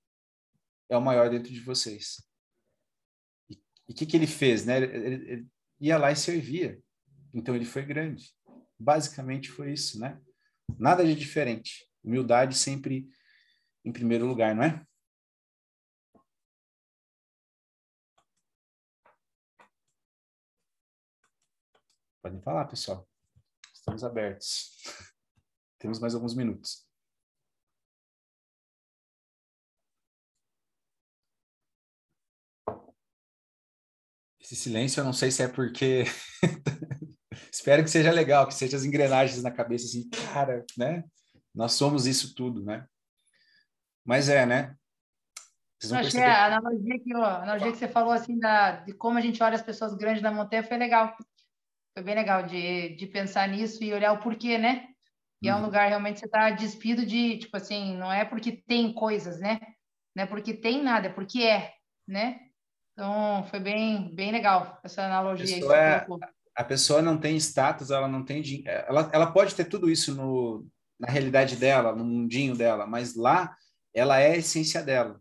é 0.90 0.98
o 0.98 1.02
maior 1.02 1.30
dentro 1.30 1.52
de 1.52 1.60
vocês. 1.62 2.22
E 3.50 3.58
o 3.90 3.94
que, 3.94 4.06
que 4.06 4.16
ele 4.16 4.28
fez, 4.28 4.66
né? 4.66 4.78
Ele, 4.78 4.86
ele, 4.96 5.32
ele 5.32 5.48
ia 5.80 5.98
lá 5.98 6.12
e 6.12 6.16
servia. 6.16 6.80
Então 7.34 7.56
ele 7.56 7.66
foi 7.66 7.84
grande. 7.84 8.34
Basicamente 8.78 9.50
foi 9.50 9.72
isso, 9.72 10.00
né? 10.00 10.20
Nada 10.78 11.06
de 11.06 11.16
diferente. 11.16 11.88
Humildade 12.04 12.58
sempre 12.58 13.08
em 13.86 13.92
primeiro 13.92 14.26
lugar, 14.26 14.54
não 14.54 14.64
é? 14.64 14.86
Podem 22.28 22.42
falar, 22.42 22.66
pessoal. 22.66 23.08
Estamos 23.74 24.04
abertos. 24.04 24.84
Temos 25.80 25.98
mais 25.98 26.14
alguns 26.14 26.36
minutos. 26.36 26.86
Esse 34.42 34.58
silêncio, 34.58 35.00
eu 35.00 35.06
não 35.06 35.14
sei 35.14 35.32
se 35.32 35.42
é 35.42 35.48
porque. 35.48 36.04
Espero 37.50 37.82
que 37.82 37.90
seja 37.90 38.12
legal, 38.12 38.46
que 38.46 38.54
seja 38.54 38.76
as 38.76 38.84
engrenagens 38.84 39.42
na 39.42 39.52
cabeça, 39.52 39.86
assim, 39.86 40.10
cara, 40.10 40.66
né? 40.78 41.06
Nós 41.56 41.74
somos 41.74 42.06
isso 42.06 42.36
tudo, 42.36 42.62
né? 42.62 42.86
Mas 44.04 44.28
é, 44.28 44.46
né? 44.46 44.76
Vocês 45.80 45.92
vão 45.92 46.02
perceber... 46.02 46.26
a 46.26 46.46
analogia, 46.48 47.00
que, 47.00 47.14
a 47.14 47.42
analogia 47.44 47.72
que 47.72 47.78
você 47.78 47.88
falou, 47.88 48.12
assim, 48.12 48.38
da, 48.38 48.84
de 48.84 48.92
como 48.92 49.18
a 49.18 49.22
gente 49.22 49.42
olha 49.42 49.56
as 49.56 49.62
pessoas 49.62 49.96
grandes 49.96 50.22
na 50.22 50.32
montanha 50.32 50.64
foi 50.64 50.76
legal 50.76 51.16
foi 51.98 52.04
bem 52.04 52.14
legal 52.14 52.44
de, 52.44 52.90
de 52.96 53.08
pensar 53.08 53.48
nisso 53.48 53.84
e 53.84 53.92
olhar 53.92 54.12
o 54.12 54.20
porquê, 54.20 54.56
né? 54.60 54.88
E 55.42 55.50
é 55.50 55.56
um 55.56 55.58
uhum. 55.58 55.66
lugar 55.66 55.90
realmente 55.90 56.20
você 56.20 56.28
está 56.28 56.52
despido 56.52 57.04
de, 57.04 57.40
tipo 57.40 57.58
assim, 57.58 57.98
não 57.98 58.14
é 58.14 58.24
porque 58.24 58.52
tem 58.52 58.94
coisas, 58.94 59.40
né? 59.40 59.60
né? 60.16 60.28
Porque 60.28 60.54
tem 60.54 60.84
nada, 60.84 61.08
é 61.08 61.12
porque 61.12 61.42
é, 61.42 61.74
né? 62.08 62.40
Então, 62.94 63.48
foi 63.50 63.60
bem, 63.60 64.14
bem 64.14 64.32
legal 64.32 64.80
essa 64.84 65.06
analogia 65.06 65.58
a 65.58 65.60
pessoa, 65.60 65.76
é, 65.76 66.08
a 66.56 66.64
pessoa 66.64 67.02
não 67.02 67.18
tem 67.18 67.36
status, 67.38 67.90
ela 67.90 68.08
não 68.08 68.24
tem 68.24 68.44
ela, 68.68 69.10
ela 69.12 69.32
pode 69.32 69.56
ter 69.56 69.66
tudo 69.66 69.90
isso 69.90 70.14
no, 70.14 70.68
na 71.00 71.08
realidade 71.08 71.56
dela, 71.56 71.96
no 71.96 72.06
mundinho 72.06 72.56
dela, 72.56 72.86
mas 72.86 73.16
lá 73.16 73.58
ela 73.92 74.20
é 74.20 74.34
a 74.34 74.38
essência 74.38 74.84
dela. 74.84 75.20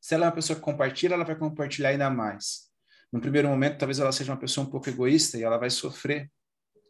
Se 0.00 0.14
ela 0.14 0.24
é 0.24 0.28
uma 0.28 0.34
pessoa 0.34 0.56
que 0.58 0.64
compartilha, 0.64 1.12
ela 1.12 1.24
vai 1.24 1.36
compartilhar 1.36 1.90
ainda 1.90 2.08
mais. 2.08 2.69
No 3.12 3.20
primeiro 3.20 3.48
momento, 3.48 3.78
talvez 3.78 3.98
ela 3.98 4.12
seja 4.12 4.32
uma 4.32 4.38
pessoa 4.38 4.66
um 4.66 4.70
pouco 4.70 4.88
egoísta 4.88 5.36
e 5.36 5.42
ela 5.42 5.58
vai 5.58 5.70
sofrer 5.70 6.30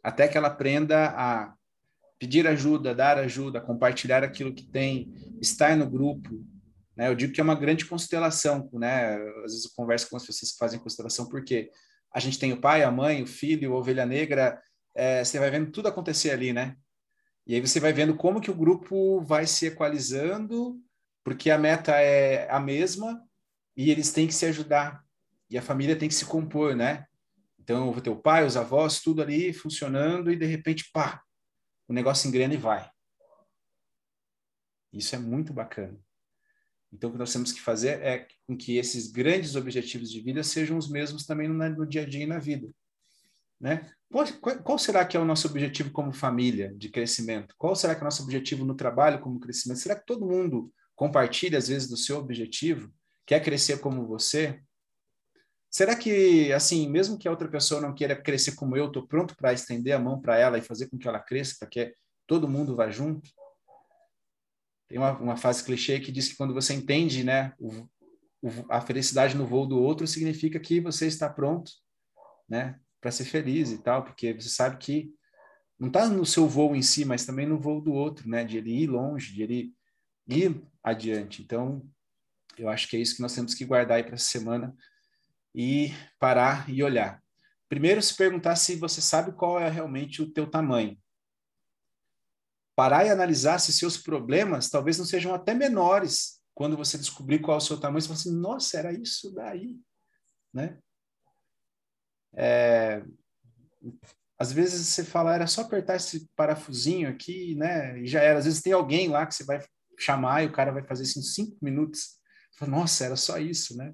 até 0.03 0.27
que 0.27 0.37
ela 0.37 0.47
aprenda 0.47 1.09
a 1.15 1.53
pedir 2.19 2.47
ajuda, 2.47 2.93
dar 2.93 3.17
ajuda, 3.17 3.61
compartilhar 3.61 4.23
aquilo 4.23 4.53
que 4.53 4.63
tem, 4.63 5.11
estar 5.41 5.75
no 5.75 5.89
grupo. 5.89 6.29
Né? 6.95 7.07
Eu 7.07 7.15
digo 7.15 7.33
que 7.33 7.41
é 7.41 7.43
uma 7.43 7.55
grande 7.55 7.85
constelação, 7.85 8.69
né? 8.73 9.15
Às 9.15 9.53
vezes 9.53 9.65
eu 9.65 9.71
converso 9.75 10.09
com 10.09 10.17
as 10.17 10.25
pessoas 10.25 10.51
que 10.51 10.57
fazem 10.57 10.79
constelação, 10.79 11.27
porque 11.27 11.71
a 12.13 12.19
gente 12.19 12.37
tem 12.37 12.53
o 12.53 12.61
pai, 12.61 12.83
a 12.83 12.91
mãe, 12.91 13.23
o 13.23 13.27
filho, 13.27 13.73
a 13.73 13.77
ovelha 13.77 14.05
negra, 14.05 14.61
é, 14.93 15.23
você 15.23 15.39
vai 15.39 15.49
vendo 15.49 15.71
tudo 15.71 15.87
acontecer 15.87 16.31
ali, 16.31 16.53
né? 16.53 16.75
E 17.47 17.55
aí 17.55 17.61
você 17.61 17.79
vai 17.79 17.91
vendo 17.91 18.15
como 18.15 18.39
que 18.39 18.51
o 18.51 18.55
grupo 18.55 19.21
vai 19.21 19.47
se 19.47 19.67
equalizando, 19.67 20.79
porque 21.23 21.49
a 21.49 21.57
meta 21.57 21.93
é 21.99 22.49
a 22.51 22.59
mesma 22.59 23.21
e 23.75 23.89
eles 23.89 24.11
têm 24.11 24.27
que 24.27 24.33
se 24.33 24.45
ajudar. 24.45 25.03
E 25.51 25.57
a 25.57 25.61
família 25.61 25.97
tem 25.97 26.07
que 26.07 26.15
se 26.15 26.25
compor, 26.25 26.75
né? 26.75 27.05
Então, 27.59 27.85
eu 27.85 27.91
vou 27.91 28.01
ter 28.01 28.09
o 28.09 28.15
pai, 28.15 28.45
os 28.45 28.55
avós, 28.55 29.01
tudo 29.01 29.21
ali 29.21 29.51
funcionando 29.51 30.31
e 30.31 30.37
de 30.37 30.45
repente, 30.45 30.89
pá, 30.93 31.21
o 31.89 31.93
negócio 31.93 32.27
engrena 32.27 32.53
e 32.53 32.57
vai. 32.57 32.89
Isso 34.93 35.13
é 35.13 35.19
muito 35.19 35.53
bacana. 35.53 35.99
Então, 36.91 37.09
o 37.09 37.13
que 37.13 37.19
nós 37.19 37.33
temos 37.33 37.51
que 37.51 37.61
fazer 37.61 38.01
é 38.01 38.27
com 38.47 38.55
que 38.55 38.77
esses 38.77 39.11
grandes 39.11 39.55
objetivos 39.55 40.09
de 40.09 40.21
vida 40.21 40.41
sejam 40.41 40.77
os 40.77 40.89
mesmos 40.89 41.25
também 41.25 41.49
no, 41.49 41.69
no 41.69 41.85
dia 41.85 42.03
a 42.03 42.05
dia 42.05 42.23
e 42.23 42.27
na 42.27 42.39
vida. 42.39 42.73
Né? 43.59 43.91
Qual, 44.09 44.25
qual, 44.63 44.79
será 44.79 45.05
que 45.05 45.15
é 45.15 45.19
o 45.19 45.25
nosso 45.25 45.47
objetivo 45.47 45.91
como 45.91 46.13
família 46.13 46.73
de 46.75 46.89
crescimento? 46.89 47.53
Qual 47.57 47.75
será 47.75 47.93
que 47.93 47.99
é 47.99 48.03
o 48.03 48.05
nosso 48.05 48.23
objetivo 48.23 48.65
no 48.65 48.75
trabalho 48.75 49.19
como 49.19 49.39
crescimento? 49.39 49.79
Será 49.79 49.95
que 49.95 50.05
todo 50.05 50.25
mundo 50.25 50.73
compartilha, 50.95 51.57
às 51.57 51.67
vezes, 51.67 51.87
do 51.87 51.97
seu 51.97 52.17
objetivo? 52.17 52.91
Quer 53.25 53.41
crescer 53.41 53.79
como 53.79 54.07
você? 54.07 54.61
Será 55.71 55.95
que, 55.95 56.51
assim, 56.51 56.89
mesmo 56.89 57.17
que 57.17 57.29
a 57.29 57.31
outra 57.31 57.47
pessoa 57.47 57.79
não 57.79 57.93
queira 57.93 58.13
crescer 58.13 58.55
como 58.55 58.75
eu, 58.75 58.87
estou 58.87 59.07
pronto 59.07 59.37
para 59.37 59.53
estender 59.53 59.93
a 59.93 59.99
mão 59.99 60.19
para 60.19 60.37
ela 60.37 60.57
e 60.57 60.61
fazer 60.61 60.89
com 60.89 60.97
que 60.97 61.07
ela 61.07 61.19
cresça, 61.19 61.55
para 61.57 61.69
que 61.69 61.95
todo 62.27 62.47
mundo 62.47 62.75
vá 62.75 62.91
junto? 62.91 63.29
Tem 64.89 64.97
uma, 64.97 65.17
uma 65.17 65.37
frase 65.37 65.63
clichê 65.63 66.01
que 66.01 66.11
diz 66.11 66.27
que 66.27 66.35
quando 66.35 66.53
você 66.53 66.73
entende 66.73 67.23
né, 67.23 67.53
o, 67.57 67.69
o, 68.41 68.49
a 68.69 68.81
felicidade 68.81 69.37
no 69.37 69.47
voo 69.47 69.65
do 69.65 69.81
outro, 69.81 70.05
significa 70.05 70.59
que 70.59 70.81
você 70.81 71.07
está 71.07 71.29
pronto 71.29 71.71
né, 72.49 72.77
para 72.99 73.09
ser 73.09 73.23
feliz 73.23 73.71
e 73.71 73.77
tal, 73.77 74.03
porque 74.03 74.33
você 74.33 74.49
sabe 74.49 74.75
que 74.75 75.09
não 75.79 75.87
está 75.87 76.05
no 76.09 76.25
seu 76.25 76.49
voo 76.49 76.75
em 76.75 76.81
si, 76.81 77.05
mas 77.05 77.25
também 77.25 77.47
no 77.47 77.57
voo 77.57 77.79
do 77.79 77.93
outro, 77.93 78.27
né, 78.27 78.43
de 78.43 78.57
ele 78.57 78.83
ir 78.83 78.87
longe, 78.87 79.33
de 79.33 79.41
ele 79.41 79.73
ir 80.27 80.61
adiante. 80.83 81.41
Então, 81.41 81.81
eu 82.57 82.67
acho 82.67 82.89
que 82.89 82.97
é 82.97 82.99
isso 82.99 83.15
que 83.15 83.21
nós 83.21 83.33
temos 83.33 83.53
que 83.53 83.63
guardar 83.63 83.95
aí 83.95 84.03
para 84.03 84.15
essa 84.15 84.25
semana 84.25 84.75
e 85.53 85.93
parar 86.19 86.69
e 86.69 86.83
olhar. 86.83 87.21
Primeiro, 87.67 88.01
se 88.01 88.15
perguntar 88.15 88.55
se 88.55 88.75
você 88.75 89.01
sabe 89.01 89.31
qual 89.31 89.59
é 89.59 89.69
realmente 89.69 90.21
o 90.21 90.29
teu 90.29 90.49
tamanho. 90.49 90.97
Parar 92.75 93.05
e 93.05 93.09
analisar 93.09 93.59
se 93.59 93.71
seus 93.71 93.97
problemas 93.97 94.69
talvez 94.69 94.97
não 94.97 95.05
sejam 95.05 95.33
até 95.33 95.53
menores 95.53 96.41
quando 96.53 96.77
você 96.77 96.97
descobrir 96.97 97.39
qual 97.39 97.55
é 97.55 97.57
o 97.57 97.61
seu 97.61 97.79
tamanho. 97.79 98.01
Você 98.01 98.07
fala 98.07 98.19
assim, 98.19 98.35
nossa, 98.35 98.77
era 98.77 98.93
isso 98.93 99.33
daí, 99.33 99.79
né? 100.53 100.79
É... 102.33 103.03
Às 104.37 104.51
vezes 104.51 104.87
você 104.87 105.03
fala, 105.03 105.35
era 105.35 105.47
só 105.47 105.61
apertar 105.61 105.95
esse 105.95 106.27
parafusinho 106.35 107.07
aqui, 107.09 107.55
né? 107.55 108.01
E 108.01 108.07
já 108.07 108.21
era. 108.21 108.39
Às 108.39 108.45
vezes 108.45 108.61
tem 108.61 108.73
alguém 108.73 109.07
lá 109.07 109.25
que 109.25 109.35
você 109.35 109.43
vai 109.43 109.63
chamar 109.99 110.43
e 110.43 110.47
o 110.47 110.51
cara 110.51 110.71
vai 110.71 110.83
fazer 110.83 111.03
isso 111.03 111.19
em 111.19 111.23
cinco 111.23 111.57
minutos. 111.61 112.19
Fala, 112.57 112.71
nossa, 112.71 113.05
era 113.05 113.15
só 113.15 113.37
isso, 113.37 113.77
né? 113.77 113.93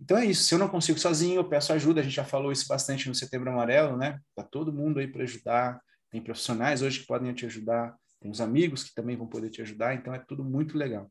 Então 0.00 0.16
é 0.16 0.24
isso. 0.24 0.44
Se 0.44 0.54
eu 0.54 0.58
não 0.58 0.68
consigo 0.68 0.98
sozinho, 0.98 1.36
eu 1.36 1.48
peço 1.48 1.72
ajuda. 1.72 2.00
A 2.00 2.02
gente 2.02 2.14
já 2.14 2.24
falou 2.24 2.50
isso 2.50 2.66
bastante 2.66 3.08
no 3.08 3.14
Setembro 3.14 3.50
Amarelo, 3.50 3.96
né? 3.96 4.18
Tá 4.34 4.42
todo 4.42 4.72
mundo 4.72 4.98
aí 4.98 5.06
para 5.06 5.22
ajudar. 5.22 5.80
Tem 6.10 6.22
profissionais 6.22 6.80
hoje 6.80 7.00
que 7.00 7.06
podem 7.06 7.32
te 7.34 7.44
ajudar. 7.46 7.94
Tem 8.20 8.30
os 8.30 8.40
amigos 8.40 8.82
que 8.82 8.94
também 8.94 9.16
vão 9.16 9.26
poder 9.26 9.50
te 9.50 9.60
ajudar. 9.60 9.94
Então 9.94 10.14
é 10.14 10.18
tudo 10.18 10.42
muito 10.42 10.78
legal. 10.78 11.10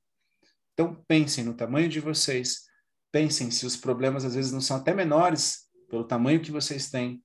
Então 0.73 1.03
pensem 1.07 1.43
no 1.43 1.53
tamanho 1.53 1.87
de 1.87 1.99
vocês. 1.99 2.67
Pensem 3.11 3.51
se 3.51 3.65
os 3.65 3.75
problemas 3.75 4.25
às 4.25 4.35
vezes 4.35 4.51
não 4.51 4.61
são 4.61 4.77
até 4.77 4.93
menores 4.93 5.69
pelo 5.89 6.03
tamanho 6.03 6.41
que 6.41 6.51
vocês 6.51 6.89
têm. 6.89 7.23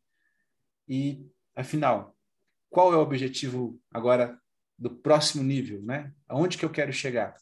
E 0.87 1.27
afinal, 1.57 2.15
qual 2.69 2.93
é 2.93 2.97
o 2.97 3.01
objetivo 3.01 3.81
agora 3.93 4.39
do 4.79 4.91
próximo 4.91 5.43
nível, 5.43 5.83
né? 5.83 6.13
Aonde 6.29 6.59
que 6.59 6.65
eu 6.65 6.71
quero 6.71 6.93
chegar? 6.93 7.37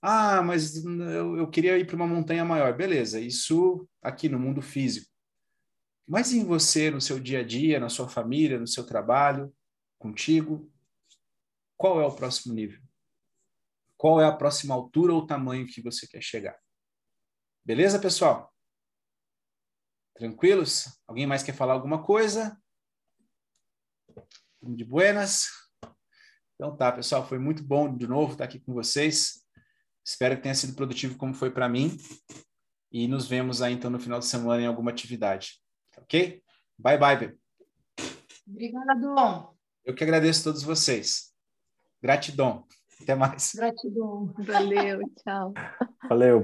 Ah, 0.00 0.42
mas 0.42 0.84
eu, 0.84 1.36
eu 1.36 1.50
queria 1.50 1.76
ir 1.76 1.86
para 1.86 1.96
uma 1.96 2.06
montanha 2.06 2.44
maior. 2.44 2.76
Beleza, 2.76 3.20
isso 3.20 3.88
aqui 4.00 4.28
no 4.28 4.38
mundo 4.38 4.62
físico. 4.62 5.10
Mas 6.06 6.32
em 6.32 6.44
você, 6.44 6.90
no 6.90 7.00
seu 7.00 7.18
dia 7.18 7.40
a 7.40 7.44
dia, 7.44 7.80
na 7.80 7.88
sua 7.88 8.08
família, 8.08 8.58
no 8.58 8.66
seu 8.66 8.86
trabalho, 8.86 9.54
contigo, 9.98 10.72
qual 11.76 12.00
é 12.00 12.06
o 12.06 12.14
próximo 12.14 12.54
nível? 12.54 12.80
Qual 13.96 14.20
é 14.20 14.24
a 14.24 14.32
próxima 14.32 14.74
altura 14.74 15.12
ou 15.12 15.26
tamanho 15.26 15.66
que 15.66 15.82
você 15.82 16.06
quer 16.06 16.22
chegar? 16.22 16.56
Beleza, 17.64 17.98
pessoal? 17.98 18.54
Tranquilos? 20.14 20.86
Alguém 21.06 21.26
mais 21.26 21.42
quer 21.42 21.54
falar 21.54 21.74
alguma 21.74 22.02
coisa? 22.02 22.56
De 24.62 24.84
buenas? 24.84 25.48
Então 26.54 26.76
tá, 26.76 26.90
pessoal, 26.90 27.26
foi 27.26 27.38
muito 27.38 27.62
bom 27.62 27.94
de 27.94 28.06
novo 28.06 28.32
estar 28.32 28.44
aqui 28.44 28.58
com 28.58 28.72
vocês. 28.72 29.46
Espero 30.08 30.36
que 30.36 30.42
tenha 30.42 30.54
sido 30.54 30.74
produtivo 30.74 31.18
como 31.18 31.34
foi 31.34 31.50
para 31.50 31.68
mim. 31.68 31.94
E 32.90 33.06
nos 33.06 33.28
vemos 33.28 33.60
aí 33.60 33.74
então 33.74 33.90
no 33.90 34.00
final 34.00 34.18
de 34.18 34.24
semana 34.24 34.62
em 34.62 34.66
alguma 34.66 34.90
atividade. 34.90 35.60
Ok? 35.98 36.42
Bye, 36.78 36.96
bye. 36.96 37.38
Obrigada, 38.46 38.94
Dom. 38.94 39.54
Eu 39.84 39.94
que 39.94 40.02
agradeço 40.02 40.40
a 40.40 40.44
todos 40.44 40.62
vocês. 40.62 41.34
Gratidão. 42.02 42.66
Até 43.02 43.14
mais. 43.14 43.52
Gratidão. 43.54 44.32
Valeu, 44.38 45.00
tchau. 45.22 45.52
Valeu. 46.08 46.36